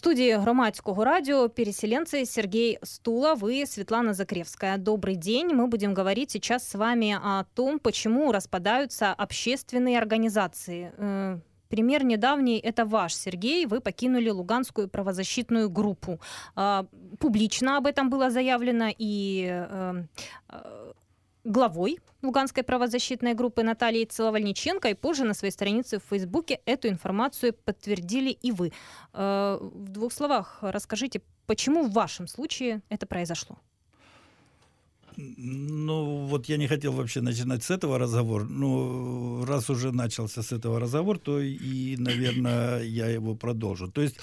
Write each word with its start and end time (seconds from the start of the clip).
студии 0.00 0.34
громадского 0.34 1.04
радио 1.04 1.48
переселенцы 1.48 2.24
Сергей 2.24 2.78
Стулов 2.82 3.44
и 3.44 3.66
Светлана 3.66 4.14
Закревская. 4.14 4.78
Добрый 4.78 5.14
день. 5.14 5.48
Мы 5.48 5.66
будем 5.66 5.92
говорить 5.92 6.30
сейчас 6.30 6.66
с 6.66 6.74
вами 6.74 7.18
о 7.22 7.44
том, 7.54 7.78
почему 7.78 8.32
распадаются 8.32 9.12
общественные 9.12 9.98
организации. 9.98 10.94
Э, 10.96 11.38
пример 11.68 12.02
недавний– 12.04 12.58
это 12.64 12.86
ваш, 12.86 13.14
Сергей. 13.14 13.66
Вы 13.66 13.80
покинули 13.82 14.30
Луганскую 14.30 14.88
правозащитную 14.88 15.68
группу. 15.68 16.18
А, 16.56 16.86
публично 17.18 17.76
об 17.76 17.86
этом 17.86 18.08
было 18.08 18.30
заявлено 18.30 18.88
и 18.96 19.50
э, 19.50 20.04
э, 20.48 20.92
главой 21.44 21.98
Луганской 22.22 22.62
правозащитной 22.62 23.34
группы 23.34 23.62
Натальей 23.62 24.04
Целовальниченко, 24.06 24.88
и 24.88 24.94
позже 24.94 25.24
на 25.24 25.34
своей 25.34 25.52
странице 25.52 25.98
в 25.98 26.04
Фейсбуке 26.10 26.60
эту 26.66 26.88
информацию 26.88 27.54
подтвердили 27.54 28.30
и 28.30 28.52
вы. 28.52 28.72
Э, 29.12 29.58
в 29.60 29.88
двух 29.88 30.12
словах 30.12 30.58
расскажите, 30.60 31.22
почему 31.46 31.84
в 31.84 31.92
вашем 31.92 32.26
случае 32.26 32.82
это 32.88 33.06
произошло? 33.06 33.58
Ну, 35.16 36.26
вот 36.26 36.48
я 36.48 36.56
не 36.56 36.66
хотел 36.66 36.92
вообще 36.92 37.20
начинать 37.20 37.62
с 37.62 37.70
этого 37.70 37.98
разговора. 37.98 38.44
Но 38.44 39.44
раз 39.46 39.70
уже 39.70 39.92
начался 39.92 40.42
с 40.42 40.52
этого 40.52 40.80
разговор, 40.80 41.18
то 41.18 41.40
и, 41.40 41.96
наверное, 41.96 42.82
я 42.82 43.08
его 43.08 43.34
продолжу. 43.34 43.88
То 43.88 44.02
есть, 44.02 44.16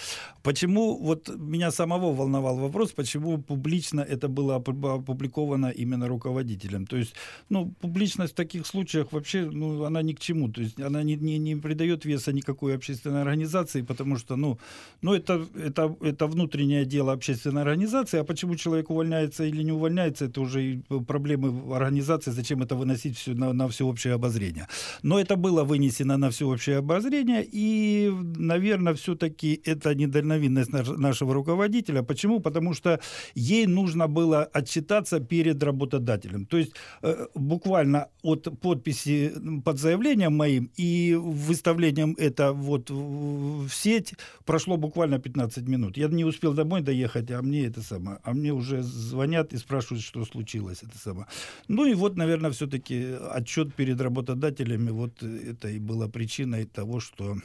почему, 0.43 0.97
вот 0.97 1.29
меня 1.37 1.71
самого 1.71 2.13
волновал 2.13 2.57
вопрос, 2.57 2.91
почему 2.91 3.37
публично 3.37 4.01
это 4.01 4.27
было 4.27 4.55
опубликовано 4.55 5.69
именно 5.69 6.07
руководителем. 6.07 6.85
То 6.85 6.97
есть, 6.97 7.13
ну, 7.49 7.73
публичность 7.81 8.33
в 8.33 8.35
таких 8.35 8.65
случаях 8.65 9.11
вообще, 9.11 9.49
ну, 9.51 9.83
она 9.83 10.01
ни 10.01 10.13
к 10.13 10.19
чему. 10.19 10.51
То 10.51 10.61
есть, 10.61 10.79
она 10.79 11.03
не, 11.03 11.15
не, 11.15 11.37
не 11.37 11.55
придает 11.55 12.05
веса 12.05 12.33
никакой 12.33 12.75
общественной 12.75 13.21
организации, 13.21 13.81
потому 13.81 14.17
что, 14.17 14.35
ну, 14.35 14.57
ну 15.01 15.13
это, 15.13 15.45
это, 15.55 15.95
это 16.01 16.27
внутреннее 16.27 16.85
дело 16.85 17.13
общественной 17.13 17.61
организации, 17.61 18.19
а 18.19 18.23
почему 18.23 18.55
человек 18.55 18.89
увольняется 18.89 19.43
или 19.43 19.63
не 19.63 19.71
увольняется, 19.71 20.25
это 20.25 20.41
уже 20.41 20.76
проблемы 21.07 21.75
организации, 21.75 22.31
зачем 22.31 22.61
это 22.63 22.75
выносить 22.75 23.17
все 23.17 23.33
на, 23.33 23.53
на 23.53 23.67
всеобщее 23.67 24.13
обозрение. 24.13 24.67
Но 25.03 25.19
это 25.19 25.35
было 25.35 25.63
вынесено 25.63 26.17
на 26.17 26.29
всеобщее 26.29 26.77
обозрение, 26.77 27.47
и, 27.49 28.11
наверное, 28.37 28.93
все-таки 28.93 29.61
это 29.65 29.95
недальновидность 29.95 30.71
нашего 30.71 31.33
руководителя. 31.33 32.03
Почему? 32.03 32.39
Потому 32.39 32.73
что 32.73 32.99
ей 33.35 33.67
нужно 33.67 34.07
было 34.07 34.43
отчитаться 34.43 35.19
перед 35.19 35.63
работодателем. 35.63 36.45
То 36.45 36.57
есть 36.57 36.73
э, 37.01 37.27
буквально 37.35 38.07
от 38.23 38.47
подписи 38.59 39.33
под 39.63 39.79
заявлением 39.79 40.35
моим 40.35 40.69
и 40.77 41.15
выставлением 41.15 42.15
это 42.17 42.53
вот 42.53 42.89
в 42.89 43.69
сеть 43.69 44.13
прошло 44.45 44.77
буквально 44.77 45.19
15 45.19 45.67
минут. 45.67 45.97
Я 45.97 46.07
не 46.07 46.25
успел 46.25 46.53
домой 46.53 46.81
доехать, 46.81 47.31
а 47.31 47.41
мне 47.41 47.65
это 47.65 47.81
самое, 47.81 48.19
а 48.23 48.33
мне 48.33 48.51
уже 48.51 48.83
звонят 48.83 49.53
и 49.53 49.57
спрашивают, 49.57 50.03
что 50.03 50.25
случилось 50.25 50.66
случилось 50.67 50.83
это 50.83 50.97
самое. 50.97 51.27
Ну 51.67 51.85
и 51.85 51.93
вот, 51.93 52.17
наверное, 52.17 52.51
все-таки 52.51 53.15
отчет 53.31 53.73
перед 53.75 54.01
работодателями, 54.01 54.91
вот 54.91 55.23
это 55.23 55.69
и 55.69 55.79
была 55.79 56.07
причиной 56.07 56.65
того, 56.65 56.99
что 56.99 57.37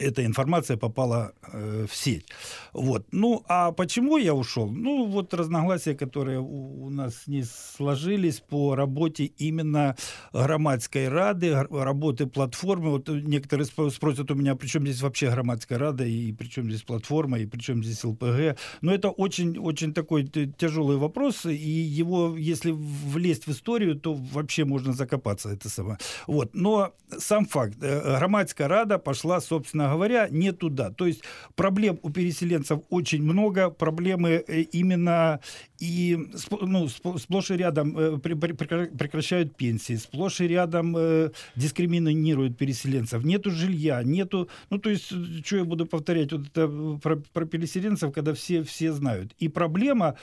эта 0.00 0.24
информация 0.24 0.76
попала 0.76 1.32
э, 1.52 1.86
в 1.88 1.94
сеть. 1.94 2.26
Вот. 2.72 3.06
Ну, 3.12 3.44
а 3.48 3.70
почему 3.72 4.16
я 4.16 4.34
ушел? 4.34 4.70
Ну, 4.70 5.06
вот 5.06 5.34
разногласия, 5.34 5.94
которые 5.94 6.40
у, 6.40 6.84
у 6.84 6.90
нас 6.90 7.26
не 7.26 7.44
сложились 7.44 8.40
по 8.40 8.74
работе 8.74 9.24
именно 9.24 9.96
громадской 10.32 11.08
рады, 11.08 11.54
работы 11.54 12.26
платформы. 12.26 12.90
Вот 12.90 13.08
некоторые 13.08 13.66
спросят 13.66 14.30
у 14.30 14.34
меня, 14.34 14.54
при 14.54 14.68
чем 14.68 14.86
здесь 14.86 15.02
вообще 15.02 15.30
громадская 15.30 15.78
рада, 15.78 16.04
и 16.04 16.32
при 16.32 16.48
чем 16.48 16.68
здесь 16.70 16.82
платформа, 16.82 17.38
и 17.38 17.46
при 17.46 17.60
чем 17.60 17.84
здесь 17.84 18.02
ЛПГ. 18.02 18.58
Но 18.80 18.94
это 18.94 19.10
очень, 19.10 19.58
очень 19.58 19.92
такой 19.92 20.26
тяжелый 20.26 20.96
вопрос, 20.96 21.44
и 21.44 21.54
его, 21.54 22.36
если 22.36 22.70
влезть 22.72 23.46
в 23.46 23.50
историю, 23.50 23.96
то 23.96 24.14
вообще 24.14 24.64
можно 24.64 24.92
закопаться. 24.92 25.50
Это 25.50 25.68
самое. 25.68 25.98
Вот. 26.26 26.54
Но 26.54 26.94
сам 27.18 27.44
факт. 27.44 27.76
Э, 27.82 28.16
громадская 28.18 28.68
рада 28.68 28.98
пошла, 28.98 29.40
собственно 29.40 29.89
говоря, 29.94 30.28
не 30.30 30.52
туда. 30.52 30.90
То 30.90 31.06
есть 31.06 31.22
проблем 31.54 31.98
у 32.02 32.10
переселенцев 32.10 32.80
очень 32.90 33.22
много, 33.22 33.70
проблемы 33.70 34.44
э, 34.46 34.60
именно 34.62 35.40
и 35.80 36.18
ну, 36.60 36.88
сплошь 36.88 37.50
и 37.50 37.56
рядом 37.56 37.96
э, 37.98 38.18
прекращают 38.18 39.56
пенсии, 39.56 39.96
сплошь 39.96 40.40
и 40.42 40.48
рядом 40.48 40.94
э, 40.96 41.30
дискриминируют 41.56 42.58
переселенцев. 42.58 43.24
Нету 43.24 43.50
жилья, 43.50 44.02
нету... 44.02 44.48
Ну, 44.68 44.78
то 44.78 44.90
есть, 44.90 45.10
что 45.44 45.56
я 45.56 45.64
буду 45.64 45.86
повторять 45.86 46.32
вот 46.32 46.48
это 46.48 46.68
про, 47.02 47.16
про 47.16 47.46
переселенцев, 47.46 48.12
когда 48.12 48.34
все, 48.34 48.62
все 48.62 48.92
знают. 48.92 49.32
И 49.38 49.48
проблема 49.48 50.16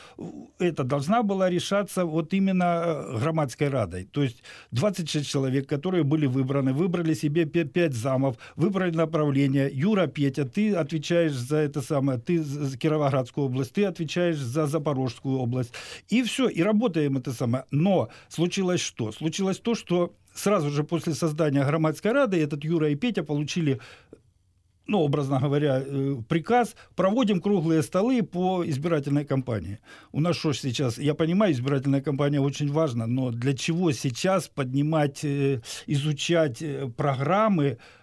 эта 0.60 0.84
должна 0.84 1.24
была 1.24 1.50
решаться 1.50 2.06
вот 2.06 2.34
именно 2.34 3.06
громадской 3.20 3.70
радой. 3.70 4.06
То 4.06 4.22
есть 4.22 4.44
26 4.72 5.28
человек, 5.28 5.68
которые 5.68 6.04
были 6.04 6.28
выбраны, 6.28 6.72
выбрали 6.72 7.16
себе 7.16 7.46
5 7.46 7.94
замов, 7.94 8.38
выбрали 8.56 8.96
направление. 8.96 9.72
Юра, 9.74 10.06
Петя, 10.06 10.46
ты 10.46 10.76
отвечаешь 10.76 11.34
за 11.34 11.58
это 11.58 11.82
самое, 11.82 12.20
ты 12.20 12.44
за 12.44 12.78
Кировоградскую 12.78 13.48
область, 13.48 13.74
ты 13.74 13.86
отвечаешь 13.86 14.38
за 14.38 14.68
Запорожскую 14.68 15.38
область. 15.38 15.47
И 16.10 16.24
все, 16.24 16.48
и 16.48 16.62
работаем 16.62 17.18
это 17.18 17.34
самое. 17.34 17.66
Но 17.72 18.10
случилось 18.30 18.82
что? 18.82 19.12
Случилось 19.12 19.60
то, 19.60 19.76
что 19.76 20.14
сразу 20.34 20.70
же 20.70 20.84
после 20.84 21.14
создания 21.14 21.64
громадской 21.66 22.12
рады 22.12 22.42
этот 22.42 22.64
Юра 22.64 22.90
и 22.90 22.96
Петя 22.96 23.24
получили 23.24 23.80
ну, 24.88 25.00
образно 25.00 25.40
говоря, 25.40 25.84
э, 25.86 26.16
приказ, 26.28 26.76
проводим 26.96 27.42
круглые 27.42 27.84
столы 27.84 28.24
по 28.24 28.64
избирательной 28.66 29.26
кампании. 29.26 29.80
У 30.12 30.22
нас 30.22 30.38
что 30.38 30.54
сейчас, 30.54 30.98
я 30.98 31.14
понимаю, 31.14 31.52
избирательная 31.52 32.02
кампания 32.02 32.40
очень 32.40 32.72
важна, 32.72 33.06
но 33.06 33.32
для 33.32 33.54
чего 33.54 33.92
сейчас 33.92 34.48
поднимать, 34.48 35.24
э, 35.24 35.62
изучать 35.88 36.64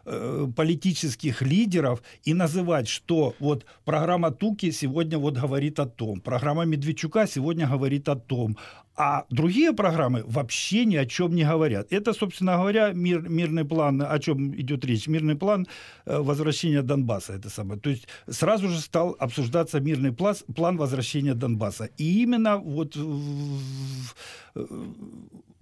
э, 0.05 0.47
политических 0.57 1.43
лидеров 1.43 2.03
и 2.25 2.35
называть, 2.35 2.89
что 2.89 3.35
вот 3.39 3.65
программа 3.85 4.31
Туки 4.31 4.71
сегодня 4.71 5.19
вот 5.19 5.35
говорит 5.35 5.79
о 5.81 5.87
том, 5.87 6.21
программа 6.21 6.65
Медведчука 6.65 7.27
сегодня 7.27 7.67
говорит 7.67 8.09
о 8.09 8.17
том, 8.17 8.57
а 8.97 9.25
другие 9.31 9.73
программы 9.73 10.23
вообще 10.27 10.85
ни 10.85 10.97
о 10.97 11.05
чем 11.07 11.35
не 11.35 11.45
говорят. 11.45 11.93
Это, 11.93 12.13
собственно 12.13 12.57
говоря, 12.57 12.93
мир, 12.93 13.29
мирный 13.29 13.65
план, 13.65 14.03
о 14.03 14.19
чем 14.19 14.55
идет 14.55 14.85
речь, 14.85 15.09
мирный 15.09 15.35
план 15.35 15.67
э, 16.07 16.19
возвращения 16.19 16.83
Донбасса. 16.83 17.33
Это 17.33 17.51
самое. 17.51 17.81
То 17.81 17.91
есть 17.91 18.07
сразу 18.29 18.69
же 18.69 18.81
стал 18.81 19.17
обсуждаться 19.19 19.81
мирный 19.81 20.13
план, 20.13 20.37
план 20.55 20.77
возвращения 20.77 21.35
Донбасса. 21.35 21.89
И 21.99 22.23
именно 22.23 22.59
вот 22.59 22.95
в, 22.95 23.59
в, 24.55 24.75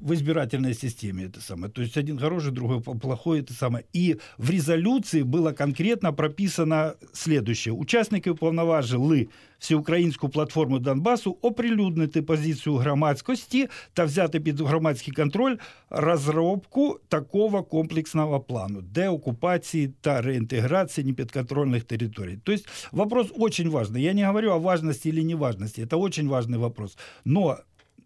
в 0.01 0.13
избирательной 0.13 0.73
системе 0.73 1.25
это 1.25 1.41
самое. 1.41 1.71
То 1.71 1.81
есть 1.81 1.97
один 1.97 2.19
хороший, 2.19 2.51
другой 2.51 2.81
плохой 2.81 3.41
это 3.41 3.53
самое. 3.53 3.85
И 3.93 4.17
в 4.37 4.49
резолюции 4.49 5.23
было 5.23 5.53
конкретно 5.53 6.13
прописано 6.13 6.95
следующее. 7.13 7.73
Участники 7.73 8.29
уповноважили 8.29 9.29
всеукраїнську 9.59 10.29
платформу 10.29 10.79
Донбасу 10.79 11.37
оприлюднити 11.41 12.21
позицію 12.21 12.75
громадськості 12.75 13.67
та 13.93 14.05
взяти 14.05 14.39
під 14.39 14.59
громадський 14.59 15.13
контроль 15.13 15.57
розробку 15.89 16.99
такого 17.07 17.63
комплексного 17.63 18.39
плану 18.39 18.81
деоккупации 18.81 19.93
та 20.01 20.21
реинтеграции 20.21 21.03
неподконтрольных 21.03 21.83
территорий. 21.83 22.37
То 22.37 22.51
есть 22.51 22.67
вопрос 22.91 23.27
очень 23.39 23.69
важный. 23.69 24.01
Я 24.01 24.13
не 24.13 24.25
говорю 24.25 24.51
о 24.51 24.59
важности 24.59 25.09
или 25.09 25.23
неважности. 25.23 25.81
Это 25.81 25.97
очень 25.97 26.27
важный 26.27 26.59
вопрос. 26.59 26.97
Но 27.25 27.57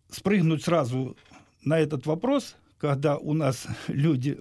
спрыгнуть 0.10 0.64
сразу 0.64 1.16
на 1.67 1.79
этот 1.79 2.07
вопрос– 2.07 2.57
когда 2.79 3.17
у 3.17 3.33
нас 3.35 3.67
люди 3.89 4.37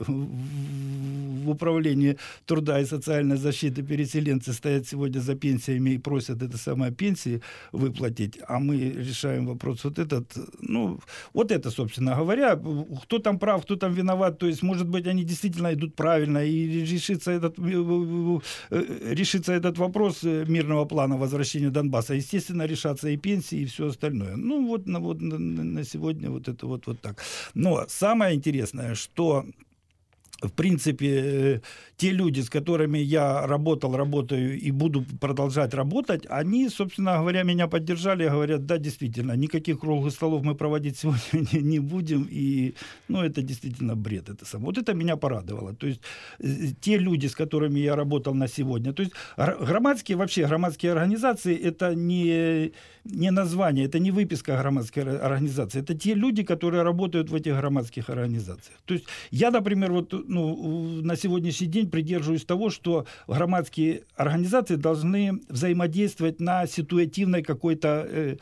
в 1.46 1.50
управлении 1.50 2.18
труда 2.46 2.80
и 2.80 2.86
социальной 2.86 3.38
защиты 3.38 3.84
переселенцы 3.84 4.54
стоят 4.54 4.88
сегодня 4.88 5.20
за 5.20 5.36
пенсиями 5.36 5.92
и 5.92 5.98
просят 5.98 6.42
это 6.42 6.58
самое 6.58 6.92
пенсии 6.92 7.42
выплатить, 7.72 8.40
а 8.48 8.60
мы 8.60 8.78
решаем 8.78 9.46
вопрос 9.46 9.84
вот 9.84 10.00
этот, 10.00 10.26
ну, 10.60 11.00
вот 11.34 11.52
это, 11.52 11.72
собственно 11.72 12.16
говоря, 12.16 12.60
кто 13.04 13.20
там 13.20 13.40
прав, 13.40 13.62
кто 13.62 13.76
там 13.76 13.94
виноват, 13.94 14.40
то 14.40 14.48
есть, 14.48 14.64
может 14.64 14.88
быть, 14.88 15.08
они 15.08 15.24
действительно 15.24 15.74
идут 15.74 15.96
правильно, 15.96 16.44
и 16.44 16.86
решится 16.86 17.32
этот, 17.32 17.60
э, 17.60 19.14
решится 19.14 19.54
этот 19.54 19.78
вопрос 19.78 20.24
мирного 20.24 20.86
плана 20.86 21.18
возвращения 21.18 21.70
Донбасса, 21.70 22.16
естественно, 22.16 22.68
решатся 22.68 23.10
и 23.10 23.18
пенсии, 23.18 23.60
и 23.62 23.66
все 23.66 23.88
остальное. 23.88 24.36
Ну, 24.36 24.68
вот, 24.68 24.88
на, 24.88 25.00
вот 25.00 25.22
на, 25.22 25.38
на 25.38 25.84
сегодня 25.84 26.30
вот 26.30 26.48
это 26.48 26.68
вот, 26.68 26.88
вот 26.88 27.00
так. 27.02 27.22
Но 27.54 27.86
самое 27.88 28.25
самое 28.26 28.36
интересное, 28.38 28.96
что 28.96 29.46
в 30.48 30.54
принципе, 30.54 31.08
э, 31.08 31.62
те 31.98 32.12
люди, 32.12 32.42
с 32.42 32.50
которыми 32.50 33.00
я 33.00 33.48
работал, 33.48 33.96
работаю 33.96 34.60
и 34.60 34.72
буду 34.72 35.06
продолжать 35.20 35.74
работать, 35.74 36.26
они, 36.30 36.70
собственно 36.70 37.18
говоря, 37.18 37.44
меня 37.44 37.68
поддержали, 37.68 38.30
говорят, 38.30 38.66
да, 38.66 38.78
действительно, 38.78 39.36
никаких 39.38 39.80
круглых 39.80 40.14
столов 40.14 40.44
мы 40.44 40.56
проводить 40.56 40.98
сегодня 41.02 41.62
не, 41.62 41.80
будем, 41.80 42.28
и, 42.32 42.74
ну, 43.08 43.22
это 43.22 43.42
действительно 43.42 43.96
бред, 43.96 44.30
это 44.30 44.46
само. 44.46 44.66
Вот 44.66 44.78
это 44.78 44.94
меня 44.94 45.16
порадовало. 45.16 45.74
То 45.74 45.88
есть 45.88 46.02
э, 46.40 46.74
те 46.82 46.98
люди, 46.98 47.28
с 47.28 47.36
которыми 47.36 47.80
я 47.80 47.96
работал 47.96 48.34
на 48.34 48.48
сегодня, 48.48 48.94
то 48.94 49.04
есть 49.04 49.14
громадские, 49.38 50.18
вообще 50.18 50.48
громадские 50.48 50.92
организации, 50.92 51.56
это 51.56 51.96
не, 51.96 52.72
не 53.06 53.32
название, 53.32 53.86
это 53.86 54.00
не 54.00 54.12
выписка 54.12 54.58
громадской 54.58 55.04
организации, 55.20 55.82
это 55.82 55.94
те 55.94 56.14
люди, 56.16 56.44
которые 56.44 56.84
работают 56.84 57.30
в 57.30 57.36
этих 57.36 57.56
громадских 57.56 58.10
организациях. 58.10 58.78
То 58.86 58.94
есть 58.94 59.06
я, 59.32 59.52
например, 59.52 59.92
вот 59.92 60.14
ну, 60.36 61.02
на 61.02 61.16
сегодняшний 61.16 61.68
день 61.68 61.90
придерживаюсь 61.90 62.46
того, 62.46 62.70
что 62.70 63.06
громадские 63.28 64.04
организации 64.16 64.76
должны 64.76 65.40
взаимодействовать 65.50 66.42
на 66.42 66.68
ситуативной 66.68 67.42
какой-то 67.42 68.06
э. 68.08 68.38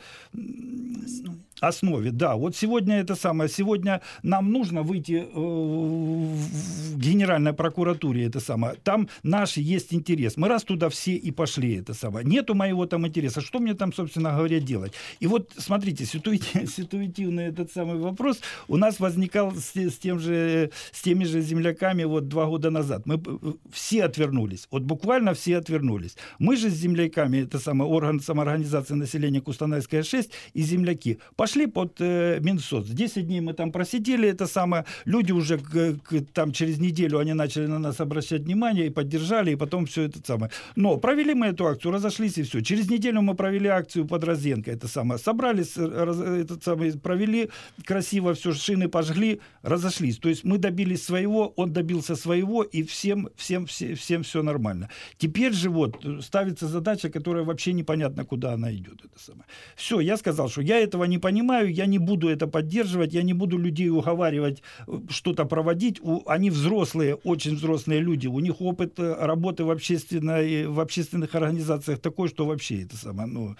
Да, 1.60 2.34
вот 2.36 2.56
сегодня 2.56 3.00
это 3.00 3.14
самое. 3.14 3.48
Сегодня 3.48 4.00
нам 4.22 4.52
нужно 4.52 4.82
выйти 4.82 5.24
э, 5.24 5.24
в 5.34 6.98
Генеральной 6.98 7.52
прокуратуре, 7.52 8.26
это 8.26 8.40
самое. 8.40 8.74
Там 8.82 9.08
наш 9.22 9.56
есть 9.56 9.94
интерес. 9.94 10.36
Мы 10.36 10.48
раз 10.48 10.64
туда 10.64 10.88
все 10.88 11.14
и 11.14 11.30
пошли, 11.30 11.76
это 11.76 11.94
самое. 11.94 12.26
Нету 12.26 12.54
моего 12.54 12.86
там 12.86 13.06
интереса. 13.06 13.40
Что 13.40 13.60
мне 13.60 13.74
там, 13.74 13.92
собственно 13.92 14.32
говоря, 14.32 14.60
делать? 14.60 14.92
И 15.20 15.26
вот, 15.26 15.52
смотрите, 15.56 16.04
ситуативный 16.06 17.44
этот 17.44 17.72
самый 17.72 17.98
вопрос 17.98 18.40
у 18.68 18.76
нас 18.76 19.00
возникал 19.00 19.52
с, 19.52 19.76
с, 19.76 19.98
тем 19.98 20.18
же, 20.18 20.70
с 20.92 21.02
теми 21.02 21.24
же 21.24 21.40
земляками 21.40 22.04
вот 22.04 22.28
два 22.28 22.46
года 22.46 22.70
назад. 22.70 23.06
Мы 23.06 23.14
э, 23.24 23.52
все 23.72 24.04
отвернулись. 24.04 24.66
Вот 24.70 24.82
буквально 24.82 25.34
все 25.34 25.58
отвернулись. 25.58 26.16
Мы 26.38 26.56
же 26.56 26.68
с 26.68 26.74
земляками, 26.74 27.38
это 27.38 27.58
самое, 27.58 27.90
орган 27.90 28.20
самоорганизации 28.20 28.94
населения 28.94 29.40
Кустанайская 29.40 30.02
6 30.02 30.30
и 30.54 30.62
земляки, 30.62 31.18
пошли 31.44 31.66
под 31.66 32.00
э, 32.00 32.40
Минсоц. 32.40 32.86
10 32.88 33.26
дней 33.26 33.40
мы 33.40 33.52
там 33.52 33.70
просидели, 33.70 34.26
это 34.26 34.46
самое, 34.46 34.84
люди 35.04 35.32
уже 35.32 35.58
к, 35.58 35.98
к, 36.02 36.24
там 36.32 36.52
через 36.52 36.78
неделю 36.78 37.18
они 37.18 37.34
начали 37.34 37.66
на 37.66 37.78
нас 37.78 38.00
обращать 38.00 38.42
внимание 38.44 38.86
и 38.86 38.90
поддержали, 38.90 39.52
и 39.52 39.56
потом 39.56 39.84
все 39.84 40.04
это 40.04 40.20
самое. 40.24 40.50
Но 40.76 40.96
провели 40.96 41.34
мы 41.34 41.48
эту 41.48 41.66
акцию, 41.66 41.92
разошлись 41.92 42.38
и 42.38 42.42
все. 42.42 42.62
Через 42.62 42.90
неделю 42.90 43.20
мы 43.20 43.34
провели 43.34 43.68
акцию 43.68 44.06
под 44.06 44.24
Розенко, 44.24 44.70
это 44.70 44.88
самое. 44.88 45.18
Собрались, 45.18 45.76
раз, 45.76 46.18
этот 46.18 46.64
самый, 46.64 46.92
провели 46.92 47.50
красиво 47.84 48.32
все, 48.32 48.54
шины 48.54 48.88
пожгли, 48.88 49.40
разошлись. 49.62 50.16
То 50.16 50.30
есть 50.30 50.44
мы 50.44 50.56
добились 50.56 51.04
своего, 51.04 51.52
он 51.56 51.72
добился 51.72 52.16
своего, 52.16 52.62
и 52.62 52.82
всем, 52.82 53.28
всем, 53.36 53.66
всем, 53.66 53.94
всем 53.96 54.22
все 54.22 54.42
нормально. 54.42 54.88
Теперь 55.18 55.52
же 55.52 55.68
вот 55.68 56.06
ставится 56.20 56.68
задача, 56.68 57.10
которая 57.10 57.44
вообще 57.44 57.74
непонятно, 57.74 58.24
куда 58.24 58.54
она 58.54 58.72
идет. 58.72 59.04
Это 59.04 59.18
самое. 59.18 59.44
Все, 59.76 60.00
я 60.00 60.16
сказал, 60.16 60.48
что 60.48 60.62
я 60.62 60.78
этого 60.78 61.04
не 61.04 61.18
понимаю, 61.18 61.33
понимаю, 61.34 61.72
я 61.72 61.86
не 61.86 61.98
буду 61.98 62.28
это 62.28 62.46
поддерживать, 62.46 63.14
я 63.14 63.22
не 63.22 63.34
буду 63.34 63.58
людей 63.58 63.90
уговаривать 63.90 64.62
э, 64.86 65.00
что-то 65.08 65.44
проводить. 65.44 66.00
У, 66.00 66.22
они 66.26 66.50
взрослые, 66.50 67.14
очень 67.14 67.56
взрослые 67.56 68.00
люди, 68.00 68.28
у 68.28 68.40
них 68.40 68.60
опыт 68.60 69.00
э, 69.00 69.16
работы 69.26 69.64
в, 69.64 69.70
общественной, 69.70 70.66
в 70.66 70.80
общественных 70.80 71.34
организациях 71.34 71.98
такой, 71.98 72.28
что 72.28 72.46
вообще 72.46 72.82
это 72.82 72.96
самое. 72.96 73.28
Ну... 73.28 73.56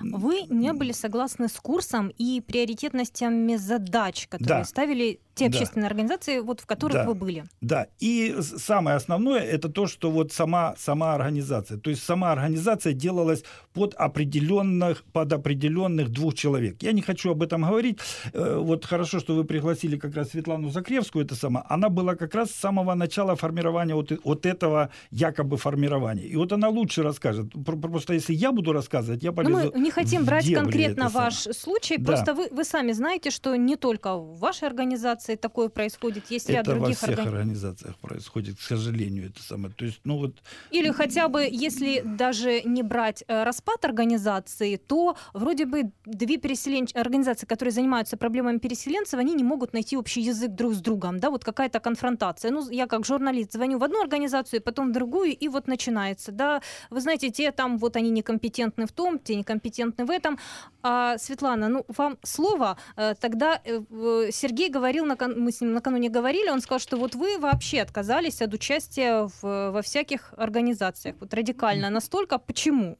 Вы 0.00 0.42
не 0.48 0.72
были 0.72 0.92
согласны 0.92 1.48
с 1.48 1.60
курсом 1.60 2.12
и 2.20 2.40
приоритетностями 2.40 3.56
задач, 3.56 4.26
которые 4.28 4.48
да. 4.48 4.64
ставили 4.64 5.20
те 5.38 5.46
общественные 5.46 5.88
да. 5.88 5.88
организации, 5.88 6.40
вот 6.40 6.60
в 6.60 6.66
которых 6.66 6.94
да. 6.94 7.04
вы 7.06 7.14
были. 7.14 7.44
Да, 7.60 7.86
и 8.00 8.36
самое 8.40 8.96
основное 8.96 9.40
это 9.40 9.68
то, 9.68 9.86
что 9.86 10.10
вот 10.10 10.32
сама, 10.32 10.74
сама 10.78 11.14
организация, 11.14 11.78
то 11.78 11.90
есть 11.90 12.02
сама 12.02 12.32
организация 12.32 12.92
делалась 12.92 13.44
под 13.72 13.94
определенных, 13.94 15.04
под 15.12 15.32
определенных 15.32 16.08
двух 16.10 16.34
человек. 16.34 16.82
Я 16.82 16.92
не 16.92 17.02
хочу 17.02 17.17
об 17.26 17.42
этом 17.42 17.64
говорить. 17.78 17.98
Э, 18.32 18.58
вот 18.58 18.84
хорошо, 18.84 19.20
что 19.20 19.34
вы 19.34 19.44
пригласили 19.44 19.96
как 19.98 20.14
раз 20.16 20.30
Светлану 20.30 20.70
Закревскую, 20.70 21.24
это 21.24 21.34
сама. 21.34 21.64
Она 21.68 21.88
была 21.88 22.14
как 22.14 22.34
раз 22.34 22.50
с 22.50 22.54
самого 22.54 22.94
начала 22.94 23.36
формирования 23.36 23.94
вот, 23.94 24.12
вот 24.24 24.46
этого 24.46 24.90
якобы 25.10 25.56
формирования. 25.56 26.26
И 26.26 26.36
вот 26.36 26.52
она 26.52 26.68
лучше 26.68 27.02
расскажет. 27.02 27.52
Просто 27.64 28.14
если 28.14 28.34
я 28.34 28.52
буду 28.52 28.72
рассказывать, 28.72 29.22
я 29.22 29.32
полезу 29.32 29.52
Но 29.52 29.70
мы 29.74 29.80
не 29.80 29.90
хотим 29.90 30.24
брать 30.24 30.52
конкретно 30.52 31.08
ваш 31.08 31.34
случай, 31.34 31.96
да. 31.98 32.04
просто 32.04 32.34
вы, 32.34 32.48
вы 32.50 32.64
сами 32.64 32.92
знаете, 32.92 33.30
что 33.30 33.56
не 33.56 33.76
только 33.76 34.16
в 34.16 34.38
вашей 34.38 34.68
организации 34.68 35.36
такое 35.36 35.68
происходит? 35.68 36.30
Есть 36.30 36.50
ряд 36.50 36.68
это 36.68 36.76
других 36.76 37.00
во 37.02 37.06
всех 37.06 37.18
органи... 37.18 37.28
организациях 37.28 37.96
происходит, 37.98 38.56
к 38.58 38.62
сожалению, 38.62 39.26
это 39.26 39.42
самое. 39.42 39.72
То 39.74 39.84
есть, 39.84 40.00
ну 40.04 40.18
вот... 40.18 40.42
Или 40.70 40.90
хотя 40.90 41.28
бы, 41.28 41.48
если 41.50 42.02
даже 42.04 42.62
не 42.62 42.82
брать 42.82 43.24
э, 43.28 43.44
распад 43.44 43.84
организации, 43.84 44.76
то 44.76 45.16
вроде 45.32 45.66
бы 45.66 45.92
две 46.04 46.36
переселен... 46.36 46.86
организации, 47.08 47.46
которые 47.46 47.72
занимаются 47.72 48.16
проблемами 48.16 48.58
переселенцев, 48.58 49.20
они 49.20 49.34
не 49.34 49.44
могут 49.44 49.72
найти 49.72 49.96
общий 49.96 50.20
язык 50.20 50.50
друг 50.50 50.72
с 50.74 50.80
другом, 50.80 51.18
да, 51.20 51.30
вот 51.30 51.44
какая-то 51.44 51.80
конфронтация. 51.80 52.52
Ну, 52.52 52.70
я 52.70 52.86
как 52.86 53.04
журналист 53.04 53.52
звоню 53.52 53.78
в 53.78 53.84
одну 53.84 54.00
организацию, 54.02 54.62
потом 54.62 54.90
в 54.90 54.92
другую, 54.92 55.36
и 55.36 55.48
вот 55.48 55.66
начинается, 55.66 56.32
да, 56.32 56.60
вы 56.90 57.00
знаете, 57.00 57.30
те 57.30 57.52
там, 57.52 57.78
вот 57.78 57.96
они 57.96 58.10
некомпетентны 58.10 58.86
в 58.86 58.92
том, 58.92 59.18
те 59.18 59.36
некомпетентны 59.36 60.04
в 60.04 60.10
этом. 60.10 60.38
А, 60.82 61.18
Светлана, 61.18 61.68
ну, 61.68 61.84
вам 61.88 62.18
слово, 62.22 62.76
э, 62.96 63.14
тогда 63.20 63.60
э, 63.64 64.30
Сергей 64.30 64.70
говорил 64.70 65.04
мы 65.36 65.52
с 65.52 65.60
ним 65.60 65.72
накануне 65.72 66.10
говорили, 66.10 66.50
он 66.50 66.60
сказал, 66.60 66.78
что 66.78 66.96
вот 66.96 67.14
вы 67.14 67.38
вообще 67.38 67.80
отказались 67.82 68.42
от 68.42 68.54
участия 68.54 69.28
в, 69.42 69.70
во 69.70 69.82
всяких 69.82 70.34
организациях. 70.36 71.16
Вот 71.20 71.34
радикально 71.34 71.90
настолько. 71.90 72.38
Почему? 72.38 72.96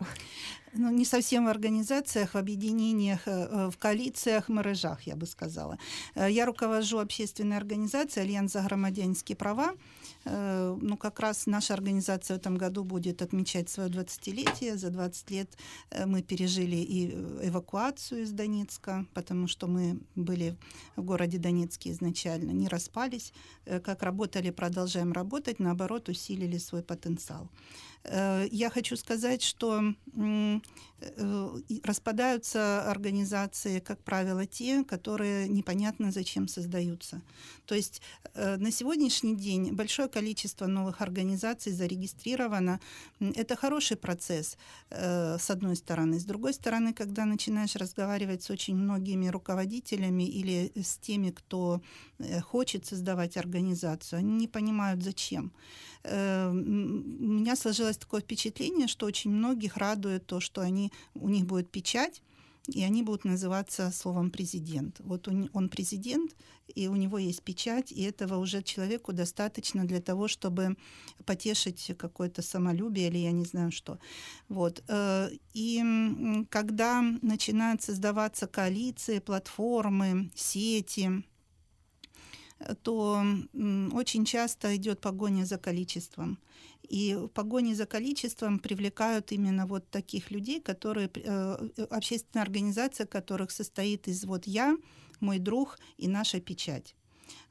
Ну, 0.75 0.91
не 0.91 1.05
совсем 1.05 1.45
в 1.45 1.49
организациях, 1.49 2.35
в 2.35 2.37
объединениях, 2.37 3.21
э, 3.27 3.49
э, 3.51 3.71
в 3.71 3.79
коалициях, 3.79 4.49
мережах, 4.49 5.03
я 5.03 5.17
бы 5.17 5.27
сказала. 5.27 5.79
Э, 6.15 6.31
я 6.31 6.47
руковожу 6.47 6.99
общественной 6.99 7.57
организацией 7.57 8.25
«Альянс 8.27 8.53
за 8.53 8.63
громадянские 8.63 9.37
права». 9.37 9.73
Ну, 10.25 10.97
как 10.99 11.21
раз 11.21 11.47
наша 11.47 11.75
организация 11.75 12.37
в 12.37 12.41
этом 12.41 12.59
году 12.59 12.85
будет 12.85 13.23
отмечать 13.23 13.71
свое 13.71 13.89
20-летие. 13.89 14.77
За 14.77 14.91
20 14.91 15.31
лет 15.31 15.49
мы 16.07 16.23
пережили 16.23 16.77
и 16.77 17.15
эвакуацию 17.43 18.23
из 18.23 18.33
Донецка, 18.33 19.07
потому 19.15 19.47
что 19.47 19.69
мы 19.69 20.01
были 20.17 20.57
в 20.97 21.03
городе 21.03 21.39
Донецке 21.39 21.93
изначально, 21.93 22.51
не 22.51 22.69
распались. 22.69 23.33
Как 23.65 24.03
работали, 24.03 24.51
продолжаем 24.51 25.13
работать, 25.13 25.61
наоборот, 25.61 26.09
усилили 26.11 26.59
свой 26.59 26.83
потенциал. 26.83 27.49
Э, 28.05 28.47
я 28.51 28.71
хочу 28.71 28.97
сказать, 28.97 29.43
что 29.43 29.83
э, 30.17 30.61
распадаются 31.85 32.91
организации, 32.91 33.81
как 33.81 34.03
правило, 34.03 34.47
те, 34.47 34.85
которые 34.85 35.49
непонятно 35.49 36.11
зачем 36.11 36.49
создаются. 36.49 37.23
То 37.67 37.75
есть 37.75 38.03
э, 38.35 38.57
на 38.57 38.71
сегодняшний 38.71 39.37
день 39.37 39.73
большое 39.73 40.09
количество 40.09 40.67
новых 40.67 41.01
организаций 41.01 41.73
зарегистрировано. 41.73 42.81
Это 43.21 43.57
хороший 43.57 43.97
процесс, 43.97 44.57
с 44.91 45.51
одной 45.51 45.77
стороны. 45.77 46.19
С 46.19 46.25
другой 46.25 46.55
стороны, 46.55 46.93
когда 46.93 47.25
начинаешь 47.25 47.77
разговаривать 47.77 48.43
с 48.43 48.51
очень 48.51 48.77
многими 48.77 49.29
руководителями 49.29 50.25
или 50.25 50.73
с 50.75 50.97
теми, 50.99 51.31
кто 51.31 51.81
хочет 52.43 52.87
создавать 52.87 53.37
организацию, 53.37 54.21
они 54.21 54.33
не 54.33 54.49
понимают, 54.49 55.03
зачем. 55.03 55.53
У 56.05 56.09
меня 56.09 57.57
сложилось 57.57 57.99
такое 57.99 58.21
впечатление, 58.21 58.89
что 58.89 59.07
очень 59.07 59.31
многих 59.31 59.77
радует 59.77 60.27
то, 60.27 60.41
что 60.41 60.61
они, 60.61 60.93
у 61.15 61.29
них 61.29 61.47
будет 61.47 61.71
печать, 61.71 62.23
и 62.69 62.83
они 62.83 63.03
будут 63.03 63.25
называться 63.25 63.91
словом 63.91 64.31
президент. 64.31 64.97
Вот 65.01 65.29
он, 65.29 65.49
он 65.53 65.69
президент, 65.69 66.37
и 66.75 66.89
у 66.89 66.97
него 66.97 67.19
есть 67.19 67.43
печать, 67.43 67.93
и 67.93 68.03
этого 68.03 68.37
уже 68.37 68.63
человеку 68.63 69.13
достаточно 69.13 69.85
для 69.85 70.01
того, 70.01 70.29
чтобы 70.29 70.77
потешить 71.25 71.91
какое-то 71.97 72.43
самолюбие 72.43 73.09
или 73.09 73.19
я 73.19 73.33
не 73.33 73.45
знаю 73.45 73.73
что. 73.73 73.99
Вот. 74.49 74.83
Э, 74.89 75.31
и 75.55 75.83
когда 76.51 77.03
начинают 77.23 77.83
создаваться 77.83 78.47
коалиции, 78.47 79.19
платформы, 79.19 80.31
сети, 80.35 81.25
то 82.83 83.23
очень 83.93 84.25
часто 84.25 84.75
идет 84.77 85.01
погоня 85.01 85.45
за 85.45 85.59
количеством. 85.59 86.39
И 86.89 87.15
в 87.15 87.29
погоне 87.29 87.75
за 87.75 87.87
количеством 87.87 88.59
привлекают 88.59 89.33
именно 89.33 89.67
вот 89.67 89.89
таких 89.91 90.31
людей, 90.31 90.61
которые 90.61 91.11
э, 91.15 91.69
общественная 91.91 92.45
организация, 92.45 93.07
которых 93.07 93.51
состоит 93.51 94.09
из 94.09 94.25
вот 94.25 94.47
я, 94.47 94.77
мой 95.21 95.39
друг 95.39 95.79
и 95.99 96.09
наша 96.09 96.41
печать. 96.41 96.95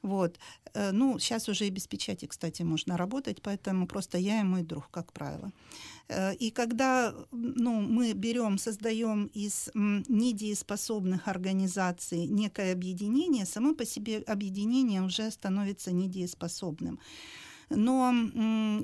Вот. 0.02 0.38
Э, 0.74 0.92
ну, 0.92 1.18
сейчас 1.18 1.48
уже 1.48 1.66
и 1.66 1.70
без 1.70 1.86
печати, 1.86 2.26
кстати, 2.26 2.62
можно 2.62 2.96
работать, 2.96 3.42
поэтому 3.42 3.86
просто 3.86 4.18
я 4.18 4.40
и 4.40 4.44
мой 4.44 4.62
друг, 4.62 4.88
как 4.90 5.12
правило. 5.12 5.52
Э, 6.08 6.34
и 6.34 6.50
когда 6.50 7.14
ну, 7.32 7.80
мы 7.80 8.12
берем, 8.12 8.58
создаем 8.58 9.30
из 9.34 9.70
недееспособных 9.74 11.28
организаций 11.28 12.26
некое 12.26 12.72
объединение, 12.72 13.46
само 13.46 13.74
по 13.74 13.84
себе 13.84 14.18
объединение 14.26 15.02
уже 15.02 15.30
становится 15.30 15.92
недееспособным. 15.92 16.98
Но 17.70 18.12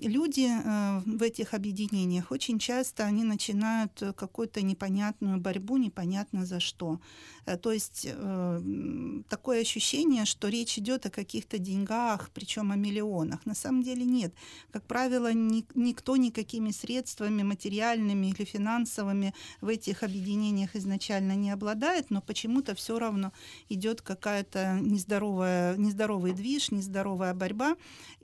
люди 0.03 0.49
э, 0.49 1.01
в 1.07 1.23
этих 1.23 1.55
объединениях 1.55 2.31
очень 2.31 2.59
часто 2.59 3.05
они 3.05 3.25
начинают 3.25 4.03
какую-то 4.17 4.61
непонятную 4.63 5.41
борьбу, 5.41 5.77
непонятно 5.79 6.45
за 6.45 6.61
что. 6.61 7.01
Э, 7.47 7.57
то 7.57 7.73
есть 7.73 8.07
э, 8.11 9.23
такое 9.29 9.63
ощущение, 9.63 10.25
что 10.25 10.49
речь 10.49 10.79
идет 10.79 11.07
о 11.07 11.11
каких-то 11.11 11.59
деньгах, 11.59 12.31
причем 12.35 12.73
о 12.73 12.77
миллионах. 12.77 13.45
На 13.47 13.55
самом 13.55 13.83
деле 13.83 14.05
нет. 14.05 14.35
Как 14.71 14.85
правило, 14.87 15.33
никто 15.33 16.17
никакими 16.17 16.71
средствами 16.71 17.43
материальными 17.43 18.27
или 18.27 18.45
финансовыми 18.45 19.35
в 19.61 19.69
этих 19.69 20.03
объединениях 20.03 20.77
изначально 20.77 21.35
не 21.37 21.51
обладает, 21.51 22.11
но 22.11 22.21
почему-то 22.21 22.75
все 22.75 22.99
равно 22.99 23.33
идет 23.69 24.03
какая-то 24.03 24.79
нездоровая, 24.81 25.77
нездоровый 25.77 26.33
движ, 26.33 26.71
нездоровая 26.71 27.35
борьба. 27.35 27.77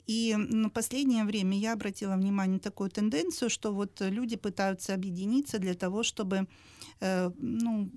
И 0.06 0.36
в 0.36 0.70
последнее 0.70 1.24
время 1.24 1.58
я 1.58 1.72
обратила 1.72 2.16
внимание 2.16 2.54
на 2.54 2.60
такую 2.60 2.90
тенденцию, 2.90 3.50
что 3.50 3.72
вот 3.72 4.00
люди 4.00 4.36
пытаются 4.36 4.94
объединиться 4.94 5.58
для 5.58 5.74
того, 5.74 6.02
чтобы, 6.02 6.46
э, 7.00 7.30
ну, 7.38 7.90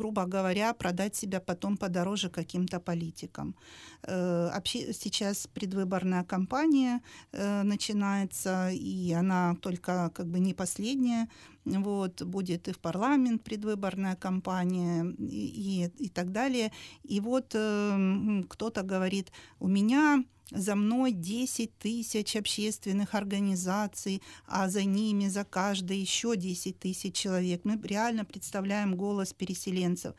грубо 0.00 0.24
говоря, 0.26 0.72
продать 0.72 1.16
себя 1.16 1.40
потом 1.40 1.76
подороже 1.76 2.30
каким-то 2.30 2.80
политикам. 2.80 3.54
Э, 4.02 4.50
сейчас 4.64 5.46
предвыборная 5.46 6.24
кампания 6.24 7.00
э, 7.32 7.62
начинается, 7.62 8.70
и 8.70 9.12
она 9.12 9.56
только 9.60 10.10
как 10.14 10.26
бы 10.26 10.40
не 10.40 10.54
последняя. 10.54 11.28
Вот, 11.64 12.22
будет 12.22 12.68
и 12.68 12.72
в 12.72 12.78
парламент 12.78 13.44
предвыборная 13.44 14.16
кампания 14.16 15.04
и, 15.18 15.84
и, 15.84 16.04
и 16.04 16.08
так 16.08 16.32
далее. 16.32 16.72
И 17.04 17.20
вот 17.20 17.48
кто-то 17.48 18.82
говорит, 18.82 19.30
у 19.58 19.68
меня 19.68 20.24
за 20.50 20.74
мной 20.74 21.12
10 21.12 21.78
тысяч 21.78 22.36
общественных 22.36 23.14
организаций, 23.14 24.22
а 24.46 24.68
за 24.68 24.84
ними, 24.84 25.28
за 25.28 25.44
каждой 25.44 25.98
еще 25.98 26.36
10 26.36 26.78
тысяч 26.78 27.14
человек. 27.14 27.64
Мы 27.64 27.80
реально 27.82 28.24
представляем 28.24 28.96
голос 28.96 29.32
переселенцев. 29.32 30.14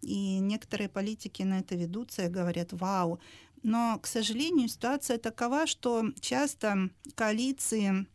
И 0.00 0.38
некоторые 0.38 0.88
политики 0.88 1.42
на 1.42 1.60
это 1.60 1.76
ведутся 1.76 2.24
и 2.26 2.28
говорят, 2.28 2.72
вау. 2.72 3.20
Но, 3.62 3.98
к 4.02 4.06
сожалению, 4.06 4.68
ситуация 4.68 5.18
такова, 5.18 5.66
что 5.66 6.04
часто 6.20 6.90
коалиции 7.14 8.06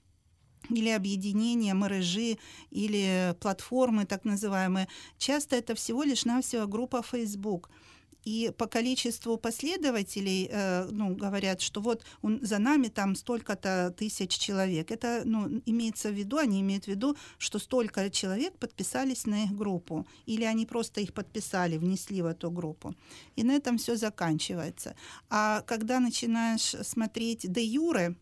или 0.69 0.89
объединения, 0.89 1.73
мережи, 1.73 2.37
или 2.71 3.35
платформы 3.39 4.05
так 4.05 4.25
называемые, 4.25 4.87
часто 5.17 5.55
это 5.55 5.75
всего 5.75 6.03
лишь 6.03 6.25
навсего 6.25 6.67
группа 6.67 7.01
Facebook– 7.01 7.69
и 8.27 8.51
по 8.57 8.67
количеству 8.67 9.37
последователей 9.37 10.49
э, 10.51 10.89
ну, 10.91 11.15
говорят, 11.15 11.61
что 11.61 11.79
вот 11.79 12.03
он, 12.21 12.39
за 12.41 12.59
нами 12.59 12.89
там 12.89 13.15
столько-то 13.15 13.93
тысяч 13.97 14.37
человек. 14.37 14.91
Это 14.91 15.21
ну, 15.23 15.61
имеется 15.65 16.09
в 16.09 16.13
виду, 16.13 16.37
они 16.37 16.59
имеют 16.59 16.85
в 16.85 16.87
виду, 16.89 17.15
что 17.37 17.57
столько 17.57 18.09
человек 18.09 18.57
подписались 18.57 19.25
на 19.25 19.45
их 19.45 19.51
группу. 19.55 20.05
Или 20.25 20.43
они 20.43 20.65
просто 20.65 20.99
их 20.99 21.13
подписали, 21.13 21.77
внесли 21.77 22.21
в 22.21 22.25
эту 22.25 22.51
группу. 22.51 22.95
И 23.37 23.43
на 23.43 23.53
этом 23.53 23.77
все 23.77 23.95
заканчивается. 23.95 24.95
А 25.29 25.61
когда 25.61 26.01
начинаешь 26.01 26.75
смотреть 26.83 27.49
де 27.49 27.63
юре, 27.63 28.17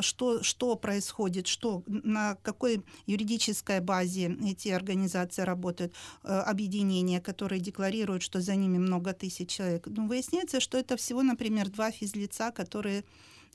что, 0.00 0.42
что 0.42 0.76
происходит, 0.76 1.46
что, 1.46 1.82
на 1.86 2.36
какой 2.42 2.82
юридической 3.06 3.80
базе 3.80 4.36
эти 4.44 4.68
организации 4.68 5.42
работают, 5.42 5.92
э, 6.24 6.28
объединения, 6.28 7.20
которые 7.20 7.60
декларируют, 7.60 8.22
что 8.22 8.40
за 8.40 8.56
ними 8.56 8.78
много 8.78 9.12
тысяч 9.12 9.50
человек. 9.50 9.86
Ну, 9.86 10.06
выясняется, 10.06 10.60
что 10.60 10.78
это 10.78 10.96
всего, 10.96 11.22
например, 11.22 11.68
два 11.68 11.90
физлица, 11.90 12.50
которые 12.52 13.04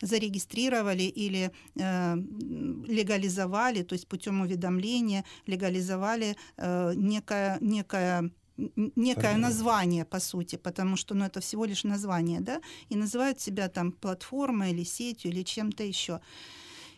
зарегистрировали 0.02 1.04
или 1.04 1.52
э, 1.76 2.16
легализовали, 2.88 3.84
то 3.84 3.94
есть 3.94 4.08
путем 4.08 4.42
уведомления 4.42 5.24
легализовали 5.48 6.36
э, 6.58 6.94
некое, 6.96 7.58
некое 7.62 8.32
некое 8.58 9.34
Понятно. 9.34 9.38
название, 9.38 10.06
по 10.06 10.20
сути, 10.20 10.56
потому 10.58 10.96
что 10.98 11.16
ну, 11.16 11.26
это 11.26 11.40
всего 11.40 11.66
лишь 11.66 11.84
название, 11.84 12.42
да, 12.42 12.62
и 12.90 12.96
называют 12.96 13.40
себя 13.40 13.70
там 13.70 13.92
платформой 13.92 14.72
или 14.72 14.84
сетью 14.84 15.32
или 15.32 15.44
чем-то 15.44 15.84
еще. 15.84 16.20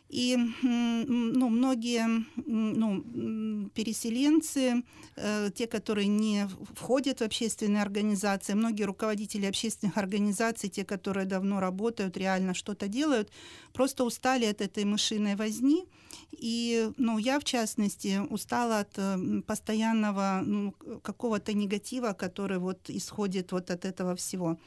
И 0.09 0.35
ну, 0.63 1.49
многие 1.49 2.25
ну, 2.35 3.69
переселенцы, 3.75 4.83
э, 5.15 5.49
те, 5.53 5.67
которые 5.67 6.07
не 6.07 6.47
входят 6.75 7.19
в 7.19 7.23
общественные 7.23 7.83
организации, 7.83 8.53
многие 8.53 8.83
руководители 8.83 9.45
общественных 9.45 9.97
организаций, 9.97 10.69
те, 10.69 10.83
которые 10.83 11.25
давно 11.25 11.59
работают, 11.59 12.17
реально 12.17 12.55
что-то 12.55 12.87
делают, 12.87 13.31
просто 13.71 14.03
устали 14.03 14.45
от 14.45 14.61
этой 14.61 14.83
мышиной 14.83 15.35
возни, 15.35 15.85
и 16.31 16.91
ну, 16.97 17.17
я, 17.17 17.39
в 17.39 17.43
частности, 17.43 18.19
устала 18.29 18.79
от 18.79 18.97
э, 18.97 19.41
постоянного 19.45 20.41
ну, 20.45 20.73
какого-то 21.01 21.53
негатива, 21.53 22.13
который 22.13 22.59
вот 22.59 22.89
исходит 22.89 23.51
вот 23.51 23.71
от 23.71 23.85
этого 23.85 24.15
всего, 24.15 24.57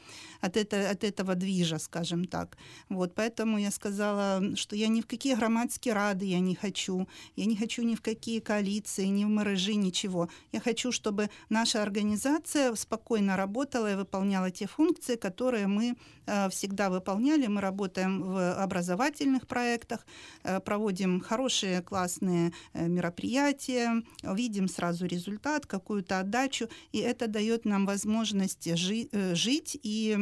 от, 0.41 0.57
это, 0.57 0.89
от 0.89 1.03
этого 1.03 1.35
движа, 1.35 1.79
скажем 1.79 2.25
так. 2.25 2.57
Вот, 2.89 3.15
поэтому 3.15 3.57
я 3.57 3.71
сказала, 3.71 4.55
что 4.55 4.75
я 4.75 4.87
ни 4.87 5.01
в 5.01 5.07
какие 5.07 5.32
громадские 5.35 5.93
рады 5.93 6.25
я 6.25 6.39
не 6.39 6.55
хочу, 6.55 7.07
я 7.35 7.45
не 7.45 7.55
хочу 7.55 7.83
ни 7.83 7.95
в 7.95 8.01
какие 8.01 8.39
коалиции, 8.39 9.05
ни 9.05 9.25
в 9.25 9.29
мережи, 9.29 9.75
ничего. 9.75 10.29
Я 10.51 10.59
хочу, 10.59 10.91
чтобы 10.91 11.29
наша 11.49 11.81
организация 11.81 12.75
спокойно 12.75 13.37
работала 13.37 13.91
и 13.91 13.95
выполняла 13.95 14.51
те 14.51 14.67
функции, 14.67 15.15
которые 15.15 15.67
мы 15.67 15.95
э, 16.25 16.49
всегда 16.49 16.89
выполняли. 16.89 17.47
Мы 17.47 17.61
работаем 17.61 18.21
в 18.21 18.53
образовательных 18.53 19.47
проектах, 19.47 20.05
э, 20.43 20.59
проводим 20.59 21.21
хорошие, 21.21 21.81
классные 21.81 22.53
э, 22.73 22.87
мероприятия, 22.87 24.03
видим 24.23 24.67
сразу 24.67 25.05
результат, 25.05 25.65
какую-то 25.65 26.19
отдачу, 26.19 26.67
и 26.91 26.99
это 26.99 27.27
дает 27.27 27.65
нам 27.65 27.85
возможность 27.85 28.75
жи- 28.77 29.09
э, 29.11 29.35
жить 29.35 29.79
и 29.83 30.17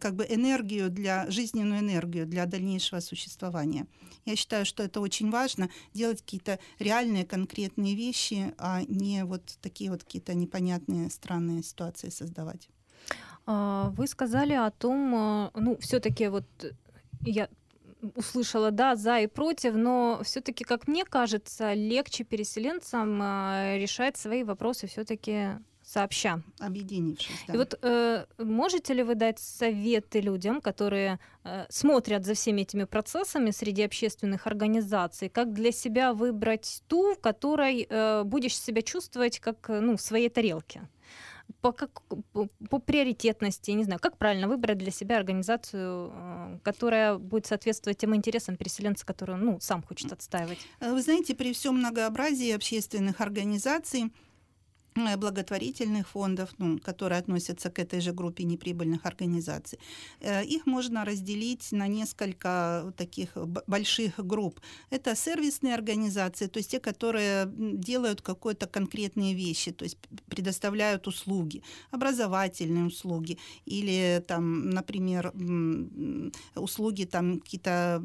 как 0.00 0.14
бы 0.14 0.26
энергию 0.28 0.90
для, 0.90 1.30
жизненную 1.30 1.80
энергию 1.80 2.26
для 2.26 2.46
дальнейшего 2.46 3.00
существования. 3.00 3.86
Я 4.24 4.36
считаю, 4.36 4.55
что 4.64 4.82
это 4.82 5.00
очень 5.00 5.30
важно, 5.30 5.70
делать 5.94 6.22
какие-то 6.22 6.58
реальные, 6.78 7.24
конкретные 7.24 7.94
вещи, 7.94 8.54
а 8.58 8.82
не 8.88 9.24
вот 9.24 9.42
такие 9.60 9.90
вот 9.90 10.04
какие-то 10.04 10.34
непонятные, 10.34 11.10
странные 11.10 11.62
ситуации 11.62 12.08
создавать. 12.08 12.68
А, 13.46 13.90
вы 13.96 14.06
сказали 14.06 14.54
о 14.54 14.70
том, 14.70 15.14
э, 15.14 15.50
ну, 15.54 15.76
все-таки 15.78 16.28
вот 16.28 16.44
я 17.22 17.48
услышала 18.14 18.70
да, 18.70 18.96
за 18.96 19.20
и 19.20 19.26
против, 19.26 19.74
но 19.74 20.20
все-таки, 20.22 20.64
как 20.64 20.88
мне 20.88 21.04
кажется, 21.04 21.72
легче 21.74 22.24
переселенцам 22.24 23.20
э, 23.22 23.78
решать 23.78 24.16
свои 24.16 24.42
вопросы 24.42 24.86
все-таки 24.86 25.58
сообща. 25.96 26.40
Объединившись, 26.60 27.44
да. 27.48 27.54
И 27.54 27.56
вот 27.56 27.78
э, 27.82 28.26
можете 28.38 28.94
ли 28.94 29.02
вы 29.02 29.14
дать 29.14 29.38
советы 29.38 30.20
людям, 30.20 30.60
которые 30.60 31.18
э, 31.44 31.64
смотрят 31.70 32.26
за 32.26 32.34
всеми 32.34 32.62
этими 32.62 32.84
процессами 32.84 33.50
среди 33.50 33.82
общественных 33.82 34.46
организаций, 34.46 35.28
как 35.30 35.54
для 35.54 35.72
себя 35.72 36.12
выбрать 36.12 36.82
ту, 36.86 37.14
в 37.14 37.20
которой 37.20 37.86
э, 37.88 38.24
будешь 38.24 38.58
себя 38.58 38.82
чувствовать 38.82 39.38
как 39.40 39.68
ну, 39.68 39.96
в 39.96 40.00
своей 40.00 40.28
тарелке? 40.28 40.82
по, 41.60 41.72
как, 41.72 42.02
по, 42.32 42.48
по 42.70 42.78
приоритетности, 42.78 43.70
не 43.70 43.84
знаю, 43.84 44.00
как 44.00 44.18
правильно 44.18 44.48
выбрать 44.48 44.78
для 44.78 44.90
себя 44.90 45.16
организацию, 45.16 46.12
э, 46.12 46.58
которая 46.62 47.18
будет 47.18 47.46
соответствовать 47.46 47.98
тем 47.98 48.14
интересам 48.14 48.56
переселенца, 48.56 49.06
который 49.06 49.36
ну, 49.36 49.58
сам 49.60 49.82
хочет 49.82 50.12
отстаивать? 50.12 50.58
Э, 50.80 50.92
вы 50.92 51.00
знаете, 51.00 51.34
при 51.34 51.52
всем 51.52 51.78
многообразии 51.78 52.50
общественных 52.50 53.20
организаций 53.20 54.06
Э, 54.06 54.35
благотворительных 54.96 56.08
фондов, 56.08 56.50
ну, 56.58 56.78
которые 56.78 57.18
относятся 57.18 57.70
к 57.70 57.78
этой 57.78 58.00
же 58.00 58.12
группе 58.12 58.44
неприбыльных 58.44 59.06
организаций. 59.06 59.78
Э, 60.20 60.44
их 60.44 60.66
можно 60.66 61.04
разделить 61.04 61.72
на 61.72 61.88
несколько 61.88 62.92
таких 62.96 63.36
больших 63.66 64.18
групп. 64.18 64.60
Это 64.90 65.14
сервисные 65.14 65.74
организации, 65.74 66.46
то 66.46 66.58
есть 66.58 66.70
те, 66.70 66.80
которые 66.80 67.46
делают 67.56 68.22
какие-то 68.22 68.66
конкретные 68.66 69.34
вещи, 69.34 69.72
то 69.72 69.84
есть 69.84 69.98
предоставляют 70.28 71.06
услуги, 71.06 71.62
образовательные 71.90 72.84
услуги 72.84 73.38
или 73.66 74.22
там, 74.26 74.70
например, 74.70 75.32
услуги 76.54 77.04
там 77.04 77.40
какие-то 77.40 78.00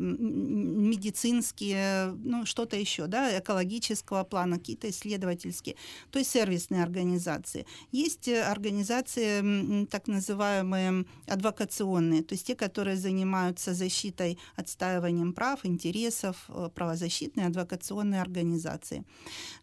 медицинские, 0.91 2.11
ну 2.23 2.45
что-то 2.45 2.75
еще, 2.77 3.07
да, 3.07 3.39
экологического 3.39 4.23
плана, 4.23 4.57
какие-то 4.57 4.89
исследовательские, 4.89 5.75
то 6.11 6.19
есть 6.19 6.31
сервисные 6.31 6.80
общественные 6.81 6.83
организации. 6.83 7.65
Есть 7.91 8.27
организации 8.27 9.85
так 9.85 10.07
называемые 10.07 11.05
адвокационные, 11.27 12.23
то 12.23 12.35
есть 12.35 12.47
те, 12.47 12.55
которые 12.55 12.97
занимаются 12.97 13.73
защитой, 13.73 14.37
отстаиванием 14.55 15.33
прав, 15.33 15.65
интересов, 15.65 16.49
правозащитные 16.75 17.47
адвокационные 17.47 18.21
организации. 18.21 19.03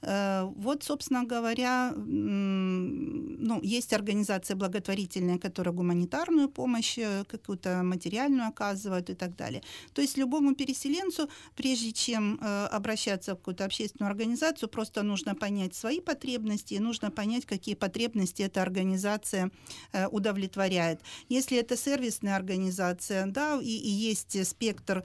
Вот, 0.02 0.82
собственно 0.82 1.24
говоря, 1.24 1.92
ну, 1.96 3.60
есть 3.62 3.92
организации 3.92 4.54
благотворительные, 4.54 5.38
которые 5.38 5.74
гуманитарную 5.74 6.48
помощь 6.48 6.98
какую-то 7.28 7.82
материальную 7.82 8.48
оказывают 8.48 9.10
и 9.10 9.14
так 9.14 9.36
далее. 9.36 9.62
То 9.92 10.02
есть 10.02 10.18
любому 10.18 10.54
переселенцу, 10.54 11.28
прежде 11.56 11.92
чем 11.92 12.38
э, 12.40 12.66
обращаться 12.66 13.32
в 13.34 13.38
какую-то 13.38 13.64
общественную 13.64 14.10
организацию, 14.10 14.68
просто 14.68 15.02
нужно 15.02 15.34
понять 15.34 15.74
свои 15.74 16.00
потребности 16.00 16.74
и 16.74 16.78
нужно 16.80 17.07
понять, 17.10 17.46
какие 17.46 17.74
потребности 17.74 18.42
эта 18.42 18.62
организация 18.62 19.50
э, 19.92 20.06
удовлетворяет. 20.08 21.00
Если 21.28 21.58
это 21.58 21.76
сервисная 21.76 22.36
организация, 22.36 23.26
да, 23.26 23.58
и, 23.60 23.66
и 23.66 23.90
есть 23.90 24.46
спектр 24.46 25.04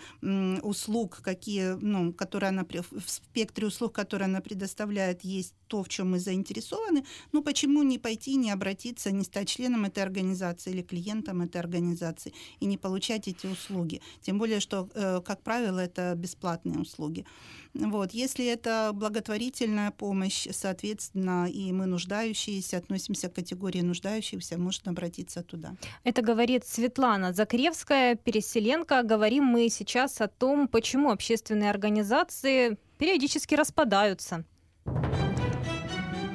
услуг, 0.61 1.19
какие, 1.23 1.73
ну, 1.79 2.13
которые 2.13 2.49
она 2.49 2.65
в 2.65 3.09
спектре 3.09 3.67
услуг, 3.67 3.93
которые 3.93 4.25
она 4.25 4.41
предоставляет, 4.41 5.23
есть 5.23 5.53
то, 5.67 5.81
в 5.81 5.89
чем 5.89 6.11
мы 6.11 6.19
заинтересованы, 6.19 7.03
ну 7.31 7.41
почему 7.41 7.81
не 7.83 7.97
пойти, 7.97 8.35
не 8.35 8.51
обратиться, 8.51 9.11
не 9.11 9.23
стать 9.23 9.49
членом 9.49 9.85
этой 9.85 10.03
организации 10.03 10.71
или 10.71 10.83
клиентом 10.83 11.41
этой 11.41 11.57
организации 11.57 12.31
и 12.59 12.65
не 12.65 12.77
получать 12.77 13.27
эти 13.27 13.47
услуги? 13.47 13.99
Тем 14.21 14.37
более, 14.37 14.59
что, 14.59 14.87
э, 14.93 15.21
как 15.25 15.41
правило, 15.41 15.79
это 15.79 16.13
бесплатные 16.15 16.79
услуги. 16.79 17.25
Вот. 17.73 18.13
Если 18.13 18.45
это 18.45 18.91
благотворительная 18.93 19.89
помощь, 19.89 20.47
соответственно, 20.51 21.49
и 21.49 21.71
мы 21.71 21.87
нуждающиеся, 21.93 22.77
относимся 22.77 23.29
к 23.29 23.35
категории 23.35 23.81
нуждающихся, 23.81 24.57
можно 24.57 24.91
обратиться 24.91 25.43
туда. 25.43 25.75
Это 26.03 26.21
говорит 26.21 26.65
Светлана 26.65 27.33
Закревская, 27.33 28.15
переселенка. 28.15 29.03
Говорим 29.03 29.45
мы 29.45 29.69
сейчас 29.69 30.21
о 30.21 30.27
том, 30.27 30.67
почему 30.67 31.11
общественные 31.11 31.69
организации 31.69 32.77
периодически 32.97 33.55
распадаются. 33.55 34.43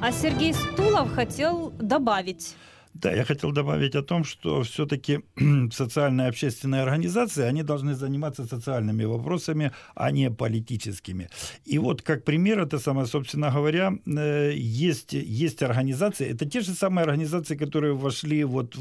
А 0.00 0.12
Сергей 0.12 0.54
Стулов 0.54 1.12
хотел 1.12 1.70
добавить. 1.70 2.54
Да, 2.94 3.12
я 3.12 3.24
хотел 3.24 3.52
добавить 3.52 3.94
о 3.94 4.02
том, 4.02 4.24
что 4.24 4.62
все-таки 4.62 5.20
социальные 5.72 6.28
общественные 6.28 6.82
организации, 6.82 7.44
они 7.44 7.62
должны 7.62 7.94
заниматься 7.94 8.44
социальными 8.44 9.04
вопросами, 9.04 9.72
а 9.94 10.10
не 10.10 10.30
политическими. 10.30 11.28
И 11.64 11.78
вот 11.78 12.02
как 12.02 12.24
пример, 12.24 12.60
это 12.60 12.78
самое, 12.78 13.06
собственно 13.06 13.50
говоря, 13.50 13.92
э, 14.06 14.52
есть, 14.56 15.12
есть 15.12 15.62
организации, 15.62 16.30
это 16.30 16.46
те 16.46 16.60
же 16.60 16.72
самые 16.72 17.04
организации, 17.04 17.56
которые 17.56 17.94
вошли, 17.94 18.44
вот, 18.44 18.76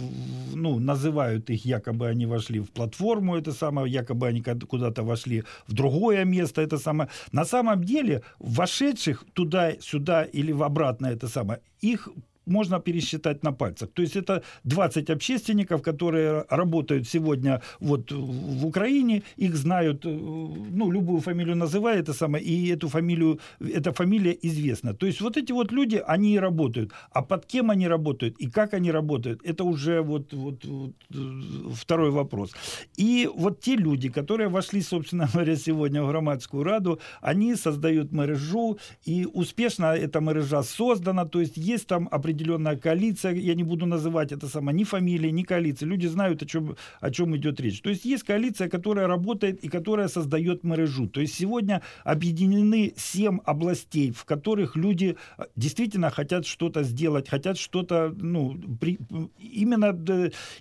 ну, 0.55 0.79
называют 0.79 1.49
их, 1.49 1.65
якобы 1.65 2.07
они 2.07 2.25
вошли 2.25 2.59
в 2.59 2.69
платформу, 2.69 3.35
это 3.35 3.51
самое, 3.51 3.91
якобы 3.91 4.27
они 4.27 4.41
куда-то 4.41 5.03
вошли 5.03 5.43
в 5.67 5.73
другое 5.73 6.25
место, 6.25 6.61
это 6.61 6.77
самое. 6.77 7.09
На 7.31 7.45
самом 7.45 7.83
деле, 7.83 8.21
вошедших 8.39 9.25
туда-сюда 9.33 10.23
или 10.23 10.51
в 10.51 10.63
обратно 10.63 11.07
это 11.07 11.27
самое, 11.27 11.59
их 11.81 12.09
можно 12.47 12.79
пересчитать 12.79 13.43
на 13.43 13.51
пальцах. 13.51 13.89
То 13.93 14.01
есть 14.01 14.15
это 14.15 14.41
20 14.63 15.09
общественников, 15.09 15.81
которые 15.81 16.45
работают 16.49 17.07
сегодня 17.07 17.61
вот 17.79 18.11
в 18.11 18.65
Украине, 18.65 19.23
их 19.35 19.55
знают, 19.55 20.05
э, 20.05 20.09
ну, 20.09 20.91
любую 20.91 21.21
фамилию 21.21 21.55
называют, 21.55 22.09
это 22.09 22.13
самое, 22.13 22.43
и 22.43 22.73
эту 22.73 22.87
фамилию, 22.87 23.39
эта 23.59 23.91
фамилия 23.93 24.37
известна. 24.43 24.93
То 24.93 25.07
есть 25.07 25.21
вот 25.21 25.37
эти 25.37 25.53
вот 25.53 25.71
люди, 25.71 26.01
они 26.07 26.35
и 26.35 26.39
работают. 26.39 26.91
А 27.11 27.21
под 27.21 27.45
кем 27.45 27.69
они 27.69 27.87
работают 27.87 28.37
и 28.41 28.49
как 28.49 28.73
они 28.73 28.91
работают, 28.91 29.41
это 29.43 29.63
уже 29.63 30.01
вот, 30.01 30.33
вот, 30.33 30.65
вот 30.65 30.93
э, 31.13 31.41
второй 31.73 32.11
вопрос. 32.11 32.51
И 32.97 33.29
вот 33.35 33.59
те 33.59 33.75
люди, 33.75 34.09
которые 34.09 34.49
вошли, 34.49 34.81
собственно 34.81 35.27
говоря, 35.33 35.55
сегодня 35.55 36.03
в 36.03 36.07
громадскую 36.07 36.63
раду, 36.63 36.99
они 37.21 37.55
создают 37.55 38.11
мережу, 38.11 38.77
и 39.05 39.27
успешно 39.33 39.95
эта 39.95 40.19
мережа 40.19 40.63
создана, 40.63 41.25
то 41.25 41.39
есть 41.39 41.57
есть 41.57 41.87
там 41.87 42.07
определенные 42.11 42.36
определенная 42.37 42.77
коалиция, 42.77 43.33
я 43.33 43.55
не 43.55 43.63
буду 43.63 43.85
называть 43.85 44.31
это 44.31 44.47
сама, 44.47 44.71
ни 44.71 44.83
фамилии, 44.83 45.31
ни 45.31 45.43
коалиции. 45.43 45.85
Люди 45.85 46.07
знают, 46.07 46.43
о 46.43 46.45
чем, 46.45 46.75
о 47.01 47.09
чем 47.09 47.35
идет 47.35 47.59
речь. 47.59 47.81
То 47.81 47.89
есть 47.89 48.05
есть 48.05 48.23
коалиция, 48.23 48.69
которая 48.69 49.07
работает 49.07 49.63
и 49.63 49.69
которая 49.69 50.07
создает 50.07 50.63
мережу. 50.63 51.07
То 51.07 51.21
есть 51.21 51.33
сегодня 51.33 51.81
объединены 52.03 52.93
семь 52.95 53.39
областей, 53.45 54.11
в 54.11 54.25
которых 54.25 54.75
люди 54.75 55.15
э, 55.37 55.43
действительно 55.55 56.09
хотят 56.09 56.45
что-то 56.45 56.83
сделать, 56.83 57.29
хотят 57.29 57.57
что-то 57.57 58.13
ну, 58.21 58.55
при, 58.79 58.99
именно, 59.39 59.87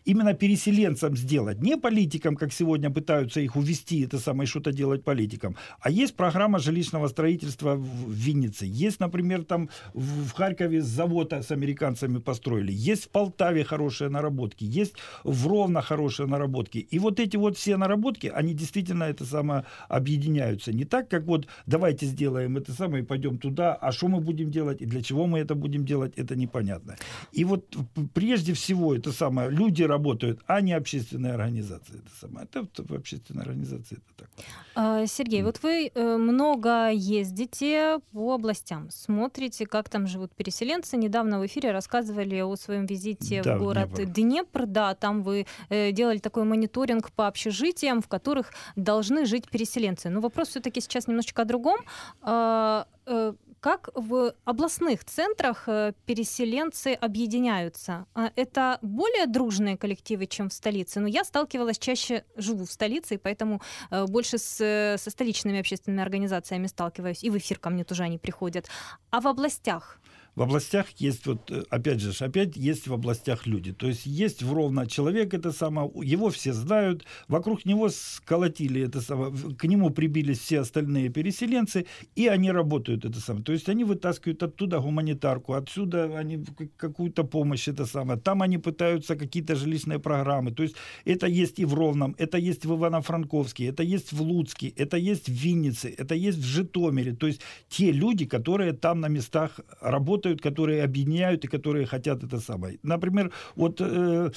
именно 0.07 0.35
переселенцам 0.35 1.17
сделать. 1.17 1.63
Не 1.63 1.77
политикам, 1.77 2.37
как 2.37 2.53
сегодня 2.53 2.91
пытаются 2.91 3.41
их 3.41 3.57
увести, 3.57 4.07
это 4.07 4.19
самое, 4.19 4.47
что-то 4.47 4.73
делать 4.73 5.05
политикам. 5.05 5.57
А 5.81 5.91
есть 5.91 6.17
программа 6.17 6.59
жилищного 6.59 7.09
строительства 7.09 7.75
в 7.75 8.11
Виннице. 8.11 8.67
Есть, 8.87 9.01
например, 9.01 9.45
там 9.45 9.69
в 9.95 10.33
Харькове 10.33 10.81
завод 10.83 11.33
с 11.33 11.51
американцами 11.67 12.19
построили. 12.19 12.73
Есть 12.73 13.05
в 13.05 13.09
Полтаве 13.09 13.65
хорошие 13.65 14.09
наработки, 14.11 14.65
есть 14.65 14.95
в 15.25 15.47
Ровно 15.47 15.83
хорошие 15.83 16.27
наработки. 16.27 16.79
И 16.79 16.99
вот 16.99 17.21
эти 17.21 17.37
вот 17.37 17.57
все 17.57 17.77
наработки, 17.77 18.33
они 18.35 18.55
действительно 18.55 19.05
это 19.05 19.25
самое 19.25 19.65
объединяются. 19.89 20.73
Не 20.73 20.85
так, 20.85 21.09
как 21.09 21.25
вот 21.25 21.47
давайте 21.67 22.07
сделаем 22.07 22.57
это 22.57 22.73
самое 22.73 23.03
и 23.03 23.07
пойдем 23.07 23.39
туда, 23.39 23.75
а 23.75 23.93
что 23.93 24.09
мы 24.09 24.21
будем 24.21 24.51
делать 24.51 24.83
и 24.83 24.87
для 24.87 25.03
чего 25.03 25.27
мы 25.27 25.39
это 25.39 25.55
будем 25.55 25.85
делать, 25.85 26.13
это 26.17 26.37
непонятно. 26.37 26.97
И 27.33 27.45
вот 27.45 27.77
прежде 28.15 28.53
всего 28.53 28.95
это 28.95 29.13
самое, 29.13 29.51
люди 29.51 29.83
работают, 29.83 30.41
а 30.47 30.61
не 30.61 30.73
общественные 30.77 31.35
организации. 31.35 31.95
Это 31.95 32.11
самое. 32.21 32.47
Это, 32.51 32.83
это 32.83 32.95
общественная 32.95 33.43
организация 33.45 33.99
это 33.99 34.25
так. 34.25 34.29
А, 34.75 35.07
Сергей, 35.07 35.43
вот 35.43 35.63
вы 35.63 35.91
э, 35.95 36.17
много 36.17 36.91
ездите 36.91 37.99
по 38.13 38.35
областям, 38.35 38.89
смотрите, 38.91 39.67
как 39.67 39.89
там 39.89 40.07
живут 40.07 40.33
переселенцы. 40.37 40.97
Недавно 40.97 41.39
в 41.47 41.49
эфире 41.49 41.71
рассказывали 41.71 42.41
о 42.41 42.57
своем 42.57 42.87
визите 42.87 43.43
да, 43.43 43.57
в 43.57 43.61
город 43.61 43.91
Днепр. 43.95 44.13
Днепр. 44.13 44.67
Да, 44.67 44.95
там 44.95 45.23
вы 45.23 45.47
э, 45.69 45.93
делали 45.93 46.19
такой 46.19 46.45
мониторинг 46.45 47.13
по 47.13 47.29
общежитиям, 47.29 48.03
в 48.03 48.09
которых 48.09 48.53
должны 48.75 49.27
жить 49.27 49.49
переселенцы. 49.49 50.11
Но 50.11 50.21
вопрос 50.21 50.49
все-таки 50.49 50.81
сейчас 50.81 51.07
немножечко 51.07 51.43
о 51.43 51.45
другом. 51.45 51.77
А, 52.23 52.87
э, 53.07 53.33
как 53.61 53.91
в 53.95 54.35
областных 54.45 55.05
центрах 55.05 55.65
э, 55.69 55.93
переселенцы 56.05 56.95
объединяются? 56.95 58.07
А 58.15 58.31
это 58.37 58.79
более 58.83 59.27
дружные 59.27 59.77
коллективы, 59.77 60.27
чем 60.27 60.49
в 60.49 60.53
столице? 60.53 61.01
Но 61.01 61.07
ну, 61.07 61.13
я 61.13 61.25
сталкивалась 61.25 61.79
чаще, 61.79 62.25
живу 62.37 62.65
в 62.65 62.71
столице, 62.73 63.15
и 63.15 63.19
поэтому 63.19 63.61
э, 63.91 64.07
больше 64.07 64.39
с, 64.39 64.97
со 64.99 65.11
столичными 65.11 65.61
общественными 65.61 66.03
организациями 66.03 66.67
сталкиваюсь, 66.67 67.25
и 67.25 67.31
в 67.31 67.37
эфир 67.37 67.59
ко 67.59 67.71
мне 67.71 67.85
тоже 67.85 68.03
они 68.03 68.19
приходят. 68.19 68.67
А 69.11 69.21
в 69.21 69.27
областях 69.27 70.01
в 70.37 70.43
областях 70.43 70.87
есть 70.99 71.27
вот, 71.27 71.51
э, 71.51 71.65
опять 71.71 72.01
же, 72.01 72.13
опять 72.25 72.57
есть 72.57 72.87
в 72.87 72.93
областях 72.93 73.47
люди. 73.47 73.73
То 73.73 73.89
есть 73.89 74.07
есть 74.07 74.43
в 74.43 74.53
Ровно 74.53 74.87
человек, 74.87 75.33
это 75.33 75.51
самое, 75.51 75.91
его 76.03 76.29
все 76.29 76.53
знают, 76.53 77.05
вокруг 77.27 77.65
него 77.65 77.89
сколотили 77.89 78.83
это 78.83 79.01
самое, 79.01 79.33
к 79.33 79.65
нему 79.65 79.91
прибились 79.91 80.39
все 80.39 80.61
остальные 80.61 81.09
переселенцы, 81.09 81.87
и 82.17 82.29
они 82.29 82.53
работают 82.53 83.05
это 83.07 83.19
самое. 83.21 83.45
То 83.45 83.53
есть 83.53 83.69
они 83.69 83.85
вытаскивают 83.85 84.43
оттуда 84.43 84.79
гуманитарку, 84.79 85.55
отсюда 85.55 86.19
они 86.19 86.45
какую-то 86.77 87.25
помощь 87.25 87.67
это 87.69 87.87
самое. 87.87 88.21
Там 88.21 88.43
они 88.43 88.59
пытаются 88.59 89.17
какие-то 89.17 89.57
жилищные 89.57 89.99
программы. 89.99 90.53
То 90.53 90.63
есть 90.63 90.77
это 91.07 91.27
есть 91.27 91.59
и 91.59 91.65
в 91.65 91.73
Ровном, 91.73 92.15
это 92.19 92.37
есть 92.37 92.67
в 92.67 92.73
Ивано-Франковске, 92.73 93.69
это 93.69 93.83
есть 93.83 94.13
в 94.13 94.21
Луцке, 94.21 94.69
это 94.69 94.99
есть 94.99 95.29
в 95.29 95.33
Виннице, 95.33 95.95
это 95.97 96.15
есть 96.15 96.39
в 96.39 96.45
Житомире. 96.45 97.15
То 97.15 97.27
есть 97.27 97.41
те 97.71 97.91
люди, 97.91 98.27
которые 98.27 98.73
там 98.75 99.01
на 99.01 99.09
местах 99.09 99.61
работают, 99.81 100.26
работают, 100.27 100.41
которые 100.41 100.85
объединяют 100.85 101.45
и 101.45 101.49
которые 101.49 101.87
хотят 101.87 102.25
это 102.25 102.41
самое. 102.41 102.79
Например, 102.83 103.31
вот, 103.57 103.81
э, 103.81 104.31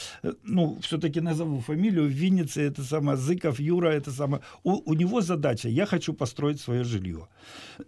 ну, 0.43 0.77
все-таки 0.81 1.21
назову 1.21 1.59
фамилию, 1.59 2.03
в 2.05 2.11
Виннице 2.11 2.61
это 2.61 2.83
самое, 2.83 3.17
Зыков 3.17 3.59
Юра, 3.59 3.89
это 3.89 4.11
самое. 4.11 4.41
У, 4.63 4.91
у 4.91 4.93
него 4.93 5.21
задача, 5.21 5.69
я 5.69 5.85
хочу 5.85 6.13
построить 6.13 6.61
свое 6.61 6.83
жилье. 6.83 7.27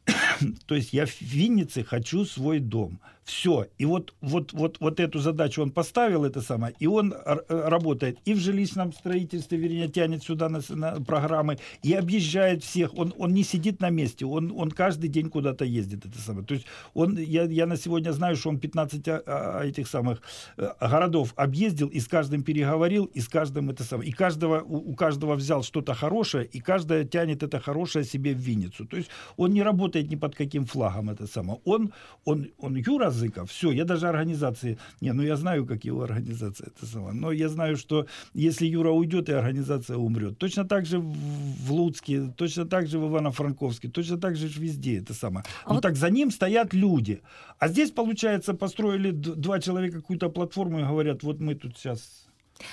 То 0.65 0.75
есть 0.75 0.93
я 0.93 1.05
в 1.05 1.21
Виннице 1.21 1.83
хочу 1.83 2.25
свой 2.25 2.59
дом. 2.59 2.99
Все. 3.23 3.67
И 3.77 3.85
вот, 3.85 4.13
вот, 4.21 4.51
вот, 4.51 4.77
вот 4.79 4.99
эту 4.99 5.19
задачу 5.19 5.61
он 5.61 5.71
поставил, 5.71 6.25
это 6.25 6.41
самое, 6.41 6.73
и 6.79 6.87
он 6.87 7.13
э, 7.13 7.37
работает 7.47 8.17
и 8.25 8.33
в 8.33 8.39
жилищном 8.39 8.93
строительстве, 8.93 9.59
вернее, 9.59 9.87
тянет 9.89 10.23
сюда 10.23 10.49
на, 10.49 10.61
на 10.69 10.99
программы, 11.01 11.59
и 11.83 11.93
объезжает 11.93 12.63
всех. 12.63 12.97
Он, 12.97 13.13
он 13.17 13.33
не 13.33 13.43
сидит 13.43 13.79
на 13.79 13.89
месте, 13.89 14.25
он, 14.25 14.51
он 14.55 14.71
каждый 14.71 15.07
день 15.07 15.29
куда-то 15.29 15.65
ездит. 15.65 16.05
Это 16.05 16.19
самое. 16.19 16.45
То 16.45 16.55
есть 16.55 16.65
он, 16.93 17.17
я, 17.17 17.43
я 17.43 17.67
на 17.67 17.77
сегодня 17.77 18.11
знаю, 18.11 18.35
что 18.35 18.49
он 18.49 18.59
15 18.59 19.07
а, 19.07 19.23
а, 19.25 19.65
этих 19.65 19.87
самых 19.87 20.21
э, 20.57 20.69
городов 20.79 21.33
объездил, 21.35 21.87
и 21.89 21.99
с 21.99 22.07
каждым 22.07 22.41
переговорил, 22.43 23.05
и 23.05 23.19
с 23.19 23.27
каждым 23.27 23.69
это 23.69 23.83
самое. 23.83 24.09
И 24.09 24.13
каждого, 24.13 24.61
у, 24.61 24.91
у 24.91 24.95
каждого 24.95 25.35
взял 25.35 25.63
что-то 25.63 25.93
хорошее, 25.93 26.45
и 26.45 26.59
каждая 26.59 27.03
тянет 27.03 27.43
это 27.43 27.59
хорошее 27.59 28.03
себе 28.03 28.33
в 28.33 28.39
Винницу. 28.39 28.85
То 28.85 28.97
есть 28.97 29.09
он 29.37 29.51
не 29.51 29.61
работает 29.61 30.09
ни 30.09 30.15
под 30.15 30.35
каким 30.35 30.65
флагом 30.65 31.11
это 31.11 31.27
самое. 31.27 31.59
Он, 31.65 31.93
он, 32.25 32.47
он 32.57 32.75
Юра 32.75 33.11
Зыков. 33.21 33.49
Все, 33.49 33.71
я 33.71 33.85
даже 33.85 34.07
организации... 34.07 34.77
Не, 35.01 35.13
ну 35.13 35.23
я 35.23 35.35
знаю, 35.35 35.65
как 35.65 35.85
его 35.85 36.03
организация 36.03 36.67
это 36.67 36.85
сама. 36.85 37.13
Но 37.13 37.31
я 37.31 37.49
знаю, 37.49 37.77
что 37.77 38.05
если 38.33 38.65
Юра 38.65 38.91
уйдет, 38.91 39.29
и 39.29 39.33
организация 39.33 39.97
умрет. 39.97 40.37
Точно 40.37 40.65
так 40.65 40.85
же 40.85 40.99
в 40.99 41.71
Луцке, 41.71 42.33
точно 42.35 42.65
так 42.65 42.87
же 42.87 42.99
в 42.99 43.05
Ивано-Франковске, 43.05 43.89
точно 43.89 44.17
так 44.17 44.35
же 44.35 44.47
везде 44.47 44.99
это 44.99 45.13
самое. 45.13 45.45
А 45.65 45.69
ну 45.69 45.75
вот... 45.75 45.83
так 45.83 45.95
за 45.95 46.09
ним 46.09 46.31
стоят 46.31 46.73
люди. 46.73 47.21
А 47.59 47.67
здесь, 47.67 47.91
получается, 47.91 48.53
построили 48.53 49.11
два 49.11 49.59
человека 49.59 50.01
какую-то 50.01 50.29
платформу 50.29 50.79
и 50.79 50.83
говорят, 50.83 51.23
вот 51.23 51.39
мы 51.39 51.55
тут 51.55 51.77
сейчас 51.77 52.20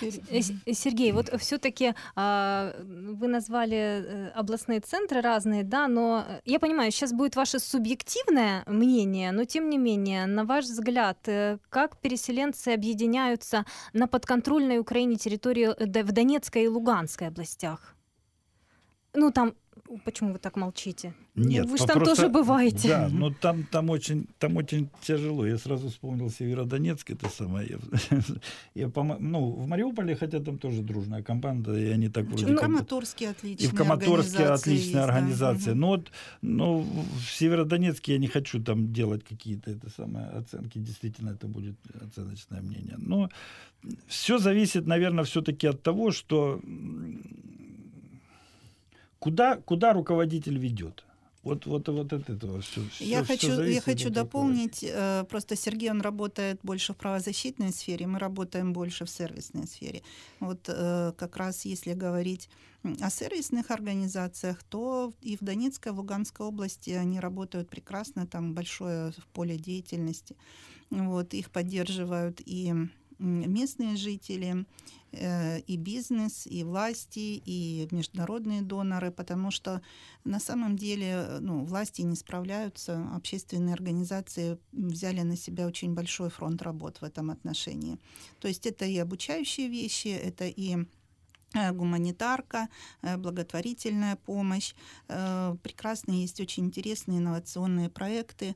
Сергей, 0.72 1.12
вот 1.12 1.30
все-таки 1.40 1.94
а, 2.14 2.74
вы 2.82 3.28
назвали 3.28 3.76
э, 3.76 4.28
областные 4.34 4.80
центры 4.80 5.20
разные, 5.20 5.64
да, 5.64 5.88
но 5.88 6.24
я 6.44 6.58
понимаю, 6.58 6.90
сейчас 6.90 7.12
будет 7.12 7.36
ваше 7.36 7.58
субъективное 7.58 8.64
мнение, 8.66 9.32
но 9.32 9.44
тем 9.44 9.70
не 9.70 9.78
менее, 9.78 10.26
на 10.26 10.44
ваш 10.44 10.64
взгляд, 10.64 11.18
э, 11.26 11.58
как 11.70 11.98
переселенцы 11.98 12.68
объединяются 12.68 13.64
на 13.92 14.06
подконтрольной 14.06 14.78
Украине 14.78 15.16
территории 15.16 15.74
в 15.78 16.12
Донецкой 16.12 16.64
и 16.64 16.68
Луганской 16.68 17.28
областях? 17.28 17.94
Ну, 19.14 19.32
там 19.32 19.54
Почему 20.04 20.32
вы 20.32 20.38
так 20.38 20.56
молчите? 20.56 21.14
Нет, 21.34 21.66
вы 21.66 21.78
же 21.78 21.86
там 21.86 21.96
просто, 21.96 22.16
тоже 22.16 22.28
бываете. 22.28 22.88
Да, 22.88 23.08
но 23.08 23.30
там, 23.30 23.64
там, 23.64 23.90
очень, 23.90 24.26
там 24.38 24.56
очень 24.56 24.90
тяжело. 25.00 25.46
Я 25.46 25.58
сразу 25.58 25.88
вспомнил 25.88 26.30
Северодонецк, 26.30 27.10
это 27.10 27.28
самое. 27.28 27.68
Я, 27.68 28.18
я 28.88 28.90
ну, 29.18 29.50
в 29.50 29.66
Мариуполе, 29.68 30.16
хотя 30.16 30.40
там 30.40 30.58
тоже 30.58 30.82
дружная 30.82 31.22
компания, 31.22 31.76
и 31.76 31.90
они 31.90 32.08
так 32.08 32.26
вроде 32.26 32.46
ну, 32.46 32.54
В 32.54 32.58
Краматорске 32.58 33.30
отличная 33.30 33.68
И 33.68 33.70
в 33.70 33.74
Краматорске 33.74 34.44
отличная 34.44 35.02
есть, 35.02 35.08
организация. 35.08 35.74
Да. 35.74 35.80
Но 35.80 35.88
вот 35.88 36.12
но 36.42 36.80
в 36.80 37.30
Северодонецке 37.30 38.12
я 38.12 38.18
не 38.18 38.26
хочу 38.26 38.62
там 38.62 38.92
делать 38.92 39.24
какие-то 39.24 39.70
это 39.70 39.90
самое, 39.90 40.26
оценки. 40.26 40.78
Действительно, 40.78 41.30
это 41.30 41.46
будет 41.46 41.76
оценочное 42.00 42.60
мнение. 42.62 42.96
Но 42.98 43.30
все 44.06 44.38
зависит, 44.38 44.86
наверное, 44.86 45.24
все-таки 45.24 45.66
от 45.66 45.82
того, 45.82 46.10
что 46.10 46.60
Куда, 49.18 49.56
куда 49.56 49.92
руководитель 49.92 50.58
ведет? 50.58 51.04
Вот, 51.44 51.66
вот, 51.66 51.88
вот 51.88 52.12
от 52.12 52.28
этого 52.28 52.60
все. 52.60 52.82
Я 53.00 53.22
все, 53.22 53.32
хочу, 53.32 53.52
все 53.52 53.62
я 53.62 53.80
хочу 53.80 54.10
дополнить. 54.10 54.84
Э, 54.86 55.24
просто 55.28 55.56
Сергей, 55.56 55.90
он 55.90 56.00
работает 56.00 56.58
больше 56.62 56.92
в 56.92 56.96
правозащитной 56.96 57.72
сфере, 57.72 58.06
мы 58.06 58.18
работаем 58.18 58.72
больше 58.72 59.04
в 59.04 59.10
сервисной 59.10 59.66
сфере. 59.66 60.02
Вот 60.40 60.68
э, 60.68 61.12
как 61.16 61.36
раз 61.36 61.64
если 61.64 61.94
говорить 61.94 62.50
о 63.00 63.10
сервисных 63.10 63.70
организациях, 63.70 64.62
то 64.64 65.12
и 65.22 65.36
в 65.36 65.40
Донецкой, 65.40 65.92
и 65.92 65.94
в 65.94 65.98
Луганской 65.98 66.44
области 66.44 66.90
они 66.90 67.20
работают 67.20 67.68
прекрасно, 67.68 68.26
там 68.26 68.54
большое 68.54 69.12
поле 69.32 69.56
деятельности. 69.56 70.36
Вот, 70.90 71.34
их 71.34 71.50
поддерживают 71.50 72.40
и 72.44 72.74
местные 73.18 73.96
жители, 73.96 74.64
Э, 75.12 75.60
и 75.60 75.76
бизнес, 75.76 76.46
и 76.46 76.64
власти, 76.64 77.42
и 77.44 77.88
международные 77.90 78.60
доноры, 78.60 79.10
потому 79.10 79.50
что 79.50 79.80
на 80.24 80.38
самом 80.38 80.76
деле 80.76 81.38
ну, 81.40 81.64
власти 81.64 82.02
не 82.02 82.14
справляются, 82.14 83.08
общественные 83.14 83.72
организации 83.72 84.58
взяли 84.72 85.22
на 85.22 85.36
себя 85.36 85.66
очень 85.66 85.94
большой 85.94 86.28
фронт 86.28 86.60
работ 86.60 86.98
в 87.00 87.04
этом 87.04 87.30
отношении. 87.30 87.98
То 88.38 88.48
есть 88.48 88.66
это 88.66 88.84
и 88.84 88.98
обучающие 88.98 89.68
вещи, 89.68 90.08
это 90.08 90.46
и 90.46 90.76
Э, 90.76 90.84
гуманитарка, 91.54 92.68
э, 93.02 93.16
благотворительная 93.16 94.16
помощь. 94.16 94.74
Э, 95.08 95.56
прекрасные 95.62 96.22
есть 96.22 96.40
очень 96.40 96.66
интересные 96.66 97.18
инновационные 97.18 97.88
проекты. 97.88 98.54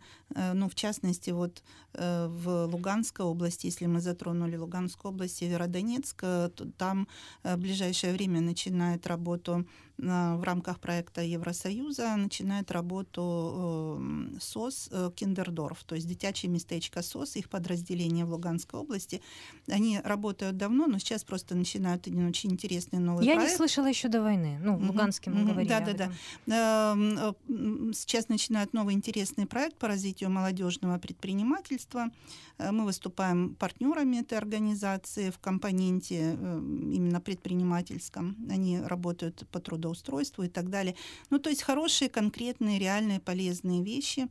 Ну, 0.55 0.69
в 0.69 0.75
частности, 0.75 1.31
вот 1.31 1.63
в 1.93 2.65
Луганской 2.65 3.27
области, 3.27 3.67
если 3.67 3.85
мы 3.85 4.01
затронули 4.01 4.57
Луганскую 4.57 5.13
область, 5.13 5.37
Северодонецк, 5.37 6.19
то 6.19 6.71
там 6.79 7.07
в 7.43 7.57
ближайшее 7.59 8.15
время 8.15 8.41
начинает 8.41 9.07
работу 9.07 9.67
в 9.99 10.43
рамках 10.43 10.81
проекта 10.81 11.21
Евросоюза 11.21 12.17
начинает 12.17 12.71
работу 12.71 14.01
SOS 14.41 14.91
Kinderdorf, 15.15 15.85
то 15.85 15.95
есть 15.95 16.09
дитяче 16.09 16.51
містечко 16.51 17.03
SOS, 17.03 17.37
их 17.37 17.51
подразделение 17.51 18.25
в 18.25 18.31
Луганской 18.31 18.81
области. 18.81 19.21
Они 19.69 20.01
работают 20.03 20.57
давно, 20.57 20.87
но 20.87 20.99
сейчас 20.99 21.25
просто 21.25 21.55
начинают 21.55 22.07
один 22.07 22.27
очень 22.27 22.53
интересный 22.53 22.82
новый 22.91 23.25
Я 23.27 23.35
проект. 23.35 23.53
не 23.53 23.57
слышала 23.57 23.87
еще 23.87 24.09
до 24.09 24.23
войны. 24.23 24.59
Ну, 24.63 24.77
в 24.77 24.87
Луганске 24.87 25.31
мы 25.31 25.45
говорили 25.45 25.69
Да, 25.69 25.81
да, 25.81 26.11
да. 26.47 26.93
Эм, 26.93 27.93
сейчас 27.95 28.29
начинают 28.29 28.73
новый 28.73 28.95
интересный 28.95 29.47
проект 29.47 29.77
по 29.77 29.89
развитию 29.89 30.31
молодежного 30.31 30.99
предпринимательства. 30.99 32.11
Э, 32.59 32.71
мы 32.73 32.85
выступаем 32.85 33.55
партнерами 33.55 34.19
этой 34.19 34.39
организации 34.39 35.31
в 35.31 35.39
компоненте 35.39 36.37
эм, 36.41 36.91
именно 36.91 37.21
предпринимательском. 37.21 38.37
Они 38.51 38.81
работают 38.81 39.47
по 39.51 39.61
трудоустройству 39.61 40.45
и 40.45 40.49
так 40.49 40.71
далее. 40.71 40.95
Ну, 41.31 41.39
то 41.39 41.51
есть 41.51 41.63
хорошие, 41.63 42.09
конкретные, 42.09 42.79
реальные, 42.79 43.21
полезные 43.21 43.83
вещи 43.83 44.29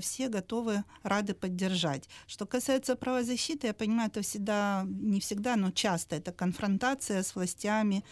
все 0.00 0.28
готовы, 0.28 0.84
рады 1.02 1.34
поддержать. 1.34 2.08
Что 2.26 2.46
касается 2.46 2.96
правозащиты, 2.96 3.68
я 3.68 3.74
понимаю, 3.74 4.08
это 4.08 4.22
всегда, 4.22 4.84
не 4.86 5.20
всегда, 5.20 5.56
но 5.56 5.70
часто 5.70 6.16
это 6.16 6.32
конфронтация 6.32 7.22
с 7.22 7.34
властями. 7.34 8.04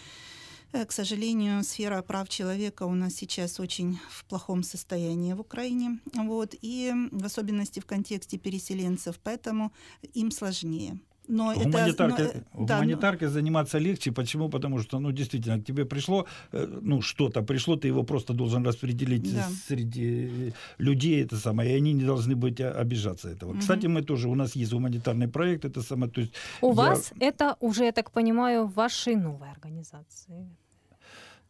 Э, 0.73 0.85
к 0.85 0.93
сожалению, 0.93 1.65
сфера 1.65 2.03
прав 2.03 2.29
человека 2.29 2.85
у 2.85 2.95
нас 2.95 3.15
сейчас 3.15 3.61
очень 3.61 3.99
в 4.11 4.25
плохом 4.25 4.63
состоянии 4.63 5.33
в 5.33 5.41
Украине, 5.41 6.01
вот, 6.15 6.55
и 6.61 6.93
в 7.13 7.25
особенности 7.25 7.81
в 7.81 7.87
контексте 7.87 8.39
переселенцев, 8.39 9.19
поэтому 9.23 9.73
им 10.15 10.31
сложнее. 10.31 10.99
Но 11.29 11.55
гуманитаркой, 11.55 12.27
это, 12.27 12.45
но, 12.55 12.67
гуманитаркой 12.67 13.29
да, 13.29 13.35
заниматься 13.35 13.79
легче. 13.79 14.13
Почему? 14.13 14.49
Потому 14.49 14.81
что, 14.81 14.99
ну, 14.99 15.13
действительно, 15.13 15.61
к 15.61 15.65
тебе 15.65 15.85
пришло, 15.85 16.27
э, 16.53 16.81
ну, 16.83 17.03
что-то 17.03 17.43
пришло, 17.43 17.77
ты 17.77 17.89
его 17.89 18.05
просто 18.05 18.33
должен 18.33 18.65
распределить 18.67 19.35
да. 19.35 19.49
среди 19.69 20.53
людей, 20.79 21.25
это 21.25 21.37
самое, 21.37 21.73
и 21.73 21.77
они 21.77 21.93
не 21.93 22.05
должны 22.05 22.37
быть 22.37 22.61
а, 22.61 22.71
обижаться 22.71 23.29
этого. 23.29 23.51
Угу. 23.51 23.61
Кстати, 23.61 23.89
мы 23.89 24.03
тоже, 24.03 24.29
у 24.29 24.35
нас 24.35 24.57
есть 24.57 24.73
гуманитарный 24.73 25.29
проект, 25.29 25.65
это 25.65 25.83
самое, 25.83 26.11
то 26.11 26.21
есть... 26.21 26.33
У 26.61 26.69
я... 26.69 26.75
вас 26.75 27.13
это 27.21 27.57
уже, 27.61 27.85
я 27.85 27.93
так 27.93 28.11
понимаю, 28.11 28.67
в 28.67 28.75
вашей 28.75 29.17
новой 29.17 29.51
организации. 29.51 30.49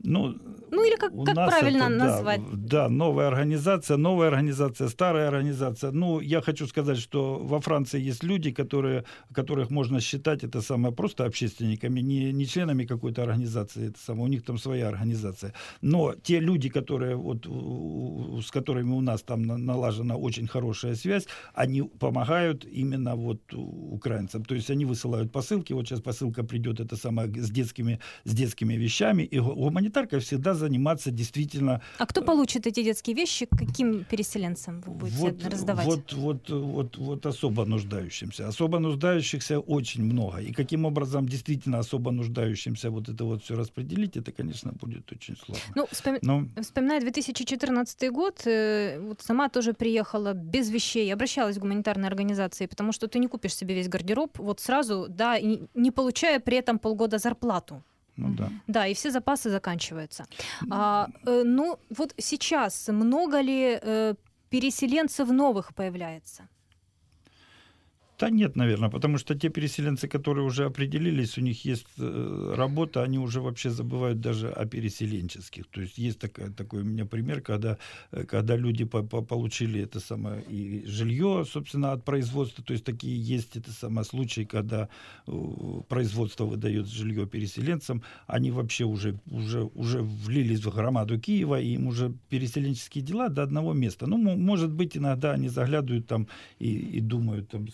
Ну, 0.03 0.37
ну 0.71 0.85
или 0.85 0.97
как, 0.97 1.13
как 1.25 1.35
правильно 1.35 1.85
это, 1.85 1.95
назвать? 1.95 2.41
Да, 2.53 2.85
да, 2.85 2.89
новая 2.89 3.29
организация, 3.29 3.97
новая 3.97 4.29
организация, 4.29 4.89
старая 4.89 5.29
организация. 5.29 5.91
Ну, 5.91 6.21
я 6.21 6.41
хочу 6.43 6.67
сказать, 6.67 6.99
что 6.99 7.39
во 7.39 7.61
Франции 7.61 8.01
есть 8.01 8.23
люди, 8.23 8.51
которые, 8.51 9.05
которых 9.33 9.71
можно 9.71 10.01
считать 10.01 10.45
это 10.45 10.61
самое 10.61 10.95
просто 10.95 11.25
общественниками, 11.25 12.01
не, 12.01 12.33
не 12.33 12.47
членами 12.47 12.85
какой-то 12.85 13.23
организации, 13.23 13.89
это 13.89 13.99
самое, 13.99 14.25
у 14.25 14.29
них 14.29 14.45
там 14.45 14.59
своя 14.59 14.89
организация. 14.89 15.53
Но 15.83 16.15
те 16.23 16.41
люди, 16.41 16.69
которые 16.69 17.17
вот, 17.17 17.47
с 18.45 18.51
которыми 18.51 18.93
у 18.93 19.01
нас 19.01 19.23
там 19.23 19.43
налажена 19.43 20.17
очень 20.17 20.47
хорошая 20.47 20.95
связь, 20.95 21.27
они 21.55 21.83
помогают 21.83 22.65
именно 22.65 23.17
вот 23.17 23.41
украинцам. 23.55 24.45
То 24.45 24.55
есть 24.55 24.71
они 24.71 24.85
высылают 24.85 25.33
посылки, 25.33 25.73
вот 25.73 25.87
сейчас 25.87 26.01
посылка 26.01 26.45
придет, 26.45 26.81
это 26.81 26.97
самое, 26.97 27.29
с 27.29 27.51
детскими, 27.51 27.99
с 28.25 28.35
детскими 28.35 28.75
вещами, 28.75 29.23
и 29.23 29.39
гуманитарные 29.39 29.86
гуманитаркой 29.87 30.21
всегда 30.21 30.55
заниматься 30.55 31.11
действительно... 31.11 31.81
А 31.99 32.07
кто 32.07 32.23
получит 32.23 32.67
эти 32.67 32.83
детские 32.83 33.17
вещи? 33.17 33.47
Каким 33.47 34.05
переселенцам 34.05 34.81
вы 34.87 34.93
будете 34.93 35.19
вот, 35.19 35.45
раздавать? 35.45 35.87
Вот, 35.87 36.13
вот, 36.13 36.51
вот, 36.51 36.97
вот 36.99 37.27
особо 37.27 37.65
нуждающимся. 37.65 38.49
Особо 38.49 38.79
нуждающихся 38.79 39.59
очень 39.59 40.05
много. 40.05 40.39
И 40.39 40.53
каким 40.53 40.85
образом 40.85 41.29
действительно 41.29 41.79
особо 41.79 42.11
нуждающимся 42.11 42.91
вот 42.91 43.09
это 43.09 43.25
вот 43.25 43.43
все 43.43 43.55
распределить, 43.55 44.17
это, 44.17 44.33
конечно, 44.33 44.73
будет 44.73 45.13
очень 45.13 45.37
сложно. 45.37 45.65
Ну, 45.75 45.87
вспом... 45.91 46.19
Но... 46.23 46.49
вспоминая 46.63 47.01
2014 47.01 48.11
год, 48.11 48.47
э, 48.47 48.99
вот 49.01 49.23
сама 49.23 49.49
тоже 49.49 49.73
приехала 49.73 50.33
без 50.35 50.71
вещей, 50.71 51.13
обращалась 51.13 51.57
в 51.57 51.61
гуманитарные 51.61 52.09
организации, 52.09 52.67
потому 52.67 52.93
что 52.93 53.07
ты 53.07 53.19
не 53.19 53.29
купишь 53.29 53.55
себе 53.55 53.75
весь 53.75 53.89
гардероб 53.89 54.39
вот 54.39 54.61
сразу, 54.61 55.07
да, 55.09 55.39
не 55.41 55.91
получая 55.91 56.41
при 56.41 56.57
этом 56.57 56.79
полгода 56.79 57.19
зарплату. 57.19 57.83
Ну 58.17 58.35
да. 58.35 58.51
Да, 58.67 58.87
и 58.87 58.95
все 58.95 59.11
запасы 59.11 59.51
заканчиваются. 59.51 60.25
А, 60.71 61.09
э, 61.27 61.43
ну, 61.45 61.79
вот 61.91 62.15
сейчас 62.19 62.89
много 62.89 63.41
ли 63.41 63.79
э, 63.83 64.15
переселенцев 64.51 65.29
новых 65.29 65.75
появляется? 65.75 66.49
Да 68.19 68.31
нет, 68.31 68.57
наверное, 68.57 68.89
потому 68.89 69.19
что 69.19 69.35
те 69.35 69.51
переселенцы, 69.51 70.09
которые 70.09 70.47
уже 70.47 70.65
определились, 70.65 71.37
у 71.37 71.43
них 71.43 71.67
есть 71.67 71.87
э, 71.99 72.55
работа, 72.57 73.03
они 73.03 73.19
уже 73.19 73.43
вообще 73.43 73.69
забывают 73.69 74.21
даже 74.21 74.49
о 74.49 74.65
переселенческих. 74.65 75.67
То 75.67 75.83
есть 75.83 75.99
есть 75.99 76.19
такой, 76.19 76.51
такой 76.51 76.81
у 76.81 76.85
меня 76.85 77.05
пример, 77.05 77.43
когда, 77.43 77.77
э, 78.13 78.25
когда 78.25 78.57
люди 78.57 78.85
по, 78.85 79.03
по, 79.03 79.21
получили 79.21 79.83
это 79.83 80.01
самое 80.01 80.43
и 80.45 80.87
жилье, 80.87 81.45
собственно, 81.45 81.93
от 81.93 82.05
производства. 82.05 82.65
То 82.65 82.73
есть 82.73 82.85
такие 82.85 83.21
есть 83.21 83.55
это 83.55 83.71
самое 83.71 84.07
случаи, 84.07 84.45
когда 84.45 84.89
э, 85.27 85.33
производство 85.87 86.47
выдает 86.47 86.89
жилье 86.89 87.27
переселенцам, 87.27 88.03
они 88.27 88.51
вообще 88.51 88.85
уже, 88.85 89.21
уже, 89.27 89.65
уже 89.75 90.01
влились 90.01 90.65
в 90.65 90.75
громаду 90.75 91.21
Киева, 91.21 91.61
и 91.61 91.75
им 91.75 91.87
уже 91.87 92.15
переселенческие 92.31 93.05
дела 93.05 93.29
до 93.29 93.43
одного 93.43 93.75
места. 93.75 94.07
Ну, 94.07 94.17
может 94.17 94.73
быть, 94.73 94.97
иногда 94.97 95.33
они 95.33 95.51
заглядывают 95.51 96.07
там 96.07 96.29
и, 96.59 96.75
и 96.97 97.01
думают 97.01 97.51
там 97.51 97.67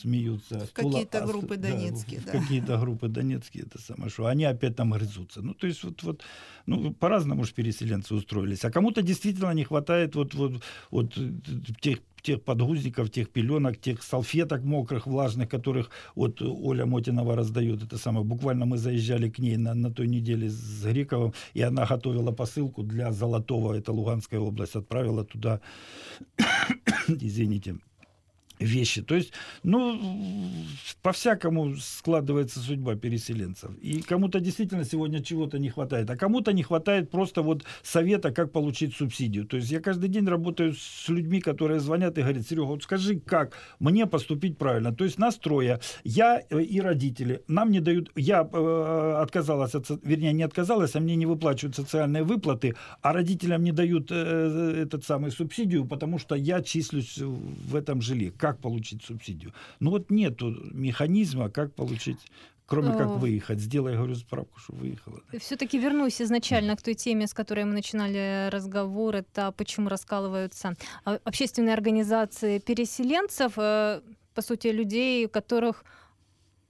смеются. 0.00 0.66
В 0.66 0.72
какие-то 0.72 1.26
группы 1.26 1.56
да, 1.56 1.70
донецкие, 1.70 2.20
да. 2.20 2.32
В 2.32 2.40
какие-то 2.40 2.78
группы 2.78 3.08
донецкие, 3.08 3.64
это 3.64 3.80
самое, 3.80 4.10
что 4.10 4.26
они 4.26 4.44
опять 4.44 4.76
там 4.76 4.90
грызутся. 4.90 5.42
Ну, 5.42 5.54
то 5.54 5.66
есть 5.66 5.84
вот, 5.84 6.02
вот 6.02 6.22
ну, 6.66 6.92
по-разному 6.92 7.44
же 7.44 7.52
переселенцы 7.52 8.14
устроились. 8.14 8.64
А 8.64 8.70
кому-то 8.70 9.02
действительно 9.02 9.52
не 9.54 9.64
хватает 9.64 10.14
вот, 10.14 10.34
вот, 10.34 10.62
вот 10.90 11.18
тех 11.80 11.98
тех 12.22 12.42
подгузников, 12.42 13.10
тех 13.10 13.30
пеленок, 13.30 13.80
тех 13.80 14.02
салфеток 14.02 14.64
мокрых, 14.64 15.06
влажных, 15.06 15.48
которых 15.48 15.90
вот 16.14 16.42
Оля 16.42 16.86
Мотинова 16.86 17.36
раздает. 17.36 17.82
Это 17.82 17.98
самое. 17.98 18.24
Буквально 18.24 18.66
мы 18.66 18.78
заезжали 18.78 19.28
к 19.30 19.38
ней 19.38 19.56
на, 19.56 19.74
на 19.74 19.90
той 19.90 20.08
неделе 20.08 20.48
с 20.48 20.84
Гриковым, 20.84 21.32
и 21.54 21.62
она 21.62 21.86
готовила 21.86 22.32
посылку 22.32 22.82
для 22.82 23.12
Золотого, 23.12 23.74
это 23.74 23.92
Луганская 23.92 24.40
область, 24.40 24.76
отправила 24.76 25.24
туда, 25.24 25.60
извините, 27.08 27.76
вещи. 28.58 29.02
То 29.02 29.14
есть, 29.14 29.32
ну, 29.62 30.00
по-всякому 31.02 31.76
складывается 31.76 32.60
судьба 32.60 32.96
переселенцев. 32.96 33.70
И 33.80 34.00
кому-то 34.00 34.40
действительно 34.40 34.84
сегодня 34.84 35.22
чего-то 35.22 35.58
не 35.58 35.70
хватает, 35.70 36.10
а 36.10 36.16
кому-то 36.16 36.52
не 36.52 36.62
хватает 36.62 37.10
просто 37.10 37.42
вот 37.42 37.64
совета, 37.82 38.30
как 38.30 38.52
получить 38.52 38.94
субсидию. 38.94 39.46
То 39.46 39.56
есть 39.56 39.70
я 39.70 39.80
каждый 39.80 40.08
день 40.08 40.26
работаю 40.26 40.74
с 40.74 41.08
людьми, 41.08 41.40
которые 41.40 41.80
звонят 41.80 42.18
и 42.18 42.22
говорят, 42.22 42.46
Серега, 42.46 42.66
вот 42.66 42.82
скажи, 42.82 43.20
как 43.20 43.56
мне 43.80 44.06
поступить 44.06 44.58
правильно. 44.58 44.94
То 44.94 45.04
есть 45.04 45.18
настроя, 45.18 45.80
я 46.04 46.42
э, 46.50 46.62
и 46.62 46.80
родители, 46.80 47.42
нам 47.48 47.70
не 47.70 47.80
дают, 47.80 48.10
я 48.16 48.48
э, 48.50 49.14
отказалась, 49.22 49.74
от, 49.74 49.88
вернее, 50.02 50.32
не 50.32 50.42
отказалась, 50.42 50.94
а 50.96 51.00
мне 51.00 51.16
не 51.16 51.26
выплачивают 51.26 51.76
социальные 51.76 52.24
выплаты, 52.24 52.74
а 53.02 53.12
родителям 53.12 53.62
не 53.62 53.72
дают 53.72 54.10
э, 54.10 54.82
этот 54.82 55.04
самый 55.04 55.30
субсидию, 55.30 55.86
потому 55.86 56.18
что 56.18 56.34
я 56.34 56.62
числюсь 56.62 57.18
в 57.18 57.74
этом 57.74 58.00
жилье 58.00 58.32
как 58.48 58.60
получить 58.60 59.02
субсидию. 59.02 59.52
Ну 59.80 59.90
вот 59.90 60.10
нет 60.10 60.40
механизма, 60.72 61.50
как 61.50 61.74
получить 61.74 62.18
кроме 62.66 62.92
как 62.92 63.08
выехать. 63.08 63.60
Сделай, 63.60 63.96
говорю, 63.96 64.14
справку, 64.14 64.58
что 64.60 64.74
выехала. 64.74 65.20
Все-таки 65.38 65.78
вернусь 65.78 66.20
изначально 66.20 66.76
к 66.76 66.82
той 66.82 66.94
теме, 66.94 67.26
с 67.26 67.32
которой 67.34 67.64
мы 67.64 67.72
начинали 67.72 68.50
разговор. 68.50 69.16
Это 69.16 69.52
почему 69.52 69.88
раскалываются 69.88 70.74
а, 71.04 71.18
общественные 71.24 71.72
организации 71.72 72.58
переселенцев, 72.58 73.52
э, 73.56 74.00
по 74.34 74.42
сути, 74.42 74.68
людей, 74.68 75.28
которых 75.28 75.84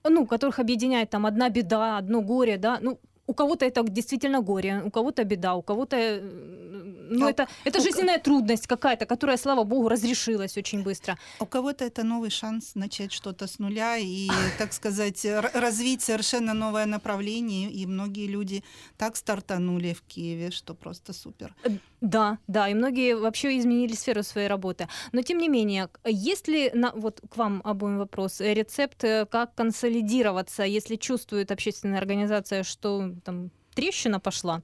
ну, 0.05 0.27
которых 0.27 0.61
объединяет 0.61 1.11
там 1.11 1.27
одна 1.27 1.51
беда, 1.51 1.99
одно 1.99 2.23
горе, 2.23 2.57
да, 2.57 2.79
ну, 2.81 2.99
у 3.27 3.35
кого-то 3.35 3.67
это 3.67 3.83
действительно 3.83 4.41
горе, 4.41 4.83
у 4.85 4.91
кого-то 4.91 5.25
беда, 5.25 5.55
у 5.55 5.63
кого-то 5.63 5.97
э, 5.97 6.68
ну, 7.11 7.27
а, 7.27 7.31
это, 7.31 7.49
это 7.65 7.81
жизненная 7.81 8.19
трудность 8.19 8.67
какая-то, 8.67 9.07
которая, 9.07 9.37
слава 9.37 9.65
богу, 9.65 9.89
разрешилась 9.89 10.57
очень 10.57 10.83
быстро. 10.83 11.19
У 11.41 11.47
кого-то 11.47 11.85
это 11.85 12.05
новый 12.05 12.31
шанс 12.31 12.75
начать 12.75 13.13
что-то 13.13 13.47
с 13.47 13.59
нуля 13.59 13.97
и, 13.97 14.29
так 14.59 14.73
сказать, 14.73 15.27
развить 15.55 16.03
совершенно 16.03 16.55
новое 16.55 16.87
направление. 16.87 17.71
И 17.71 17.87
многие 17.87 18.27
люди 18.27 18.63
так 18.97 19.17
стартанули 19.17 19.93
в 19.93 20.03
Киеве, 20.03 20.51
что 20.51 20.75
просто 20.75 21.13
супер. 21.13 21.55
Э, 21.65 21.71
да, 22.01 22.39
да, 22.47 22.69
и 22.69 22.75
многие 22.75 23.17
вообще 23.17 23.59
изменили 23.59 23.95
сферу 23.95 24.23
своей 24.23 24.49
работы. 24.49 24.89
Но 25.13 25.23
тем 25.23 25.39
не 25.39 25.49
менее, 25.49 25.89
есть 26.05 26.49
ли, 26.49 26.71
на, 26.75 26.93
вот 26.93 27.21
к 27.29 27.37
вам 27.37 27.61
обоим 27.65 27.99
вопрос, 27.99 28.41
рецепт, 28.41 29.05
э, 29.05 29.27
как 29.27 29.55
консолидироваться, 29.55 30.63
если 30.63 30.97
чувствует 30.97 31.51
общественная 31.51 31.99
организация, 31.99 32.63
что 32.63 33.11
там 33.25 33.51
трещина 33.75 34.21
пошла, 34.21 34.63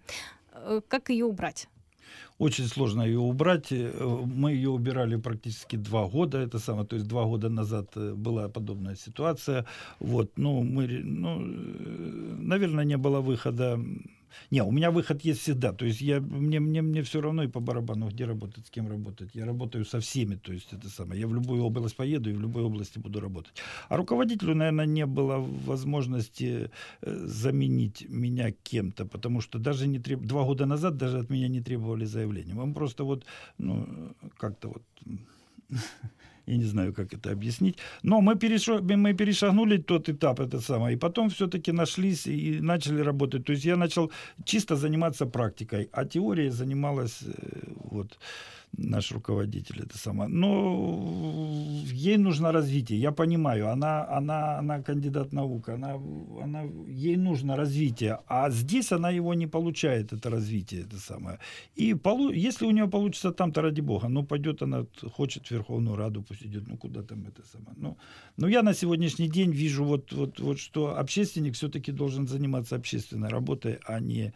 э, 0.52 0.80
как 0.88 1.11
ее 1.11 1.24
убрать? 1.24 1.68
Очень 2.38 2.66
сложно 2.66 3.02
ее 3.02 3.18
убрать. 3.18 3.72
Э, 3.72 4.24
мы 4.26 4.52
ее 4.52 4.70
убирали 4.70 5.16
практически 5.16 5.76
два 5.76 6.06
года. 6.06 6.38
Это 6.38 6.58
самое, 6.58 6.86
то 6.86 6.96
есть 6.96 7.08
два 7.08 7.24
года 7.24 7.48
назад 7.48 7.96
была 7.96 8.48
подобная 8.48 8.96
ситуация. 8.96 9.64
Вот, 10.00 10.32
ну, 10.36 10.62
мы, 10.62 10.88
ну, 11.04 11.38
наверное, 12.42 12.84
не 12.84 12.96
было 12.96 13.20
выхода 13.20 13.78
не, 14.50 14.62
у 14.62 14.70
меня 14.70 14.90
выход 14.90 15.24
есть 15.24 15.40
всегда. 15.40 15.72
То 15.72 15.84
есть 15.86 16.00
я, 16.00 16.20
мне, 16.20 16.60
мне, 16.60 16.82
мне 16.82 17.02
все 17.02 17.20
равно 17.20 17.42
и 17.42 17.48
по 17.48 17.60
барабану, 17.60 18.08
где 18.08 18.26
работать, 18.26 18.66
с 18.66 18.70
кем 18.70 18.88
работать. 18.88 19.30
Я 19.34 19.46
работаю 19.46 19.84
со 19.84 19.98
всеми. 19.98 20.36
То 20.36 20.52
есть 20.52 20.72
это 20.72 20.88
самое. 20.88 21.20
Я 21.20 21.26
в 21.26 21.34
любую 21.34 21.62
область 21.64 21.96
поеду 21.96 22.30
и 22.30 22.32
в 22.32 22.40
любой 22.40 22.62
области 22.62 22.98
буду 22.98 23.20
работать. 23.20 23.52
А 23.88 23.96
руководителю, 23.96 24.54
наверное, 24.54 24.86
не 24.86 25.06
было 25.06 25.38
возможности 25.66 26.70
э, 27.02 27.26
заменить 27.26 28.06
меня 28.08 28.52
кем-то, 28.62 29.06
потому 29.06 29.40
что 29.40 29.58
даже 29.58 29.88
не 29.88 29.98
треб... 29.98 30.20
два 30.20 30.44
года 30.44 30.66
назад 30.66 30.96
даже 30.96 31.18
от 31.18 31.30
меня 31.30 31.48
не 31.48 31.60
требовали 31.60 32.06
заявления. 32.06 32.54
Мы 32.54 32.74
просто 32.74 33.04
вот, 33.04 33.24
ну, 33.58 33.86
как-то 34.38 34.68
вот 34.68 34.82
я 36.46 36.57
не 36.57 36.64
знаю, 36.64 36.92
как 36.92 37.12
это 37.14 37.30
объяснить. 37.30 37.78
Но 38.02 38.20
мы, 38.20 38.37
перешо, 38.37 38.80
мы 38.83 39.14
перешагнули 39.14 39.78
тот 39.78 40.09
этап, 40.09 40.40
это 40.40 40.61
самое, 40.61 40.96
и 40.96 40.98
потом 40.98 41.28
все-таки 41.28 41.72
нашлись 41.72 42.26
и 42.26 42.61
начали 42.61 43.02
работать. 43.02 43.44
То 43.44 43.52
есть 43.52 43.64
я 43.64 43.76
начал 43.76 44.11
чисто 44.44 44.76
заниматься 44.76 45.26
практикой, 45.26 45.88
а 45.92 46.04
теорией 46.04 46.50
занималась 46.50 47.22
э, 47.22 47.33
вот 47.90 48.18
наш 48.78 49.12
руководитель, 49.12 49.82
это 49.82 49.98
сама. 49.98 50.28
Но 50.28 51.82
ей 51.92 52.18
нужно 52.18 52.52
развитие, 52.52 53.00
я 53.00 53.12
понимаю, 53.12 53.70
она, 53.70 54.06
она, 54.08 54.58
она 54.58 54.82
кандидат 54.82 55.32
наук, 55.32 55.68
она, 55.68 55.94
она, 56.42 56.62
ей 56.88 57.16
нужно 57.16 57.56
развитие, 57.56 58.18
а 58.26 58.50
здесь 58.50 58.92
она 58.92 59.10
его 59.10 59.34
не 59.34 59.46
получает, 59.46 60.12
это 60.12 60.30
развитие, 60.30 60.82
это 60.82 60.98
самое. 60.98 61.38
И 61.76 61.94
полу, 61.94 62.30
если 62.30 62.66
у 62.66 62.70
нее 62.70 62.87
получится 62.87 63.32
там-то, 63.32 63.62
ради 63.62 63.80
бога, 63.80 64.08
ну, 64.08 64.24
пойдет 64.24 64.62
она, 64.62 64.87
хочет 65.12 65.46
в 65.46 65.50
Верховную 65.50 65.96
Раду, 65.96 66.22
пусть 66.22 66.42
идет, 66.42 66.68
ну, 66.68 66.76
куда 66.76 67.02
там 67.02 67.26
это 67.26 67.42
самое. 67.46 67.76
Ну, 67.76 67.96
но 68.37 68.48
я 68.48 68.62
на 68.62 68.74
сегодняшний 68.74 69.28
день 69.28 69.52
вижу, 69.52 69.84
вот, 69.84 70.12
вот, 70.12 70.40
вот 70.40 70.58
что 70.58 70.98
общественник 70.98 71.54
все-таки 71.54 71.92
должен 71.92 72.26
заниматься 72.28 72.76
общественной 72.76 73.28
работой, 73.28 73.78
а 73.87 74.00
не 74.00 74.32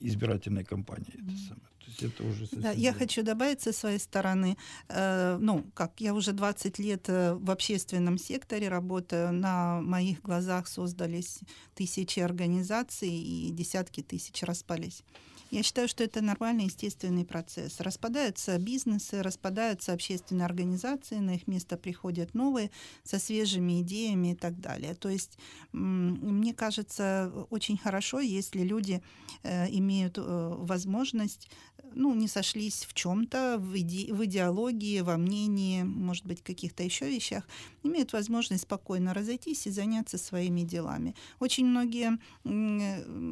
избирательной 0.00 0.64
кампанией. 0.64 1.14
Это 1.14 1.36
самое 1.48 1.69
это 2.00 2.24
уже 2.24 2.48
да, 2.52 2.72
я 2.72 2.92
хочу 2.92 3.22
добавить 3.22 3.60
со 3.60 3.72
своей 3.72 3.98
стороны, 3.98 4.56
э, 4.88 5.38
ну, 5.40 5.64
как 5.74 6.00
я 6.00 6.14
уже 6.14 6.32
20 6.32 6.78
лет 6.78 7.08
э, 7.08 7.34
в 7.34 7.50
общественном 7.50 8.18
секторе 8.18 8.68
работаю, 8.68 9.32
на 9.32 9.80
моих 9.80 10.22
глазах 10.22 10.68
создались 10.68 11.40
тысячи 11.74 12.20
организаций 12.20 13.10
и 13.10 13.50
десятки 13.50 14.02
тысяч 14.02 14.42
распались. 14.42 15.02
Я 15.50 15.64
считаю, 15.64 15.88
что 15.88 16.04
это 16.04 16.20
нормальный, 16.22 16.66
естественный 16.66 17.24
процесс. 17.24 17.80
Распадаются 17.80 18.56
бизнесы, 18.58 19.20
распадаются 19.20 19.92
общественные 19.92 20.44
организации, 20.44 21.16
на 21.16 21.34
их 21.34 21.48
место 21.48 21.76
приходят 21.76 22.34
новые 22.34 22.70
со 23.02 23.18
свежими 23.18 23.80
идеями 23.82 24.32
и 24.32 24.34
так 24.36 24.60
далее. 24.60 24.94
То 24.94 25.08
есть, 25.08 25.38
мне 25.72 26.54
кажется, 26.54 27.32
очень 27.50 27.76
хорошо, 27.76 28.20
если 28.20 28.60
люди 28.62 29.02
э, 29.42 29.68
имеют 29.70 30.18
э, 30.18 30.22
возможность 30.22 31.50
ну, 31.94 32.14
не 32.14 32.28
сошлись 32.28 32.84
в 32.88 32.94
чем-то, 32.94 33.58
в, 33.58 33.76
иде 33.76 34.12
в 34.12 34.24
идеологии, 34.24 35.00
во 35.00 35.16
мнении, 35.16 35.82
может 35.82 36.26
быть, 36.26 36.42
каких-то 36.42 36.82
еще 36.82 37.08
вещах, 37.08 37.46
имеют 37.82 38.12
возможность 38.12 38.62
спокойно 38.62 39.14
разойтись 39.14 39.66
и 39.66 39.70
заняться 39.70 40.18
своими 40.18 40.62
делами. 40.62 41.14
Очень 41.38 41.66
многие 41.66 42.18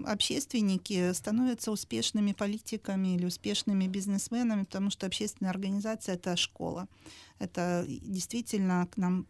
общественники 0.06 1.12
становятся 1.12 1.70
успешными 1.70 2.32
политиками 2.32 3.14
или 3.14 3.26
успешными 3.26 3.86
бизнесменами, 3.86 4.64
потому 4.64 4.90
что 4.90 5.06
общественная 5.06 5.50
организация— 5.50 6.14
это 6.16 6.36
школа. 6.36 6.88
Это 7.38 7.84
действительно 7.88 8.86
к 8.90 8.96
нам 8.96 9.26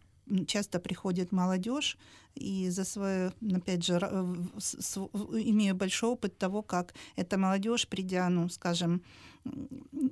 часто 0.47 0.79
приходит 0.79 1.31
молодежь, 1.31 1.97
и 2.35 2.69
за 2.69 2.85
свой, 2.85 3.27
опять 3.53 3.83
же, 3.83 3.95
имею 3.97 5.75
большой 5.75 6.11
опыт 6.11 6.37
того, 6.37 6.61
как 6.61 6.93
эта 7.15 7.37
молодежь, 7.37 7.87
придя, 7.87 8.29
ну, 8.29 8.49
скажем, 8.49 9.01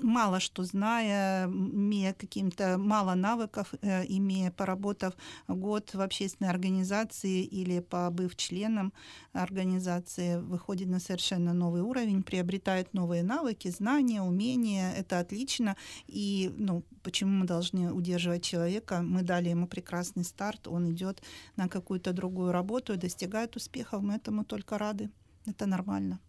мало 0.01 0.39
что 0.39 0.63
зная, 0.63 1.47
имея 1.47 2.13
каким-то 2.13 2.77
мало 2.77 3.15
навыков, 3.15 3.73
э, 3.81 4.05
имея 4.07 4.51
поработав 4.51 5.13
год 5.47 5.93
в 5.93 6.01
общественной 6.01 6.49
организации 6.49 7.43
или 7.43 7.79
побыв 7.79 8.35
членом 8.35 8.93
организации, 9.33 10.37
выходит 10.39 10.87
на 10.87 10.99
совершенно 10.99 11.53
новый 11.53 11.81
уровень, 11.81 12.23
приобретает 12.23 12.93
новые 12.93 13.23
навыки, 13.23 13.69
знания, 13.69 14.21
умения. 14.21 14.93
Это 14.93 15.19
отлично. 15.19 15.75
И 16.07 16.51
ну, 16.57 16.83
почему 17.03 17.31
мы 17.31 17.45
должны 17.45 17.91
удерживать 17.91 18.43
человека? 18.43 19.01
Мы 19.01 19.21
дали 19.21 19.49
ему 19.49 19.67
прекрасный 19.67 20.23
старт, 20.23 20.67
он 20.67 20.91
идет 20.91 21.21
на 21.55 21.67
какую-то 21.67 22.13
другую 22.13 22.51
работу 22.51 22.93
и 22.93 22.97
достигает 22.97 23.55
успехов. 23.55 24.01
Мы 24.01 24.15
этому 24.15 24.43
только 24.43 24.77
рады. 24.77 25.09
Это 25.45 25.65
нормально. 25.65 26.19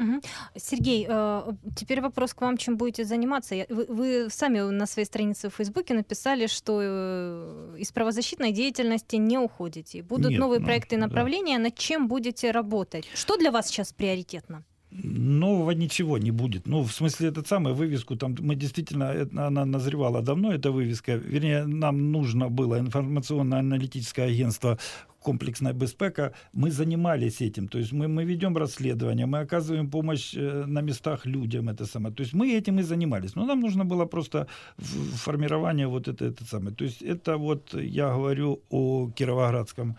Угу. 0.00 0.20
Сергей, 0.56 1.06
э, 1.08 1.52
теперь 1.76 2.00
вопрос 2.00 2.32
к 2.34 2.40
вам, 2.40 2.56
чем 2.56 2.76
будете 2.76 3.04
заниматься. 3.04 3.66
Вы, 3.68 3.86
вы 3.88 4.26
сами 4.30 4.60
на 4.70 4.86
своей 4.86 5.06
странице 5.06 5.50
в 5.50 5.54
Фейсбуке 5.54 5.94
написали, 5.94 6.46
что 6.46 6.80
э, 6.82 7.76
из 7.78 7.92
правозащитной 7.92 8.52
деятельности 8.52 9.16
не 9.16 9.38
уходите. 9.38 10.02
Будут 10.02 10.30
Нет, 10.30 10.40
новые 10.40 10.60
ну, 10.60 10.66
проекты 10.66 10.96
и 10.96 10.98
направления. 10.98 11.58
Да. 11.58 11.64
Над 11.64 11.76
чем 11.76 12.08
будете 12.08 12.50
работать? 12.50 13.04
Что 13.14 13.36
для 13.36 13.50
вас 13.50 13.68
сейчас 13.68 13.92
приоритетно? 13.92 14.64
Нового 14.90 15.70
ничего 15.70 16.18
не 16.18 16.32
будет. 16.32 16.66
Ну, 16.66 16.82
в 16.82 16.92
смысле, 16.92 17.28
этот 17.28 17.46
самый 17.46 17.74
вывеску, 17.74 18.16
там 18.16 18.34
мы 18.40 18.56
действительно, 18.56 19.28
она 19.36 19.64
назревала 19.64 20.20
давно, 20.20 20.52
эта 20.52 20.72
вывеска. 20.72 21.14
Вернее, 21.14 21.64
нам 21.64 22.10
нужно 22.10 22.48
было 22.48 22.80
информационно-аналитическое 22.80 24.26
агентство 24.26 24.78
комплексная 25.20 25.72
безпека, 25.72 26.32
мы 26.52 26.70
занимались 26.70 27.40
этим. 27.40 27.68
То 27.68 27.78
есть 27.78 27.92
мы, 27.92 28.08
мы 28.08 28.24
ведем 28.24 28.56
расследование, 28.56 29.26
мы 29.26 29.38
оказываем 29.40 29.90
помощь 29.90 30.34
э, 30.36 30.64
на 30.66 30.82
местах 30.82 31.26
людям. 31.26 31.68
Это 31.68 31.86
самое. 31.86 32.14
То 32.14 32.22
есть 32.22 32.34
мы 32.34 32.58
этим 32.58 32.78
и 32.78 32.82
занимались. 32.82 33.36
Но 33.36 33.46
нам 33.46 33.60
нужно 33.60 33.84
было 33.84 34.06
просто 34.06 34.46
формирование 34.78 35.86
вот 35.86 36.08
это, 36.08 36.24
это 36.24 36.44
самое. 36.44 36.74
То 36.74 36.84
есть 36.84 37.02
это 37.02 37.36
вот 37.36 37.74
я 37.74 38.08
говорю 38.08 38.62
о 38.70 39.10
Кировоградском 39.10 39.96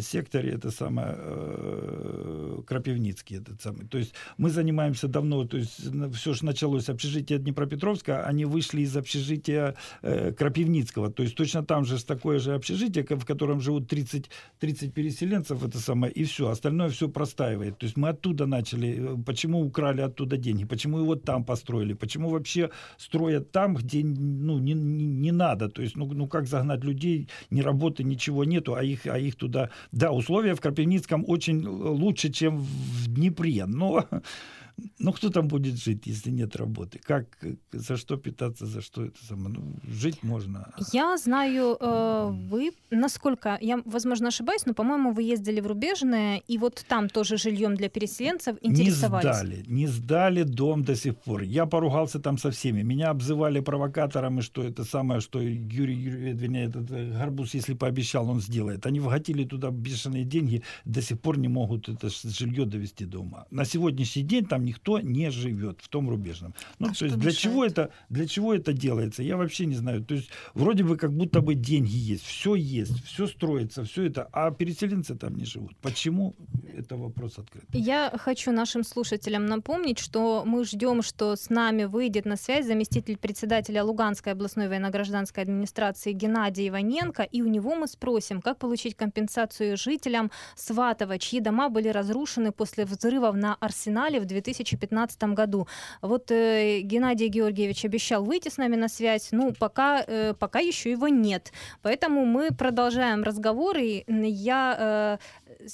секторе, 0.00 0.50
это 0.50 0.70
самое, 0.70 1.14
э, 1.18 2.62
Крапивницкий, 2.66 3.38
этот 3.38 3.60
самый. 3.60 3.86
То 3.86 3.98
есть 3.98 4.14
мы 4.38 4.50
занимаемся 4.50 5.08
давно, 5.08 5.44
то 5.44 5.56
есть 5.56 5.80
все 6.14 6.32
же 6.32 6.44
началось 6.44 6.88
общежитие 6.88 7.38
Днепропетровска, 7.38 8.24
они 8.24 8.44
вышли 8.44 8.82
из 8.82 8.96
общежития 8.96 9.74
э, 10.02 10.32
Крапивницкого, 10.32 11.10
то 11.10 11.22
есть 11.22 11.34
точно 11.34 11.64
там 11.64 11.84
же 11.84 12.04
такое 12.04 12.38
же 12.38 12.54
общежитие, 12.54 13.04
в 13.04 13.24
котором 13.24 13.60
живут 13.60 13.88
30, 13.88 14.30
30 14.60 14.94
переселенцев, 14.94 15.64
это 15.64 15.78
самое, 15.78 16.12
и 16.12 16.24
все, 16.24 16.48
остальное 16.48 16.88
все 16.88 17.08
простаивает. 17.08 17.78
То 17.78 17.86
есть 17.86 17.96
мы 17.96 18.08
оттуда 18.08 18.46
начали, 18.46 19.14
э, 19.14 19.22
почему 19.24 19.64
украли 19.64 20.00
оттуда 20.00 20.36
деньги, 20.36 20.64
почему 20.64 20.98
его 20.98 21.16
там 21.16 21.44
построили, 21.44 21.94
почему 21.94 22.30
вообще 22.30 22.70
строят 22.96 23.52
там, 23.52 23.74
где 23.74 24.04
ну, 24.04 24.58
не, 24.58 24.74
не, 24.74 25.06
не 25.06 25.32
надо, 25.32 25.68
то 25.68 25.82
есть 25.82 25.96
ну, 25.96 26.06
ну 26.12 26.26
как 26.26 26.46
загнать 26.46 26.84
людей, 26.84 27.28
ни 27.50 27.60
работы, 27.60 28.04
ничего 28.04 28.44
нету, 28.44 28.74
а 28.74 28.82
их, 28.82 29.06
а 29.06 29.18
их 29.18 29.36
туда 29.36 29.70
да, 29.92 30.12
условия 30.12 30.54
в 30.54 30.60
Крапивницком 30.60 31.24
очень 31.26 31.66
лучше, 31.66 32.30
чем 32.30 32.58
в 32.58 33.08
Днепре, 33.08 33.66
но 33.66 34.08
ну, 34.98 35.12
кто 35.12 35.30
там 35.30 35.48
будет 35.48 35.76
жить, 35.76 36.06
если 36.06 36.30
нет 36.30 36.56
работы? 36.56 37.00
Как, 37.02 37.26
за 37.72 37.96
что 37.96 38.16
питаться, 38.16 38.66
за 38.66 38.80
что 38.80 39.04
это 39.04 39.24
самое? 39.28 39.54
Ну, 39.54 39.74
жить 39.88 40.22
можно. 40.22 40.72
Я 40.92 41.16
знаю, 41.18 41.76
э, 41.80 42.30
вы, 42.50 42.72
насколько, 42.90 43.58
я, 43.60 43.82
возможно, 43.84 44.28
ошибаюсь, 44.28 44.66
но, 44.66 44.74
по-моему, 44.74 45.12
вы 45.12 45.22
ездили 45.22 45.60
в 45.60 45.66
Рубежное, 45.66 46.42
и 46.48 46.58
вот 46.58 46.84
там 46.88 47.08
тоже 47.08 47.36
жильем 47.36 47.74
для 47.74 47.88
переселенцев 47.88 48.56
интересовались. 48.62 49.24
Не 49.24 49.32
сдали, 49.32 49.64
не 49.66 49.86
сдали 49.86 50.42
дом 50.42 50.84
до 50.84 50.94
сих 50.96 51.16
пор. 51.16 51.42
Я 51.42 51.66
поругался 51.66 52.20
там 52.20 52.38
со 52.38 52.50
всеми. 52.50 52.82
Меня 52.82 53.10
обзывали 53.10 53.60
провокаторами, 53.60 54.42
что 54.42 54.62
это 54.62 54.84
самое, 54.84 55.20
что 55.20 55.40
Юрий 55.40 55.94
Юрьевич, 55.94 56.40
вернее, 56.40 56.66
этот 56.66 56.90
э, 56.90 57.10
Гарбуз, 57.18 57.54
если 57.54 57.74
пообещал, 57.74 58.30
он 58.30 58.40
сделает. 58.40 58.86
Они 58.86 59.00
вгатили 59.00 59.44
туда 59.44 59.70
бешеные 59.70 60.24
деньги, 60.24 60.62
до 60.84 61.02
сих 61.02 61.20
пор 61.20 61.38
не 61.38 61.48
могут 61.48 61.88
это 61.88 62.08
жилье 62.08 62.64
довести 62.64 63.04
до 63.04 63.18
ума. 63.20 63.46
На 63.50 63.64
сегодняшний 63.64 64.22
день 64.22 64.46
там 64.46 64.64
никто 64.64 64.93
не 65.00 65.30
живет 65.30 65.80
в 65.80 65.88
том 65.88 66.08
рубежном. 66.08 66.54
Ну, 66.78 66.88
а 66.88 66.94
то 66.94 67.04
есть 67.04 67.18
для 67.18 67.32
чего, 67.32 67.64
это, 67.64 67.90
для 68.08 68.26
чего 68.26 68.54
это 68.54 68.72
делается, 68.72 69.22
я 69.22 69.36
вообще 69.36 69.66
не 69.66 69.74
знаю. 69.74 70.04
То 70.04 70.14
есть 70.14 70.30
вроде 70.54 70.84
бы 70.84 70.96
как 70.96 71.12
будто 71.12 71.40
бы 71.40 71.54
деньги 71.54 71.96
есть, 71.96 72.24
все 72.24 72.54
есть, 72.54 73.04
все 73.04 73.26
строится, 73.26 73.84
все 73.84 74.04
это, 74.04 74.28
а 74.32 74.50
переселенцы 74.50 75.14
там 75.16 75.36
не 75.36 75.44
живут. 75.44 75.76
Почему? 75.82 76.34
Это 76.76 76.96
вопрос 76.96 77.38
открыт. 77.38 77.64
Я 77.72 78.12
хочу 78.16 78.52
нашим 78.52 78.84
слушателям 78.84 79.46
напомнить, 79.46 79.98
что 79.98 80.44
мы 80.46 80.64
ждем, 80.64 81.02
что 81.02 81.36
с 81.36 81.50
нами 81.50 81.84
выйдет 81.84 82.24
на 82.24 82.36
связь 82.36 82.66
заместитель 82.66 83.16
председателя 83.16 83.84
Луганской 83.84 84.32
областной 84.32 84.68
военно-гражданской 84.68 85.42
администрации 85.42 86.12
Геннадий 86.12 86.68
Иваненко, 86.68 87.22
и 87.22 87.42
у 87.42 87.46
него 87.46 87.74
мы 87.74 87.86
спросим, 87.86 88.40
как 88.40 88.58
получить 88.58 88.96
компенсацию 88.96 89.76
жителям 89.76 90.30
Сватова, 90.56 91.18
чьи 91.18 91.40
дома 91.40 91.68
были 91.68 91.88
разрушены 91.88 92.52
после 92.52 92.84
взрывов 92.84 93.34
на 93.34 93.54
Арсенале 93.54 94.20
в 94.20 94.24
2000 94.24 94.73
2015 94.76 95.22
году. 95.34 95.66
Вот 96.02 96.30
э, 96.30 96.80
Геннадий 96.80 97.28
Георгиевич 97.28 97.84
обещал 97.84 98.24
выйти 98.24 98.48
с 98.48 98.58
нами 98.58 98.76
на 98.76 98.88
связь, 98.88 99.28
ну, 99.32 99.52
пока, 99.58 100.04
э, 100.06 100.34
пока 100.34 100.58
еще 100.58 100.90
его 100.90 101.08
нет. 101.08 101.52
Поэтому 101.82 102.24
мы 102.24 102.50
продолжаем 102.50 103.22
разговор, 103.22 103.76
и 103.78 104.04
я 104.08 105.18
э, 105.60 105.68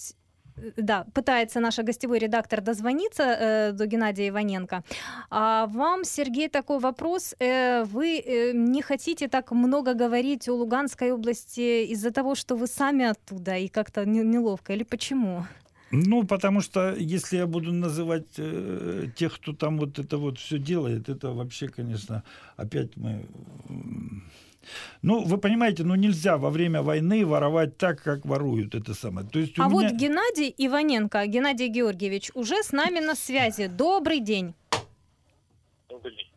да, 0.77 1.05
пытается 1.15 1.61
наша 1.61 1.83
гостевой 1.83 2.19
редактор 2.19 2.61
дозвониться 2.61 3.23
э, 3.23 3.73
до 3.73 3.87
Геннадия 3.87 4.29
Иваненко. 4.29 4.83
А 5.31 5.67
вам, 5.67 6.05
Сергей, 6.05 6.49
такой 6.49 6.79
вопрос. 6.79 7.35
Э, 7.39 7.85
вы 7.85 8.19
э, 8.19 8.53
не 8.53 8.83
хотите 8.83 9.29
так 9.29 9.53
много 9.53 9.95
говорить 9.95 10.49
о 10.49 10.55
Луганской 10.55 11.13
области 11.13 11.85
из-за 11.93 12.11
того, 12.11 12.35
что 12.35 12.57
вы 12.57 12.67
сами 12.67 13.05
оттуда 13.05 13.57
и 13.57 13.69
как-то 13.69 14.05
неловко, 14.05 14.73
или 14.73 14.85
почему? 14.85 15.45
Ну, 15.93 16.25
потому 16.25 16.61
что 16.61 16.95
если 16.95 17.39
я 17.39 17.47
буду 17.47 17.73
называть 17.73 18.39
э, 18.39 19.07
тех, 19.17 19.35
кто 19.35 19.53
там 19.53 19.79
вот 19.79 19.99
это 19.99 20.19
вот 20.19 20.39
все 20.39 20.59
делает, 20.59 21.09
это 21.09 21.33
вообще, 21.33 21.69
конечно, 21.69 22.23
опять 22.57 22.97
мы... 22.97 23.27
Ну, 25.03 25.25
вы 25.25 25.39
понимаете, 25.39 25.85
ну 25.85 25.97
нельзя 25.97 26.37
во 26.37 26.51
время 26.51 26.83
войны 26.83 27.27
воровать 27.27 27.77
так, 27.77 28.03
как 28.03 28.25
воруют 28.25 28.75
это 28.75 28.95
самое. 28.95 29.27
То 29.27 29.41
есть 29.41 29.55
а 29.59 29.69
меня... 29.69 29.71
вот 29.71 29.93
Геннадий 29.93 30.55
Иваненко, 30.59 31.27
Геннадий 31.27 31.69
Георгиевич, 31.69 32.31
уже 32.35 32.63
с 32.63 32.73
нами 32.73 33.01
на 33.01 33.17
связи. 33.17 33.67
Добрый 33.67 34.21
день. 34.21 34.55
Добрый 35.89 36.15
день. 36.15 36.30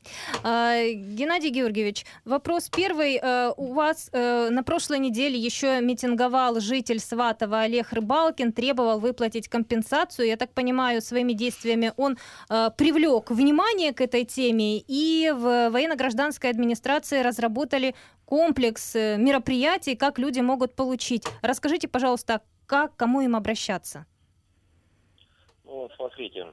А, 0.44 0.84
Геннадий 0.92 1.50
Георгиевич, 1.50 2.06
вопрос 2.26 2.70
первый. 2.70 3.20
Э, 3.22 3.54
у 3.56 3.74
вас 3.74 4.10
э, 4.12 4.50
на 4.50 4.64
прошлой 4.64 5.00
неделе 5.00 5.38
еще 5.38 5.82
митинговал 5.82 6.60
житель 6.60 7.00
Сватова 7.00 7.62
Олег 7.62 7.92
Рыбалкин, 7.92 8.52
требовал 8.52 9.00
выплатить 9.00 9.48
компенсацию. 9.48 10.28
Я 10.28 10.38
так 10.38 10.54
понимаю, 10.54 11.02
своими 11.02 11.34
действиями 11.34 11.94
он 11.98 12.18
э, 12.50 12.70
привлек 12.78 13.32
внимание 13.32 13.94
к 13.94 14.02
этой 14.02 14.26
теме, 14.26 14.80
и 14.80 15.32
в 15.32 15.70
военно-гражданской 15.70 16.50
администрации 16.50 17.22
разработали 17.22 17.96
комплекс 18.26 18.96
мероприятий, 18.96 19.96
как 19.96 20.20
люди 20.20 20.40
могут 20.40 20.76
получить. 20.76 21.24
Расскажите, 21.42 21.88
пожалуйста, 21.88 22.42
как, 22.66 22.96
кому 22.96 23.22
им 23.22 23.36
обращаться? 23.36 24.06
Ну, 25.66 25.90
смотрите, 25.96 26.48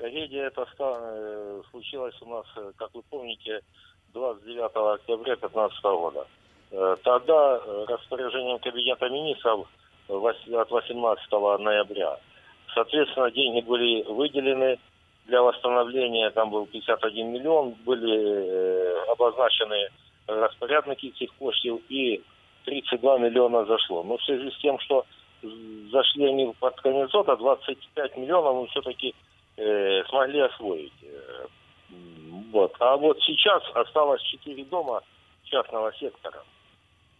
Трагедия 0.00 0.44
эта 0.44 0.66
э, 0.78 1.62
случилась 1.70 2.14
у 2.22 2.30
нас, 2.30 2.46
э, 2.56 2.72
как 2.78 2.88
вы 2.94 3.02
помните, 3.10 3.60
29 4.14 4.94
октября 4.94 5.36
2015 5.36 5.82
года. 5.84 6.26
Э, 6.70 6.96
тогда 7.04 7.60
распоряжением 7.86 8.60
Кабинета 8.60 9.10
министров 9.10 9.68
от 10.08 10.70
18 10.70 11.32
ноября, 11.58 12.18
соответственно, 12.74 13.30
деньги 13.30 13.60
были 13.60 14.02
выделены 14.04 14.78
для 15.26 15.42
восстановления, 15.42 16.30
там 16.30 16.48
был 16.48 16.64
51 16.64 17.32
миллион, 17.32 17.74
были 17.84 19.10
обозначены 19.12 19.90
распорядники 20.26 21.08
этих 21.08 21.34
коштів 21.34 21.78
и 21.90 22.22
32 22.64 23.18
миллиона 23.18 23.66
зашло. 23.66 24.02
Но 24.02 24.16
в 24.16 24.22
связи 24.24 24.50
с 24.50 24.58
тем, 24.62 24.78
что 24.80 25.04
зашли 25.42 26.24
они 26.24 26.54
под 26.58 26.80
конец 26.80 27.10
года, 27.10 27.36
25 27.36 28.16
миллионов 28.16 28.62
мы 28.62 28.66
все-таки 28.68 29.14
э, 29.60 30.04
смогли 30.08 30.40
освоить. 30.40 30.92
Э, 31.02 31.46
вот. 32.50 32.74
А 32.80 32.96
вот 32.96 33.20
сейчас 33.22 33.62
осталось 33.74 34.22
четыре 34.22 34.64
дома 34.64 35.02
частного 35.44 35.92
сектора, 35.94 36.42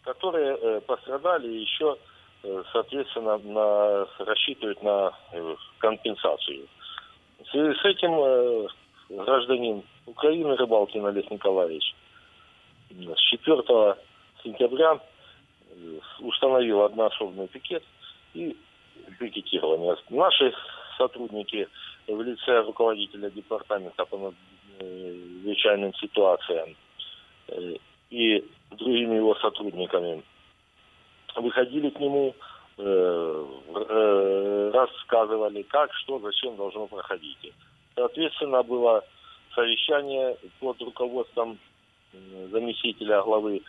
которые 0.02 0.56
э, 0.56 0.80
пострадали 0.80 1.48
еще, 1.48 1.96
э, 2.42 2.62
соответственно, 2.72 3.38
на, 3.38 4.06
рассчитывают 4.18 4.82
на 4.82 5.12
э, 5.32 5.54
компенсацию. 5.78 6.66
В 7.44 7.50
связи 7.50 7.78
с 7.78 7.84
этим 7.84 8.12
э, 8.18 8.66
гражданин 9.10 9.82
Украины 10.06 10.56
Рыбалкин 10.56 11.06
Олег 11.06 11.30
Николаевич 11.30 11.94
с 12.90 13.20
4 13.30 13.96
сентября 14.42 14.98
установил 16.18 16.82
одноособный 16.82 17.46
пикет 17.46 17.84
и 18.34 18.56
пикетирование. 19.18 19.96
Наши 20.10 20.52
сотрудники 20.98 21.68
в 22.14 22.22
лице 22.22 22.60
руководителя 22.62 23.30
департамента 23.30 24.04
по 24.04 24.32
чрезвычайным 24.78 25.94
ситуациям 25.94 26.76
и 28.10 28.44
другими 28.70 29.16
его 29.16 29.34
сотрудниками 29.36 30.22
выходили 31.36 31.90
к 31.90 32.00
нему, 32.00 32.34
э, 32.78 33.46
э, 33.74 34.70
рассказывали, 34.72 35.62
как, 35.62 35.92
что, 35.94 36.18
зачем 36.18 36.56
должно 36.56 36.86
проходить. 36.86 37.52
Соответственно, 37.94 38.62
было 38.62 39.04
совещание 39.54 40.36
под 40.60 40.80
руководством 40.82 41.58
заместителя 42.50 43.22
главы 43.22 43.62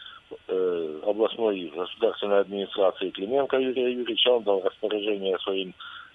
э, 0.48 1.00
областной 1.06 1.72
государственной 1.76 2.42
администрации 2.42 3.10
Клименко 3.10 3.58
Юрия 3.58 3.92
Юрьевича. 3.92 4.30
Он 4.30 4.44
дал 4.44 4.62
распоряжение 4.62 5.38
своим 5.40 5.74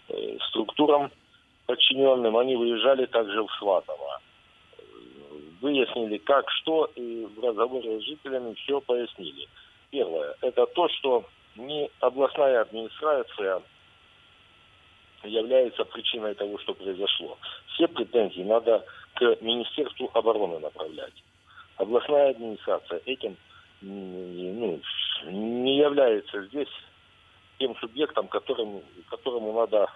э, 0.09 0.39
структурам 0.49 1.11
подчиненным. 1.67 2.37
Они 2.37 2.57
выезжали 2.57 3.07
также 3.07 3.43
в 3.43 3.51
Сватово. 3.59 4.21
Выяснили, 5.61 6.19
как, 6.19 6.51
что, 6.51 6.91
и 6.95 7.27
в 7.27 7.45
разговоре 7.45 8.01
с 8.01 8.05
жителями 8.05 8.55
все 8.55 8.81
пояснили. 8.81 9.49
Первое, 9.91 10.37
это 10.43 10.67
то, 10.67 10.89
что 10.89 11.25
не 11.57 11.91
областная 12.01 12.61
администрация 12.61 13.63
является 15.25 15.85
причиной 15.85 16.35
того, 16.35 16.59
что 16.59 16.75
произошло. 16.75 17.39
Все 17.75 17.89
претензии 17.89 18.43
надо 18.43 18.85
к 19.15 19.37
Министерству 19.41 20.11
обороны 20.13 20.59
направлять. 20.59 21.15
Областная 21.77 22.31
администрация 22.31 23.01
этим 23.07 23.37
ну, 23.81 24.81
не 25.25 25.79
является 25.79 26.43
здесь 26.47 26.69
тем 27.59 27.75
субъектом, 27.77 28.29
которым, 28.29 28.83
которому 29.09 29.53
надо 29.53 29.89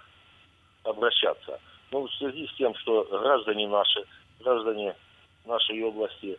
обращаться. 0.85 1.61
Ну, 1.91 2.07
в 2.07 2.15
связи 2.15 2.47
с 2.47 2.55
тем, 2.55 2.75
что 2.77 3.05
граждане 3.05 3.69
наши, 3.69 4.05
граждане 4.41 4.95
нашей 5.45 5.83
области, 5.83 6.39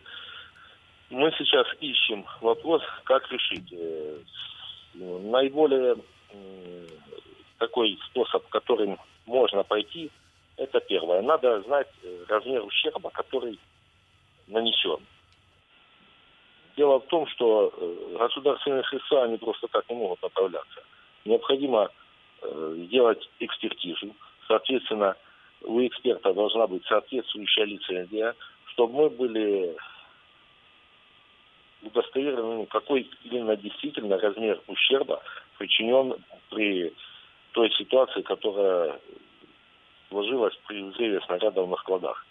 мы 1.09 1.31
сейчас 1.37 1.67
ищем 1.81 2.25
вопрос, 2.39 2.81
как 3.03 3.29
решить. 3.31 3.71
Э, 3.73 4.17
наиболее 4.93 5.95
такой 7.57 7.99
способ, 8.07 8.47
которым 8.49 8.97
можно 9.25 9.63
пойти, 9.63 10.09
это 10.57 10.79
первое. 10.79 11.21
Надо 11.21 11.61
знать 11.61 11.87
э, 12.03 12.25
размер 12.27 12.63
ущерба, 12.63 13.09
который 13.09 13.59
нанесен. 14.47 14.99
Дело 16.77 16.99
в 16.99 17.07
том, 17.07 17.27
что 17.27 17.73
э, 17.75 18.17
государственные 18.17 18.83
средства, 18.85 19.23
они 19.23 19.37
просто 19.37 19.67
так 19.67 19.89
не 19.89 19.95
могут 19.95 20.21
направляться. 20.21 20.83
Необходимо 21.25 21.89
сделать 22.87 23.29
экспертизу. 23.39 24.15
Соответственно, 24.51 25.15
у 25.61 25.79
эксперта 25.79 26.33
должна 26.33 26.67
быть 26.67 26.85
соответствующая 26.85 27.63
лицензия, 27.63 28.35
чтобы 28.73 29.03
мы 29.03 29.09
были 29.09 29.77
удостоверены, 31.81 32.41
ну, 32.41 32.65
какой 32.65 33.09
именно 33.23 33.55
действительно 33.55 34.17
размер 34.17 34.59
ущерба 34.67 35.21
причинен 35.57 36.15
при 36.49 36.93
той 37.53 37.71
ситуации, 37.71 38.23
которая 38.23 38.99
сложилась 40.09 40.55
при 40.67 40.83
взрыве 40.83 41.21
снарядов 41.21 41.69
на 41.69 41.77
складах. 41.77 42.25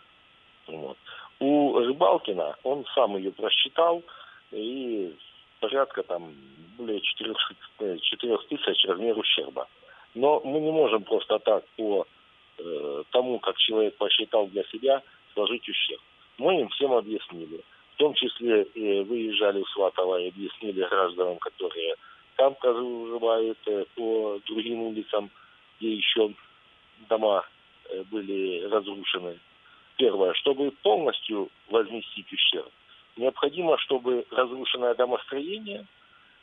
Вот. 0.66 0.98
У 1.38 1.78
Рыбалкина 1.78 2.54
он 2.64 2.84
сам 2.94 3.16
ее 3.16 3.32
просчитал, 3.32 4.02
и 4.50 5.16
порядка 5.60 6.02
там 6.02 6.34
более 6.76 7.00
4, 7.00 7.34
4 7.98 8.38
тысяч 8.50 8.84
размер 8.84 9.16
ущерба. 9.16 9.66
Но 10.14 10.40
мы 10.44 10.60
не 10.60 10.70
можем 10.70 11.04
просто 11.04 11.38
так 11.38 11.64
по 11.76 12.06
э, 12.58 13.02
тому, 13.10 13.38
как 13.38 13.56
человек 13.58 13.96
посчитал 13.96 14.46
для 14.48 14.64
себя, 14.64 15.02
сложить 15.34 15.68
ущерб. 15.68 16.00
Мы 16.38 16.60
им 16.60 16.68
всем 16.70 16.92
объяснили. 16.92 17.60
В 17.94 17.96
том 17.98 18.14
числе 18.14 18.62
э, 18.62 19.02
выезжали 19.02 19.62
в 19.62 19.68
Сватово 19.70 20.20
и 20.20 20.28
объяснили 20.28 20.82
гражданам, 20.82 21.38
которые 21.38 21.94
там 22.36 22.54
проживают 22.54 23.58
э, 23.66 23.84
по 23.94 24.40
другим 24.46 24.82
улицам, 24.82 25.30
где 25.78 25.94
еще 25.94 26.32
дома 27.08 27.44
э, 27.90 28.02
были 28.10 28.64
разрушены. 28.64 29.38
Первое, 29.96 30.32
чтобы 30.34 30.70
полностью 30.82 31.50
возместить 31.68 32.32
ущерб, 32.32 32.72
необходимо, 33.16 33.76
чтобы 33.78 34.24
разрушенное 34.30 34.94
домостроение 34.94 35.86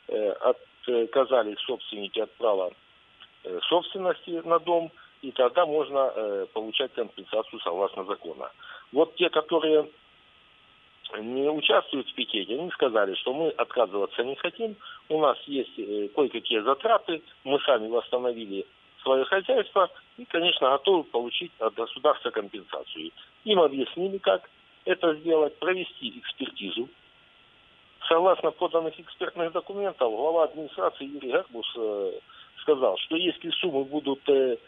э, 0.06 0.30
отказались 0.86 1.58
собственники 1.66 2.20
от 2.20 2.32
права 2.34 2.72
собственности 3.68 4.42
на 4.44 4.58
дом, 4.58 4.90
и 5.22 5.32
тогда 5.32 5.66
можно 5.66 6.12
э, 6.14 6.46
получать 6.52 6.92
компенсацию 6.94 7.60
согласно 7.60 8.04
закону. 8.04 8.46
Вот 8.92 9.16
те, 9.16 9.30
которые 9.30 9.88
не 11.20 11.48
участвуют 11.48 12.08
в 12.08 12.14
пикете, 12.14 12.54
они 12.54 12.70
сказали, 12.70 13.14
что 13.14 13.32
мы 13.32 13.48
отказываться 13.50 14.22
не 14.24 14.36
хотим, 14.36 14.76
у 15.08 15.20
нас 15.20 15.38
есть 15.46 15.78
э, 15.78 16.08
кое-какие 16.14 16.60
затраты, 16.60 17.22
мы 17.44 17.58
сами 17.60 17.88
восстановили 17.88 18.66
свое 19.02 19.24
хозяйство 19.24 19.90
и, 20.16 20.24
конечно, 20.24 20.70
готовы 20.70 21.04
получить 21.04 21.52
от 21.58 21.74
государства 21.74 22.30
компенсацию. 22.30 23.10
Им 23.44 23.60
объяснили, 23.60 24.18
как 24.18 24.48
это 24.84 25.14
сделать, 25.14 25.58
провести 25.58 26.18
экспертизу. 26.18 26.88
Согласно 28.08 28.50
поданных 28.50 28.98
экспертных 28.98 29.52
документов, 29.52 30.10
глава 30.10 30.44
администрации 30.44 31.04
Юрий 31.04 31.30
Гарбус 31.30 31.66
э, 31.76 32.12
сказал, 32.68 32.98
что 32.98 33.16
если 33.16 33.50
суммы 33.50 33.84
будут 33.84 34.20
э, 34.28 34.58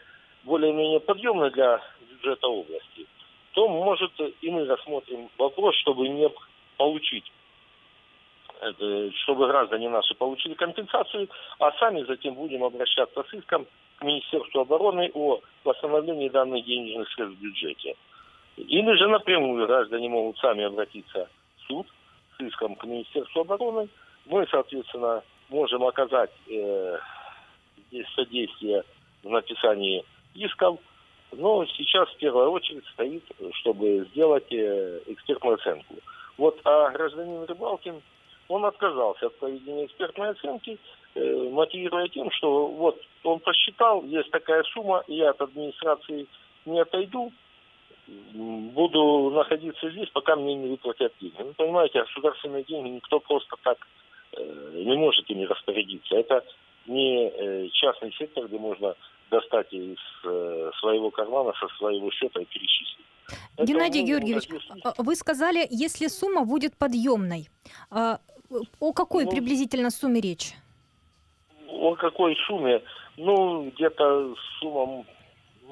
более-менее 0.43 0.99
подъемны 0.99 1.51
для 1.51 1.79
бюджета 2.09 2.47
области, 2.47 3.05
то, 3.53 3.67
может, 3.67 4.11
и 4.41 4.49
мы 4.49 4.65
рассмотрим 4.65 5.29
вопрос, 5.37 5.75
чтобы 5.75 6.07
не 6.07 6.29
получить, 6.77 7.31
это, 8.59 9.11
чтобы 9.23 9.47
граждане 9.47 9.89
наши 9.89 10.15
получили 10.15 10.53
компенсацию, 10.53 11.29
а 11.59 11.71
сами 11.73 12.03
затем 12.03 12.33
будем 12.35 12.63
обращаться 12.63 13.23
с 13.23 13.33
иском 13.33 13.67
к 13.97 14.03
Министерству 14.03 14.61
обороны 14.61 15.11
о 15.13 15.39
восстановлении 15.63 16.29
данных 16.29 16.65
денежных 16.65 17.11
средств 17.11 17.37
в 17.37 17.41
бюджете. 17.41 17.95
Или 18.57 18.93
же 18.97 19.07
напрямую 19.07 19.67
граждане 19.67 20.09
могут 20.09 20.37
сами 20.39 20.63
обратиться 20.63 21.29
в 21.57 21.67
суд 21.67 21.87
с 22.37 22.41
иском 22.41 22.75
к 22.75 22.83
Министерству 22.85 23.41
обороны. 23.41 23.89
Мы, 24.25 24.47
соответственно, 24.49 25.23
можем 25.49 25.83
оказать 25.83 26.31
э, 26.49 26.97
содействие 28.15 28.83
в 29.23 29.29
написании 29.29 30.03
исков, 30.33 30.79
но 31.31 31.65
сейчас 31.65 32.09
в 32.09 32.17
первую 32.17 32.51
очередь 32.51 32.85
стоит, 32.93 33.23
чтобы 33.53 34.07
сделать 34.11 34.51
э, 34.51 35.01
экспертную 35.07 35.55
оценку. 35.55 35.95
Вот 36.37 36.59
а 36.63 36.89
гражданин 36.89 37.45
Рыбалкин, 37.45 38.01
он 38.47 38.65
отказался 38.65 39.27
от 39.27 39.37
проведения 39.37 39.85
экспертной 39.85 40.31
оценки, 40.31 40.77
э, 41.15 41.49
мотивируя 41.51 42.07
тем, 42.09 42.31
что 42.31 42.67
вот 42.67 43.01
он 43.23 43.39
посчитал, 43.39 44.03
есть 44.03 44.31
такая 44.31 44.63
сумма, 44.63 45.03
я 45.07 45.29
от 45.29 45.41
администрации 45.41 46.27
не 46.65 46.79
отойду, 46.79 47.31
буду 48.07 49.31
находиться 49.31 49.89
здесь, 49.89 50.09
пока 50.09 50.35
мне 50.35 50.55
не 50.55 50.69
выплатят 50.69 51.13
деньги. 51.21 51.35
Ну, 51.39 51.53
понимаете, 51.53 52.01
государственные 52.01 52.63
деньги 52.63 52.89
никто 52.89 53.19
просто 53.19 53.55
так 53.63 53.77
э, 54.33 54.71
не 54.73 54.95
может 54.97 55.29
ими 55.29 55.45
распорядиться. 55.45 56.15
Это 56.15 56.43
не 56.91 57.29
э, 57.29 57.69
частный 57.73 58.13
сектор, 58.13 58.47
где 58.47 58.57
можно 58.57 58.95
достать 59.29 59.71
из 59.73 59.97
э, 60.23 60.71
своего 60.79 61.09
кармана, 61.09 61.53
со 61.59 61.67
своего 61.77 62.11
счета 62.11 62.41
и 62.41 62.45
перечислить. 62.45 63.05
Геннадий 63.57 64.03
Георгиевич, 64.03 64.49
а, 64.83 64.93
вы 64.97 65.15
сказали, 65.15 65.65
если 65.69 66.07
сумма 66.07 66.45
будет 66.45 66.77
подъемной. 66.77 67.47
А, 67.89 68.19
о 68.79 68.93
какой 68.93 69.25
ну, 69.25 69.31
приблизительно 69.31 69.89
сумме 69.89 70.19
речь? 70.19 70.53
О 71.67 71.95
какой 71.95 72.35
сумме? 72.47 72.81
Ну, 73.17 73.69
где-то 73.69 74.35
сумма 74.59 75.05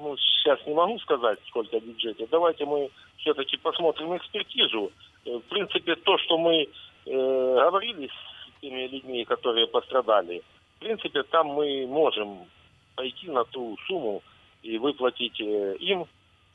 ну, 0.02 0.16
сейчас 0.18 0.60
не 0.66 0.74
могу 0.74 0.98
сказать, 1.00 1.40
сколько 1.48 1.80
в 1.80 1.84
бюджете. 1.84 2.28
Давайте 2.32 2.66
мы 2.66 2.90
все-таки 3.18 3.58
посмотрим 3.58 4.16
экспертизу. 4.16 4.92
Э, 5.26 5.38
в 5.38 5.44
принципе, 5.44 5.96
то, 5.96 6.18
что 6.20 6.38
мы 6.38 6.64
э, 6.64 6.68
говорили 7.06 8.08
с 8.08 8.62
теми 8.62 8.88
людьми, 8.88 9.26
которые 9.26 9.68
пострадали, 9.68 10.42
принципе, 10.90 11.24
там 11.24 11.48
мы 11.48 11.86
можем 11.88 12.48
пойти 12.96 13.30
на 13.30 13.44
ту 13.46 13.78
сумму 13.88 14.24
и 14.64 14.78
выплатить 14.80 15.40
э, 15.40 15.76
им. 15.80 16.06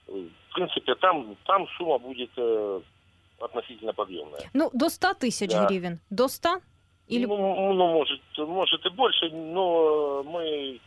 В 0.07 0.55
принципе, 0.55 0.95
там, 0.97 1.37
там 1.47 1.67
сумма 1.79 1.99
будет 1.99 2.31
э, 2.37 2.81
относительно 3.41 3.93
подъемная. 3.93 4.51
Ну, 4.53 4.71
до 4.73 4.89
100 4.89 5.15
тысяч 5.15 5.51
да. 5.51 5.67
гривен. 5.67 6.01
До 6.11 6.29
100? 6.29 6.61
Или... 7.09 7.27
Ну, 7.27 7.73
ну, 7.75 7.93
может, 7.93 8.21
может 8.39 8.85
и 8.85 8.91
больше, 8.91 9.31
но 9.31 10.23
мы 10.25 10.81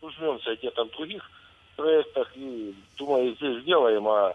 ужмемся 0.00 0.54
где-то 0.54 0.84
в 0.84 0.90
других 0.90 1.28
проектах 1.76 2.30
и, 2.36 2.74
думаю, 2.98 3.34
здесь 3.34 3.62
сделаем, 3.62 4.06
а, 4.06 4.34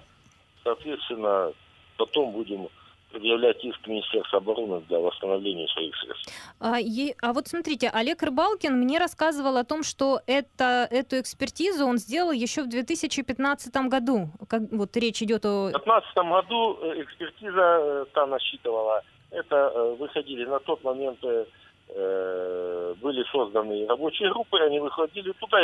соответственно, 0.63 1.53
потом 1.97 2.31
будем 2.31 2.67
предъявлять 3.11 3.63
иск 3.63 3.87
Министерства 3.87 4.39
обороны 4.39 4.81
для 4.89 4.99
восстановления 4.99 5.67
своих 5.69 5.95
средств. 5.97 6.31
А, 6.59 6.79
е, 6.79 7.15
а 7.21 7.33
вот 7.33 7.47
смотрите, 7.47 7.89
Олег 7.93 8.21
Рыбалкин 8.21 8.73
мне 8.73 8.99
рассказывал 8.99 9.57
о 9.57 9.63
том, 9.63 9.83
что 9.83 10.19
это, 10.27 10.87
эту 10.91 11.19
экспертизу 11.19 11.85
он 11.85 11.97
сделал 11.97 12.31
еще 12.31 12.63
в 12.63 12.69
2015 12.69 13.73
году. 13.87 14.29
Как, 14.49 14.61
вот 14.71 14.95
речь 14.97 15.21
идет 15.21 15.45
о... 15.45 15.67
В 15.67 15.71
2015 15.71 16.15
году 16.15 16.77
э, 16.81 17.01
экспертиза 17.01 17.79
э, 17.79 18.05
та 18.13 18.25
насчитывала, 18.25 19.01
это 19.31 19.55
э, 19.55 19.95
выходили 19.99 20.45
на 20.45 20.59
тот 20.59 20.83
момент 20.83 21.19
были 23.01 23.23
созданы 23.31 23.85
рабочие 23.85 24.31
группы, 24.31 24.57
они 24.59 24.79
выходили 24.79 25.31
туда 25.33 25.57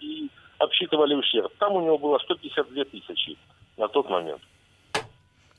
и 0.00 0.28
обсчитывали 0.58 1.14
ущерб. 1.14 1.52
Там 1.58 1.74
у 1.74 1.80
него 1.80 1.98
было 1.98 2.18
152 2.18 2.84
тысячи 2.84 3.36
на 3.76 3.88
тот 3.88 4.08
момент. 4.08 4.40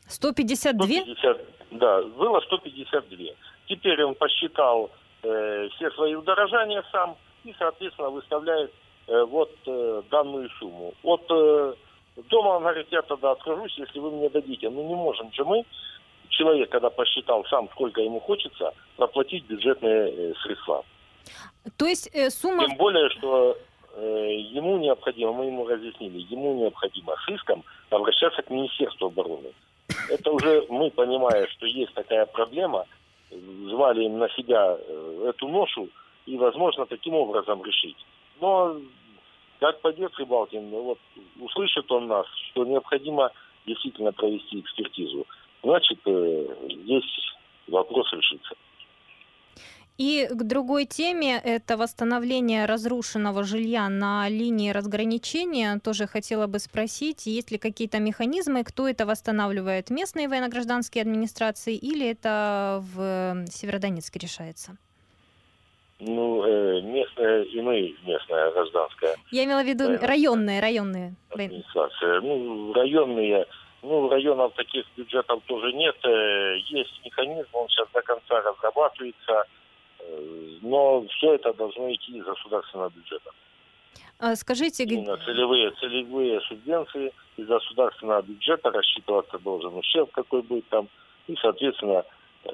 152? 0.08 0.86
150, 0.86 1.42
да, 1.72 2.02
было 2.02 2.40
152. 2.42 3.18
Теперь 3.68 4.04
он 4.04 4.16
посчитал 4.16 4.92
э, 5.24 5.70
все 5.76 5.92
свои 5.92 6.16
удорожания 6.16 6.84
сам 6.92 7.18
и, 7.44 7.54
соответственно, 7.58 8.10
выставляет 8.10 8.72
э, 9.08 9.24
вот 9.24 9.52
э, 9.66 10.02
данную 10.12 10.50
сумму. 10.60 10.94
От 11.04 11.26
э, 11.30 11.74
дома 12.30 12.50
он 12.50 12.62
говорит, 12.64 12.88
я 12.92 13.02
тогда 13.02 13.32
откажусь, 13.32 13.78
если 13.78 14.00
вы 14.00 14.12
мне 14.12 14.30
дадите. 14.30 14.70
Ну, 14.70 14.88
не 14.88 14.96
можем 14.96 15.32
же 15.34 15.44
мы, 15.44 15.66
человек, 16.30 16.70
когда 16.70 16.90
посчитал 16.90 17.44
сам, 17.46 17.68
сколько 17.72 18.02
ему 18.02 18.20
хочется, 18.20 18.74
проплатить 18.98 19.46
бюджетные 19.46 20.12
э, 20.12 20.34
средства. 20.44 20.86
То 21.78 21.86
есть 21.88 22.10
э, 22.14 22.30
сумма... 22.30 22.68
Тем 22.68 22.78
более, 22.78 23.10
что 23.10 23.58
э, 23.96 24.36
ему 24.52 24.78
необходимо, 24.78 25.34
мы 25.34 25.46
ему 25.46 25.68
разъяснили, 25.68 26.20
ему 26.30 26.54
необходимо 26.62 27.16
с 27.26 27.30
иском 27.30 27.64
обращаться 27.90 28.44
к 28.44 28.50
Министерству 28.52 29.08
обороны 29.08 29.52
это 30.10 30.32
уже 30.32 30.66
мы, 30.70 30.92
понимая, 30.92 31.48
что 31.48 31.66
есть 31.66 31.94
такая 31.94 32.26
проблема, 32.26 32.86
звали 33.32 34.08
на 34.08 34.30
себя 34.30 34.78
э, 34.78 35.30
эту 35.30 35.48
ношу 35.48 35.90
и, 36.26 36.38
возможно, 36.38 36.86
таким 36.86 37.16
образом 37.16 37.64
решить. 37.64 37.98
Но 38.40 38.78
как 39.60 39.82
пойдет 39.82 40.14
Рыбалкин, 40.18 40.70
ну, 40.70 40.82
вот 40.84 41.00
услышит 41.40 41.92
он 41.92 42.08
нас, 42.08 42.28
что 42.52 42.66
необходимо 42.66 43.32
действительно 43.66 44.12
провести 44.12 44.60
экспертизу, 44.60 45.26
значит, 45.64 46.00
э, 46.06 46.48
здесь 46.70 47.34
вопрос 47.68 48.12
решится. 48.14 48.56
И 49.98 50.28
к 50.30 50.44
другой 50.44 50.86
теме, 50.86 51.40
это 51.42 51.78
восстановление 51.78 52.66
разрушенного 52.66 53.44
жилья 53.44 53.88
на 53.88 54.28
линии 54.28 54.72
разграничения. 54.72 55.80
Тоже 55.80 56.06
хотела 56.06 56.48
бы 56.48 56.60
спросить, 56.60 57.26
есть 57.26 57.50
ли 57.52 57.58
какие-то 57.58 58.00
механизмы, 58.00 58.66
кто 58.66 58.90
это 58.90 59.06
восстанавливает? 59.06 59.90
Местные 59.90 60.28
военно-гражданские 60.28 61.02
администрации 61.02 61.76
или 61.76 62.10
это 62.10 62.84
в 62.94 63.46
Северодонецке 63.50 64.20
решается? 64.20 64.78
Ну, 66.00 66.44
э, 66.44 66.82
местная 66.82 67.44
и 67.44 67.62
мы, 67.62 67.96
местная 68.06 68.52
гражданская. 68.52 69.16
Я 69.32 69.46
имела 69.46 69.64
в 69.64 69.66
виду 69.66 69.98
районные, 70.06 70.60
районные. 70.60 71.16
Администрация. 71.30 72.20
Ну, 72.20 72.74
районные, 72.74 73.46
ну, 73.82 74.10
районов 74.10 74.54
таких 74.56 74.86
бюджетов 74.98 75.42
тоже 75.46 75.72
нет. 75.72 75.96
Э, 76.04 76.58
есть 76.68 77.00
механизм, 77.06 77.48
он 77.54 77.70
сейчас 77.70 77.88
до 77.94 78.02
конца 78.02 78.42
разрабатывается 78.42 79.46
но 80.62 81.06
все 81.08 81.36
это 81.36 81.54
должно 81.54 81.94
идти 81.94 82.18
из 82.18 82.24
государственного 82.24 82.90
бюджета. 82.90 83.32
А 84.20 84.36
скажите, 84.36 84.84
Именно 84.84 85.18
целевые, 85.18 85.72
целевые 85.72 86.42
субвенции 86.42 87.12
из 87.38 87.48
государственного 87.48 88.22
бюджета 88.22 88.72
рассчитываться 88.72 89.38
должен 89.40 89.76
ущерб, 89.76 90.12
какой 90.12 90.42
будет 90.42 90.68
там, 90.70 90.88
и, 91.28 91.36
соответственно, 91.42 92.06
э, 92.46 92.50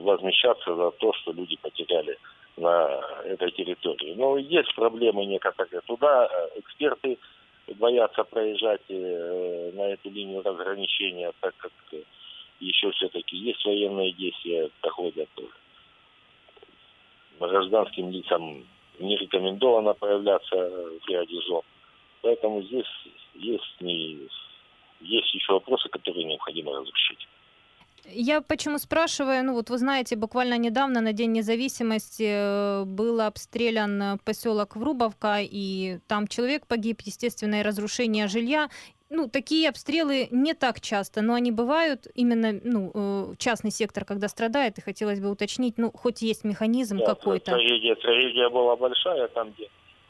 возмещаться 0.00 0.74
за 0.76 0.90
то, 0.92 1.12
что 1.14 1.32
люди 1.32 1.56
потеряли 1.60 2.16
на 2.56 3.00
этой 3.24 3.50
территории. 3.50 4.14
Но 4.14 4.38
есть 4.38 4.74
проблемы 4.74 5.24
некоторые. 5.24 5.80
Туда 5.82 6.26
э, 6.26 6.60
эксперты 6.60 7.18
боятся 7.76 8.22
проезжать 8.24 8.82
э, 8.88 9.72
на 9.74 9.92
эту 9.92 10.08
линию 10.10 10.42
разграничения, 10.42 11.32
так 11.40 11.54
как 11.56 11.72
еще 12.60 12.90
все-таки 12.92 13.36
есть 13.36 13.64
военные 13.64 14.12
действия, 14.12 14.70
проходят 14.80 15.28
гражданским 17.48 18.10
лицам 18.10 18.64
не 18.98 19.16
рекомендовано 19.16 19.94
появляться 19.94 20.56
в 20.56 21.08
ряде 21.08 21.40
зон. 21.48 21.62
Поэтому 22.22 22.62
здесь 22.62 22.86
есть, 23.34 23.80
не, 23.80 24.28
есть 25.00 25.34
еще 25.34 25.52
вопросы, 25.54 25.88
которые 25.88 26.24
необходимо 26.24 26.72
разрешить. 26.72 27.26
Я 28.06 28.40
почему 28.40 28.78
спрашиваю, 28.78 29.44
ну 29.44 29.54
вот 29.54 29.70
вы 29.70 29.78
знаете, 29.78 30.16
буквально 30.16 30.58
недавно 30.58 31.00
на 31.00 31.12
День 31.12 31.32
независимости 31.32 32.26
э, 32.26 32.84
был 32.84 33.20
обстрелян 33.20 34.18
поселок 34.24 34.74
Врубовка, 34.76 35.38
и 35.40 35.98
там 36.08 36.26
человек 36.26 36.66
погиб, 36.66 37.02
естественно, 37.04 37.60
и 37.60 37.62
разрушение 37.62 38.26
жилья 38.26 38.68
ну, 39.10 39.28
такие 39.28 39.68
обстрелы 39.68 40.28
не 40.30 40.54
так 40.54 40.80
часто, 40.80 41.20
но 41.20 41.34
они 41.34 41.50
бывают 41.50 42.06
именно, 42.14 42.58
ну, 42.62 42.92
э, 42.94 43.34
частный 43.38 43.72
сектор, 43.72 44.04
когда 44.04 44.28
страдает, 44.28 44.78
и 44.78 44.82
хотелось 44.82 45.20
бы 45.20 45.30
уточнить, 45.30 45.78
ну, 45.78 45.90
хоть 45.90 46.22
есть 46.22 46.44
механизм 46.44 46.98
да, 46.98 47.06
какой-то. 47.06 47.50
Трагедия, 47.50 47.96
трагедия 47.96 48.48
была 48.48 48.76
большая, 48.76 49.26
там, 49.28 49.50
где 49.50 49.68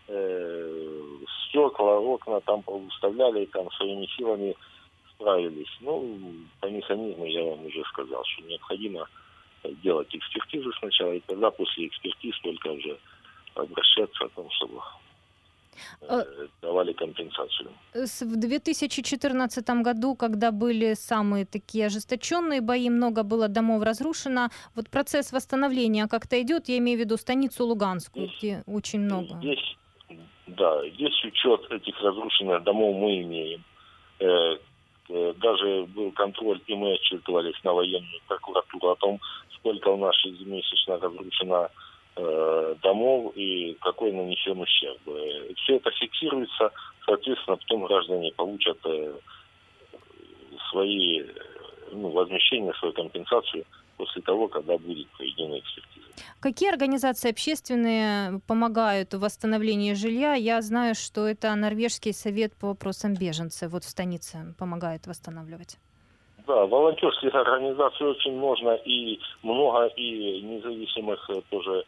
э, 0.08 1.18
стекла, 1.48 1.98
окна 1.98 2.40
там 2.40 2.62
уставляли, 2.66 3.46
там 3.46 3.70
своими 3.72 4.06
силами 4.18 4.54
справились. 5.14 5.78
Ну, 5.80 6.18
по 6.60 6.66
механизму 6.66 7.24
я 7.24 7.42
вам 7.42 7.64
уже 7.64 7.82
сказал, 7.84 8.22
что 8.24 8.42
необходимо 8.42 9.08
делать 9.82 10.14
экспертизу 10.14 10.72
сначала, 10.74 11.12
и 11.12 11.20
тогда 11.20 11.50
после 11.50 11.86
экспертиз 11.86 12.38
только 12.42 12.68
уже 12.68 12.98
обращаться 13.54 14.24
о 14.26 14.28
том, 14.28 14.50
чтобы 14.50 14.80
давали 16.62 16.92
компенсацию. 16.92 17.70
В 17.94 18.36
2014 18.36 19.82
году, 19.82 20.14
когда 20.14 20.50
были 20.50 20.94
самые 20.94 21.46
такие 21.46 21.86
ожесточенные 21.86 22.60
бои, 22.60 22.90
много 22.90 23.22
было 23.22 23.48
домов 23.48 23.82
разрушено. 23.82 24.48
Вот 24.74 24.90
процесс 24.90 25.32
восстановления 25.32 26.06
как-то 26.08 26.40
идет, 26.40 26.68
я 26.68 26.78
имею 26.78 26.98
в 26.98 27.00
виду 27.00 27.16
станицу 27.16 27.66
Луганскую, 27.66 28.26
здесь, 28.26 28.38
где 28.38 28.62
очень 28.66 29.00
много. 29.00 29.38
Здесь, 29.38 29.76
да, 30.46 30.88
здесь 30.90 31.24
учет 31.24 31.70
этих 31.70 32.00
разрушенных 32.02 32.62
домов 32.64 32.96
мы 32.96 33.22
имеем. 33.22 33.64
Э, 34.18 34.56
э, 35.08 35.34
даже 35.40 35.86
был 35.86 36.12
контроль, 36.12 36.60
и 36.66 36.74
мы 36.74 36.94
отчитывались 36.94 37.62
на 37.64 37.72
военную 37.72 38.20
прокуратуру 38.28 38.90
о 38.90 38.96
том, 38.96 39.20
сколько 39.54 39.88
у 39.88 39.96
нас 39.96 40.14
ежемесячно 40.24 40.98
разрушено 40.98 41.64
Э, 41.64 41.68
домов 42.82 43.32
и 43.36 43.76
какой 43.80 44.12
нанесен 44.12 44.60
ущерб. 44.60 44.98
Э, 45.06 45.54
Все 45.56 45.76
это 45.76 45.90
фиксируется, 45.90 46.70
соответственно, 47.06 47.56
потом 47.56 47.86
граждане 47.86 48.32
получат 48.36 48.78
э, 48.84 49.14
свои 50.70 51.24
ну, 51.92 52.08
возмещения, 52.10 52.72
свою 52.74 52.94
компенсацию 52.94 53.64
после 53.96 54.22
того, 54.22 54.48
когда 54.48 54.78
будет 54.78 55.08
проведена 55.10 55.58
экспертиза. 55.58 56.06
Какие 56.40 56.70
организации 56.70 57.30
общественные 57.30 58.40
помогают 58.46 59.12
в 59.14 59.20
восстановлении 59.20 59.94
жилья? 59.94 60.34
Я 60.34 60.62
знаю, 60.62 60.94
что 60.94 61.26
это 61.26 61.54
Норвежский 61.54 62.12
совет 62.12 62.54
по 62.56 62.68
вопросам 62.68 63.14
беженцев 63.14 63.72
вот 63.72 63.84
в 63.84 63.88
станице 63.88 64.54
помогает 64.58 65.06
восстанавливать. 65.06 65.78
Да, 66.46 66.66
волонтерских 66.66 67.34
организаций 67.34 68.06
очень 68.06 68.36
можно 68.36 68.70
и 68.74 69.20
много, 69.42 69.86
и 69.96 70.40
независимых 70.42 71.30
тоже 71.50 71.70
э, 71.80 71.82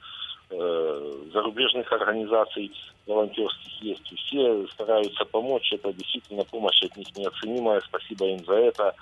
зарубежных 1.33 1.91
организаций 1.93 2.71
волонтерских 3.07 3.83
есть. 3.83 4.19
Все 4.27 4.67
стараются 4.69 5.25
помочь, 5.25 5.73
это 5.73 5.93
действительно 5.93 6.45
помощь 6.45 6.83
от 6.83 6.97
них 6.97 7.07
неоценимая, 7.17 7.81
спасибо 7.81 8.27
им 8.27 8.45
за 8.45 8.55
это. 8.55 8.95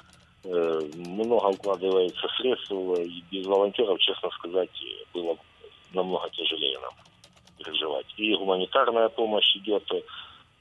Э, 0.45 0.81
много 0.95 1.49
укладывается 1.49 2.27
средств, 2.39 2.71
и 2.73 3.23
без 3.31 3.47
волонтеров, 3.47 3.99
честно 3.99 4.31
сказать, 4.31 4.71
было 5.13 5.37
намного 5.93 6.31
тяжелее 6.31 6.79
нам 6.79 6.93
переживать. 7.59 8.07
И 8.17 8.35
гуманитарная 8.35 9.09
помощь 9.11 9.57
идет, 9.57 9.85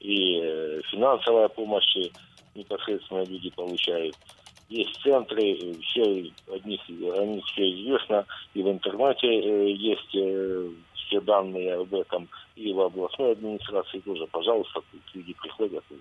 и 0.00 0.40
э, 0.42 0.80
финансовая 0.90 1.48
помощь 1.48 1.96
непосредственно 2.54 3.24
люди 3.24 3.50
получают 3.50 4.16
есть 4.70 5.02
центры, 5.02 5.74
все 5.82 6.30
от 6.48 6.64
них, 6.64 6.80
о 6.88 7.24
них 7.26 7.44
все 7.46 7.70
известно, 7.74 8.24
и 8.54 8.62
в 8.62 8.68
интернете 8.70 9.26
э, 9.26 9.70
есть 9.72 10.14
э, 10.14 10.70
все 10.94 11.20
данные 11.20 11.74
об 11.74 11.92
этом, 11.92 12.28
и 12.54 12.72
в 12.72 12.80
областной 12.80 13.32
администрации 13.32 13.98
тоже. 13.98 14.26
Пожалуйста, 14.28 14.80
люди 15.12 15.34
приходят 15.34 15.84
и 15.90 15.96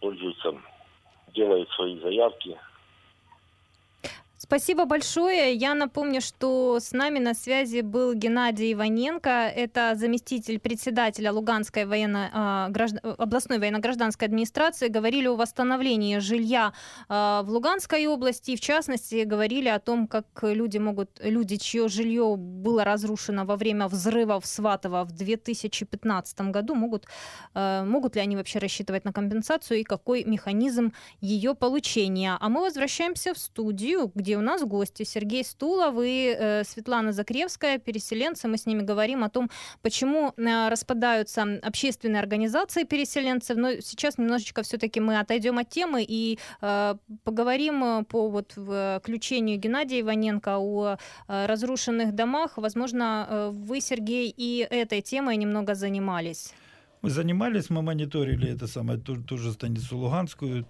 пользуются, 0.00 0.54
делают 1.34 1.68
свои 1.70 1.98
заявки. 1.98 2.56
Спасибо 4.40 4.84
большое. 4.84 5.52
Я 5.52 5.74
напомню, 5.74 6.20
что 6.20 6.78
с 6.78 6.92
нами 6.92 7.18
на 7.18 7.34
связи 7.34 7.80
был 7.80 8.14
Геннадий 8.14 8.72
Иваненко. 8.72 9.30
Это 9.30 9.96
заместитель 9.96 10.60
председателя 10.60 11.32
Луганской 11.32 11.86
военно, 11.86 12.30
а, 12.32 12.72
областной 13.18 13.58
военно-гражданской 13.58 14.28
администрации. 14.28 14.86
Говорили 14.86 15.26
о 15.26 15.34
восстановлении 15.34 16.18
жилья 16.18 16.72
а, 17.08 17.42
в 17.42 17.50
Луганской 17.50 18.06
области. 18.06 18.54
В 18.54 18.60
частности, 18.60 19.24
говорили 19.24 19.68
о 19.68 19.80
том, 19.80 20.06
как 20.06 20.26
люди 20.42 20.78
могут, 20.78 21.18
люди, 21.20 21.56
чье 21.56 21.88
жилье 21.88 22.36
было 22.36 22.84
разрушено 22.84 23.44
во 23.44 23.56
время 23.56 23.88
взрыва 23.88 24.40
в 24.40 24.46
Сватово 24.46 25.02
в 25.02 25.10
2015 25.10 26.40
году, 26.52 26.76
могут, 26.76 27.08
а, 27.54 27.84
могут 27.84 28.14
ли 28.14 28.20
они 28.20 28.36
вообще 28.36 28.60
рассчитывать 28.60 29.04
на 29.04 29.12
компенсацию 29.12 29.80
и 29.80 29.82
какой 29.82 30.22
механизм 30.22 30.92
ее 31.20 31.56
получения. 31.56 32.36
А 32.38 32.48
мы 32.48 32.60
возвращаемся 32.60 33.34
в 33.34 33.38
студию, 33.38 34.12
где 34.14 34.27
у 34.36 34.40
нас 34.40 34.62
гости 34.64 35.02
Сергей 35.04 35.44
Стулов 35.44 35.96
и 36.02 36.36
э, 36.38 36.64
Светлана 36.64 37.12
Закревская, 37.12 37.78
переселенцы. 37.78 38.48
Мы 38.48 38.56
с 38.56 38.66
ними 38.66 38.82
говорим 38.82 39.24
о 39.24 39.28
том, 39.28 39.50
почему 39.82 40.32
э, 40.36 40.68
распадаются 40.68 41.46
общественные 41.62 42.20
организации 42.20 42.84
переселенцев. 42.84 43.56
Но 43.56 43.80
сейчас 43.80 44.18
немножечко 44.18 44.62
все-таки 44.62 45.00
мы 45.00 45.18
отойдем 45.18 45.58
от 45.58 45.68
темы 45.68 46.04
и 46.08 46.38
э, 46.60 46.94
поговорим 47.24 48.04
по 48.04 48.28
вот 48.28 48.52
включению 48.52 49.58
Геннадия 49.58 50.00
Иваненко 50.00 50.58
о 50.58 50.96
разрушенных 51.28 52.14
домах. 52.14 52.56
Возможно, 52.56 53.50
вы, 53.52 53.80
Сергей, 53.80 54.32
и 54.36 54.66
этой 54.68 55.00
темой 55.00 55.36
немного 55.36 55.74
занимались. 55.74 56.52
Мы 57.00 57.10
занимались, 57.10 57.70
мы 57.70 57.82
мониторили 57.82 58.48
это 58.48 58.66
самое, 58.66 58.98
ту, 58.98 59.16
ту 59.22 59.38
же 59.38 59.52
станицу 59.52 59.98
Луганскую, 59.98 60.64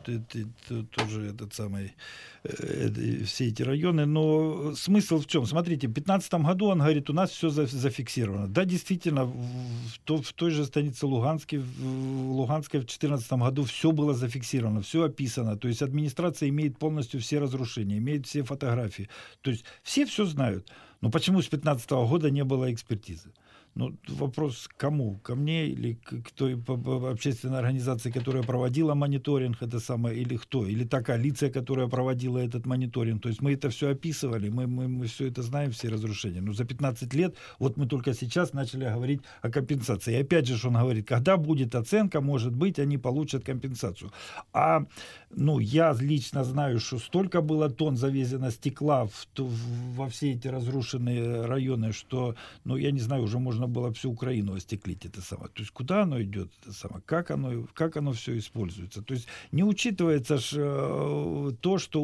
тоже 0.91 1.27
этот 1.27 1.55
самый, 1.55 1.95
э, 2.45 3.25
все 3.25 3.49
эти 3.49 3.63
районы. 3.63 4.05
Но 4.05 4.75
смысл 4.75 5.21
в 5.21 5.27
чем? 5.27 5.47
Смотрите, 5.47 5.89
в 5.89 5.93
2015 5.93 6.35
году 6.35 6.67
он 6.67 6.79
говорит, 6.79 7.09
у 7.09 7.15
нас 7.15 7.31
все 7.31 7.49
зафиксировано. 7.49 8.47
Да, 8.47 8.65
действительно, 8.65 9.25
в, 9.25 9.99
то, 10.05 10.21
в 10.21 10.33
той 10.35 10.51
же 10.51 10.67
станице 10.67 11.07
Луганской, 11.07 11.61
в 11.61 12.33
Луганской 12.33 12.81
в 12.81 12.85
2014 12.85 13.33
году 13.33 13.65
все 13.65 13.91
было 13.93 14.13
зафиксировано, 14.13 14.83
все 14.83 15.05
описано. 15.05 15.57
То 15.57 15.69
есть 15.69 15.83
администрация 15.83 16.51
имеет 16.51 16.79
полностью 16.79 17.21
все 17.21 17.39
разрушения, 17.39 17.97
имеет 17.97 18.27
все 18.27 18.43
фотографии. 18.43 19.09
То 19.41 19.51
есть 19.51 19.65
все 19.83 20.05
все 20.05 20.27
знают. 20.27 20.71
Но 21.01 21.11
почему 21.11 21.41
с 21.41 21.49
2015 21.49 21.91
года 21.91 22.31
не 22.31 22.45
было 22.45 22.71
экспертизы? 22.73 23.31
Ну, 23.75 23.97
вопрос 24.09 24.69
кому? 24.77 25.19
Ко 25.19 25.35
мне 25.35 25.67
или 25.67 25.95
к 25.95 26.31
той 26.33 26.61
общественной 27.11 27.59
организации, 27.59 28.11
которая 28.11 28.43
проводила 28.43 28.95
мониторинг, 28.95 29.63
это 29.63 29.79
самое, 29.79 30.19
или 30.21 30.37
кто? 30.37 30.67
Или 30.67 30.85
та 30.85 31.03
коалиция, 31.03 31.51
которая 31.51 31.87
проводила 31.87 32.39
этот 32.39 32.67
мониторинг? 32.67 33.23
То 33.23 33.29
есть 33.29 33.41
мы 33.41 33.53
это 33.53 33.71
все 33.71 33.91
описывали, 33.91 34.49
мы, 34.49 34.67
мы, 34.67 34.89
мы 34.89 35.07
все 35.07 35.29
это 35.29 35.43
знаем, 35.43 35.71
все 35.71 35.89
разрушения. 35.89 36.41
Но 36.41 36.53
за 36.53 36.65
15 36.65 37.15
лет, 37.15 37.37
вот 37.59 37.77
мы 37.77 37.87
только 37.87 38.15
сейчас 38.15 38.53
начали 38.53 38.85
говорить 38.85 39.21
о 39.43 39.51
компенсации. 39.51 40.15
И 40.15 40.23
опять 40.23 40.47
же, 40.47 40.69
он 40.69 40.75
говорит, 40.75 41.07
когда 41.07 41.37
будет 41.37 41.75
оценка, 41.75 42.21
может 42.21 42.55
быть, 42.55 42.79
они 42.79 42.99
получат 42.99 43.45
компенсацию. 43.45 44.11
А, 44.53 44.85
ну, 45.31 45.61
я 45.61 45.95
лично 46.01 46.45
знаю, 46.45 46.81
что 46.81 46.99
столько 46.99 47.43
было 47.43 47.71
тонн 47.71 47.97
завезено 47.97 48.51
стекла 48.51 49.07
в, 49.07 49.27
в, 49.37 49.95
во 49.95 50.09
все 50.09 50.33
эти 50.33 50.49
разрушенные 50.49 51.47
районы, 51.47 51.93
что, 51.93 52.35
ну, 52.65 52.77
я 52.77 52.91
не 52.91 53.01
знаю, 53.01 53.23
уже 53.23 53.39
можно 53.39 53.58
было 53.67 53.93
всю 53.93 54.11
Украину 54.11 54.55
остеклить 54.55 55.05
это 55.05 55.23
самое. 55.23 55.49
То 55.49 55.63
есть 55.63 55.73
куда 55.73 56.03
оно 56.03 56.23
идет, 56.23 56.51
это 56.63 56.73
самое, 56.73 57.03
как 57.05 57.31
оно, 57.31 57.67
как 57.75 57.97
оно 57.97 58.13
все 58.13 58.39
используется. 58.39 59.03
То 59.03 59.15
есть 59.15 59.27
не 59.53 59.65
учитывается 59.65 60.39
ж, 60.39 60.53
э, 60.57 61.53
то, 61.61 61.79
что 61.79 62.01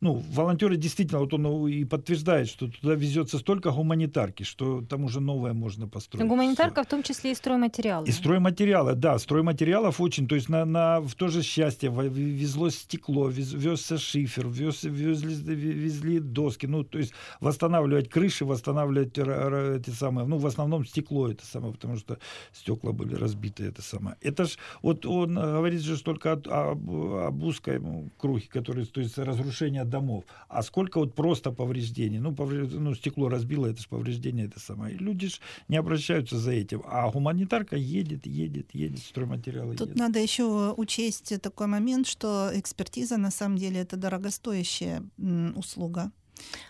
ну, 0.00 0.24
волонтеры 0.32 0.76
действительно, 0.76 1.20
вот 1.20 1.34
он 1.34 1.68
и 1.68 1.84
подтверждает, 1.84 2.48
что 2.48 2.68
туда 2.68 2.94
везется 2.94 3.38
столько 3.38 3.70
гуманитарки, 3.70 4.42
что 4.42 4.82
там 4.82 5.04
уже 5.04 5.20
новое 5.20 5.52
можно 5.52 5.86
построить. 5.86 6.26
Гуманитарка 6.26 6.82
все. 6.82 6.88
в 6.88 6.90
том 6.90 7.02
числе 7.02 7.32
и 7.32 7.34
стройматериалы. 7.34 8.08
И 8.08 8.12
стройматериалы, 8.12 8.94
да, 8.94 9.18
стройматериалов 9.18 10.00
очень, 10.00 10.26
то 10.26 10.34
есть 10.34 10.48
на, 10.48 10.64
на, 10.64 11.00
в 11.00 11.14
то 11.14 11.28
же 11.28 11.42
счастье 11.42 11.90
везло 11.90 12.70
стекло, 12.70 13.28
вез, 13.28 13.52
везся 13.52 13.98
шифер, 13.98 14.48
вез, 14.48 14.84
везли, 14.84 15.34
везли 15.54 16.20
доски, 16.20 16.66
ну, 16.66 16.84
то 16.84 16.98
есть 16.98 17.12
восстанавливать 17.40 18.08
крыши, 18.08 18.44
восстанавливать 18.44 19.18
эти 19.18 19.90
самые, 19.90 20.26
ну, 20.26 20.38
в 20.38 20.46
основном 20.46 20.71
основном 20.72 20.86
стекло 20.86 21.28
это 21.28 21.44
самое, 21.46 21.72
потому 21.72 21.96
что 21.96 22.18
стекла 22.52 22.92
были 22.92 23.14
разбиты 23.14 23.64
это 23.64 23.82
самое. 23.82 24.16
Это 24.20 24.44
ж, 24.44 24.58
вот 24.82 25.06
он 25.06 25.34
говорит 25.34 25.80
же 25.80 26.02
только 26.02 26.32
об, 26.32 26.48
об, 26.48 26.90
об 26.90 27.42
узкой 27.42 27.80
круге, 28.18 28.46
который, 28.48 28.86
то 28.86 29.00
есть 29.00 29.18
разрушение 29.18 29.84
домов. 29.84 30.24
А 30.48 30.62
сколько 30.62 30.98
вот 30.98 31.14
просто 31.14 31.52
повреждений? 31.52 32.18
Ну, 32.18 32.34
поврежд... 32.34 32.72
ну 32.72 32.94
стекло 32.94 33.28
разбило, 33.28 33.66
это 33.66 33.80
же 33.80 33.88
повреждение 33.88 34.46
это 34.46 34.60
самое. 34.60 34.94
И 34.94 34.98
люди 34.98 35.28
ж 35.28 35.40
не 35.68 35.76
обращаются 35.76 36.38
за 36.38 36.52
этим. 36.52 36.82
А 36.86 37.10
гуманитарка 37.10 37.76
едет, 37.76 38.26
едет, 38.26 38.74
едет, 38.74 39.00
стройматериалы 39.00 39.76
Тут 39.76 39.88
едет. 39.88 39.98
надо 39.98 40.18
еще 40.18 40.74
учесть 40.76 41.40
такой 41.42 41.66
момент, 41.66 42.06
что 42.06 42.50
экспертиза 42.54 43.16
на 43.16 43.30
самом 43.30 43.58
деле 43.58 43.80
это 43.80 43.96
дорогостоящая 43.96 45.02
услуга. 45.56 46.12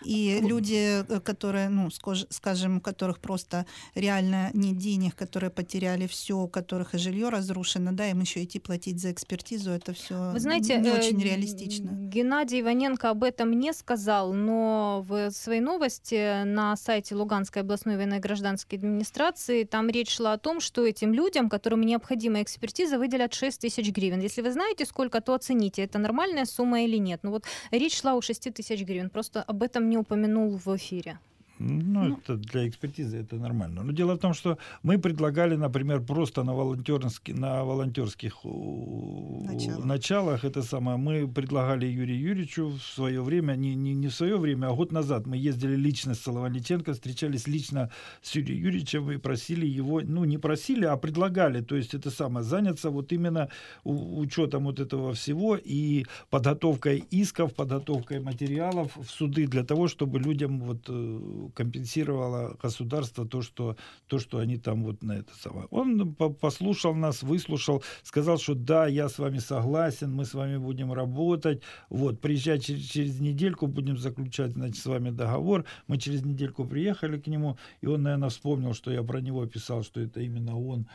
И 0.03 0.39
люди, 0.41 1.03
э, 1.07 1.19
которые, 1.19 1.69
ну, 1.69 1.89
скажем, 2.29 2.77
у 2.77 2.81
которых 2.81 3.19
просто 3.19 3.65
реально 3.95 4.51
нет 4.53 4.77
денег, 4.77 5.15
которые 5.15 5.49
потеряли 5.49 6.07
все, 6.07 6.37
у 6.37 6.47
которых 6.47 6.95
и 6.95 6.97
жилье 6.97 7.29
разрушено, 7.29 7.91
да, 7.91 8.09
им 8.09 8.21
еще 8.21 8.43
идти 8.43 8.59
платить 8.59 8.99
за 8.99 9.11
экспертизу, 9.11 9.71
это 9.71 9.93
все 9.93 10.31
Вы 10.31 10.39
знаете, 10.39 10.77
не 10.77 10.91
очень 10.91 11.19
э, 11.21 11.25
реалистично. 11.25 11.89
Геннадий 11.91 12.61
Иваненко 12.61 13.09
об 13.09 13.23
этом 13.23 13.51
не 13.59 13.73
сказал, 13.73 14.33
но 14.33 15.05
в 15.07 15.31
своей 15.31 15.61
новости 15.61 16.43
на 16.43 16.75
сайте 16.75 17.15
Луганской 17.15 17.61
областной 17.61 17.97
военно-гражданской 17.97 18.77
администрации 18.77 19.63
там 19.63 19.89
речь 19.89 20.15
шла 20.15 20.33
о 20.33 20.37
том, 20.37 20.59
что 20.59 20.85
этим 20.85 21.13
людям, 21.13 21.49
которым 21.49 21.81
необходима 21.81 22.41
экспертиза, 22.41 22.97
выделят 22.97 23.33
6 23.33 23.61
тысяч 23.61 23.91
гривен. 23.91 24.19
Если 24.19 24.41
вы 24.41 24.51
знаете 24.51 24.85
сколько, 24.85 25.21
то 25.21 25.33
оцените, 25.33 25.83
это 25.83 25.99
нормальная 25.99 26.45
сумма 26.45 26.83
или 26.83 26.97
нет. 26.97 27.21
Ну 27.23 27.31
вот 27.31 27.45
речь 27.71 27.99
шла 27.99 28.15
о 28.15 28.21
6 28.21 28.53
тысяч 28.53 28.81
гривен. 28.81 29.09
Просто 29.09 29.41
об 29.41 29.62
этом 29.63 29.89
не 29.89 29.97
упомянул 29.97 30.57
в 30.57 30.75
эфире. 30.75 31.17
Ну, 31.63 32.03
ну, 32.03 32.17
это 32.17 32.35
для 32.35 32.67
экспертизы 32.67 33.17
это 33.17 33.35
нормально. 33.35 33.83
Но 33.83 33.93
дело 33.93 34.15
в 34.15 34.17
том, 34.17 34.33
что 34.33 34.57
мы 34.83 34.97
предлагали, 34.97 35.55
например, 35.55 36.01
просто 36.01 36.43
на, 36.43 36.53
волонтерских, 36.53 37.35
на 37.35 37.63
волонтерских 37.63 38.43
началах. 38.43 39.85
началах 39.85 40.45
это 40.45 40.61
самое. 40.63 40.97
Мы 40.97 41.27
предлагали 41.27 41.85
Юрию 41.85 42.19
Юрьевичу 42.19 42.67
в 42.67 42.81
свое 42.81 43.21
время, 43.21 43.55
не, 43.55 43.75
не, 43.75 43.93
не 43.93 44.07
в 44.07 44.13
свое 44.13 44.37
время, 44.37 44.67
а 44.67 44.73
год 44.73 44.91
назад 44.91 45.25
мы 45.25 45.37
ездили 45.37 45.75
лично 45.75 46.13
с 46.13 46.19
Солованиченко, 46.19 46.93
встречались 46.93 47.47
лично 47.47 47.89
с 48.21 48.35
Юрием 48.35 48.63
Юрьевичем 48.63 49.11
и 49.11 49.17
просили 49.17 49.65
его, 49.65 50.01
ну, 50.03 50.25
не 50.25 50.37
просили, 50.37 50.85
а 50.85 50.97
предлагали, 50.97 51.61
то 51.61 51.75
есть 51.75 51.93
это 51.93 52.11
самое, 52.11 52.43
заняться 52.43 52.89
вот 52.89 53.11
именно 53.13 53.49
учетом 53.83 54.65
вот 54.65 54.79
этого 54.79 55.13
всего 55.13 55.57
и 55.57 56.05
подготовкой 56.29 57.03
исков, 57.11 57.53
подготовкой 57.53 58.19
материалов 58.19 58.97
в 58.97 59.09
суды 59.09 59.47
для 59.47 59.63
того, 59.63 59.87
чтобы 59.87 60.19
людям 60.19 60.59
вот 60.59 60.89
э, 60.89 61.49
компенсировало 61.53 62.57
государство 62.61 63.25
то, 63.25 63.41
что, 63.41 63.75
то, 64.07 64.19
что 64.19 64.39
они 64.39 64.57
там 64.57 64.83
вот 64.83 65.03
на 65.03 65.13
это 65.13 65.33
самое. 65.35 65.67
Он 65.71 66.13
послушал 66.15 66.93
нас, 66.93 67.23
выслушал, 67.23 67.83
сказал, 68.03 68.37
что 68.37 68.55
да, 68.55 68.87
я 68.87 69.09
с 69.09 69.19
вами 69.19 69.39
согласен, 69.39 70.11
мы 70.13 70.25
с 70.25 70.33
вами 70.33 70.57
будем 70.57 70.93
работать, 70.93 71.61
вот, 71.89 72.19
приезжай 72.19 72.59
через, 72.59 72.85
через 72.85 73.19
недельку, 73.19 73.67
будем 73.67 73.97
заключать, 73.97 74.51
значит, 74.51 74.77
с 74.77 74.85
вами 74.85 75.09
договор. 75.09 75.65
Мы 75.87 75.97
через 75.97 76.23
недельку 76.23 76.65
приехали 76.65 77.19
к 77.19 77.27
нему, 77.27 77.57
и 77.81 77.87
он, 77.87 78.03
наверное, 78.03 78.29
вспомнил, 78.29 78.73
что 78.73 78.91
я 78.91 79.03
про 79.03 79.19
него 79.19 79.45
писал, 79.45 79.83
что 79.83 80.01
это 80.01 80.21
именно 80.21 80.57
он 80.59 80.87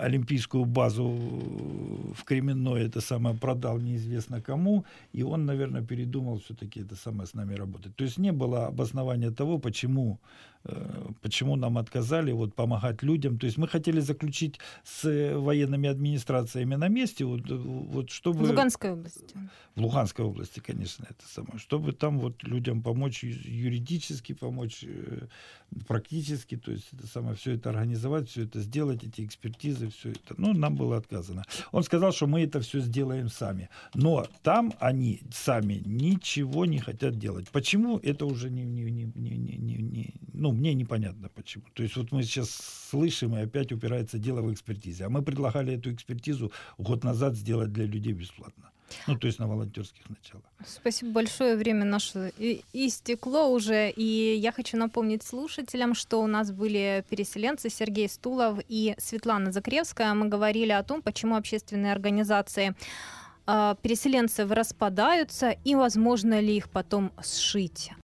олимпийскую 0.00 0.64
базу 0.64 1.08
в 1.08 2.24
Кременной 2.24 2.86
это 2.86 3.00
самое 3.00 3.36
продал 3.36 3.78
неизвестно 3.78 4.40
кому, 4.40 4.84
и 5.12 5.22
он, 5.22 5.46
наверное, 5.46 5.82
передумал 5.82 6.38
все-таки 6.38 6.80
это 6.80 6.96
самое 6.96 7.26
с 7.26 7.34
нами 7.34 7.54
работать. 7.54 7.96
То 7.96 8.04
есть 8.04 8.18
не 8.18 8.32
было 8.32 8.66
обоснования 8.66 9.30
того, 9.30 9.58
почему 9.58 10.18
Э, 10.18 10.49
почему 11.22 11.56
нам 11.56 11.78
отказали 11.78 12.32
вот, 12.32 12.54
помогать 12.54 13.02
людям. 13.02 13.38
То 13.38 13.46
есть 13.46 13.58
мы 13.58 13.66
хотели 13.66 14.00
заключить 14.00 14.58
с 14.84 15.34
военными 15.36 15.88
администрациями 15.88 16.74
на 16.74 16.88
месте, 16.88 17.24
вот, 17.24 17.48
вот 17.48 18.10
чтобы... 18.10 18.44
В 18.44 18.48
Луганской 18.48 18.92
области. 18.92 19.36
В 19.74 19.80
Луганской 19.80 20.24
области, 20.24 20.60
конечно, 20.60 21.06
это 21.08 21.26
самое. 21.26 21.58
Чтобы 21.58 21.92
там 21.92 22.18
вот 22.18 22.42
людям 22.42 22.82
помочь 22.82 23.24
юридически, 23.24 24.34
помочь 24.34 24.84
э, 24.84 25.28
практически, 25.86 26.56
то 26.56 26.72
есть 26.72 26.88
это 26.92 27.06
самое, 27.06 27.36
все 27.36 27.52
это 27.52 27.70
организовать, 27.70 28.28
все 28.28 28.44
это 28.44 28.60
сделать, 28.60 29.04
эти 29.04 29.24
экспертизы, 29.24 29.88
все 29.90 30.10
это. 30.10 30.34
Ну, 30.36 30.52
нам 30.52 30.74
было 30.76 30.96
отказано. 30.96 31.44
Он 31.72 31.82
сказал, 31.84 32.12
что 32.12 32.26
мы 32.26 32.42
это 32.42 32.60
все 32.60 32.80
сделаем 32.80 33.28
сами. 33.28 33.68
Но 33.94 34.26
там 34.42 34.74
они 34.80 35.22
сами 35.32 35.80
ничего 35.84 36.66
не 36.66 36.78
хотят 36.78 37.18
делать. 37.18 37.48
Почему? 37.50 37.98
Это 37.98 38.26
уже 38.26 38.50
не, 38.50 38.64
не, 38.64 38.90
не, 38.90 39.04
не, 39.14 39.56
не, 39.56 39.76
не, 39.76 40.14
ну, 40.32 40.49
ну, 40.52 40.58
мне 40.58 40.74
непонятно 40.74 41.28
почему. 41.28 41.64
То 41.74 41.82
есть 41.82 41.96
вот 41.96 42.12
мы 42.12 42.22
сейчас 42.22 42.50
слышим, 42.90 43.36
и 43.36 43.40
опять 43.40 43.72
упирается 43.72 44.18
дело 44.18 44.42
в 44.42 44.52
экспертизе. 44.52 45.04
А 45.04 45.08
мы 45.08 45.22
предлагали 45.22 45.74
эту 45.74 45.92
экспертизу 45.92 46.52
год 46.78 47.04
назад 47.04 47.34
сделать 47.36 47.72
для 47.72 47.86
людей 47.86 48.12
бесплатно. 48.12 48.70
Ну, 49.06 49.16
то 49.16 49.26
есть 49.28 49.38
на 49.38 49.46
волонтерских 49.46 50.08
началах. 50.08 50.44
Спасибо 50.66 51.12
большое. 51.12 51.56
Время 51.56 51.84
наше 51.84 52.32
истекло 52.72 53.48
уже. 53.48 53.90
И 53.90 54.36
я 54.36 54.50
хочу 54.52 54.76
напомнить 54.76 55.22
слушателям, 55.22 55.94
что 55.94 56.20
у 56.20 56.26
нас 56.26 56.50
были 56.50 57.04
переселенцы 57.08 57.70
Сергей 57.70 58.08
Стулов 58.08 58.58
и 58.68 58.94
Светлана 58.98 59.52
Закревская. 59.52 60.12
Мы 60.14 60.28
говорили 60.28 60.72
о 60.72 60.82
том, 60.82 61.02
почему 61.02 61.36
общественные 61.36 61.92
организации 61.92 62.74
а, 63.46 63.76
переселенцев 63.82 64.50
распадаются 64.50 65.50
и 65.64 65.74
возможно 65.74 66.40
ли 66.40 66.56
их 66.56 66.68
потом 66.68 67.12
сшить. 67.22 67.90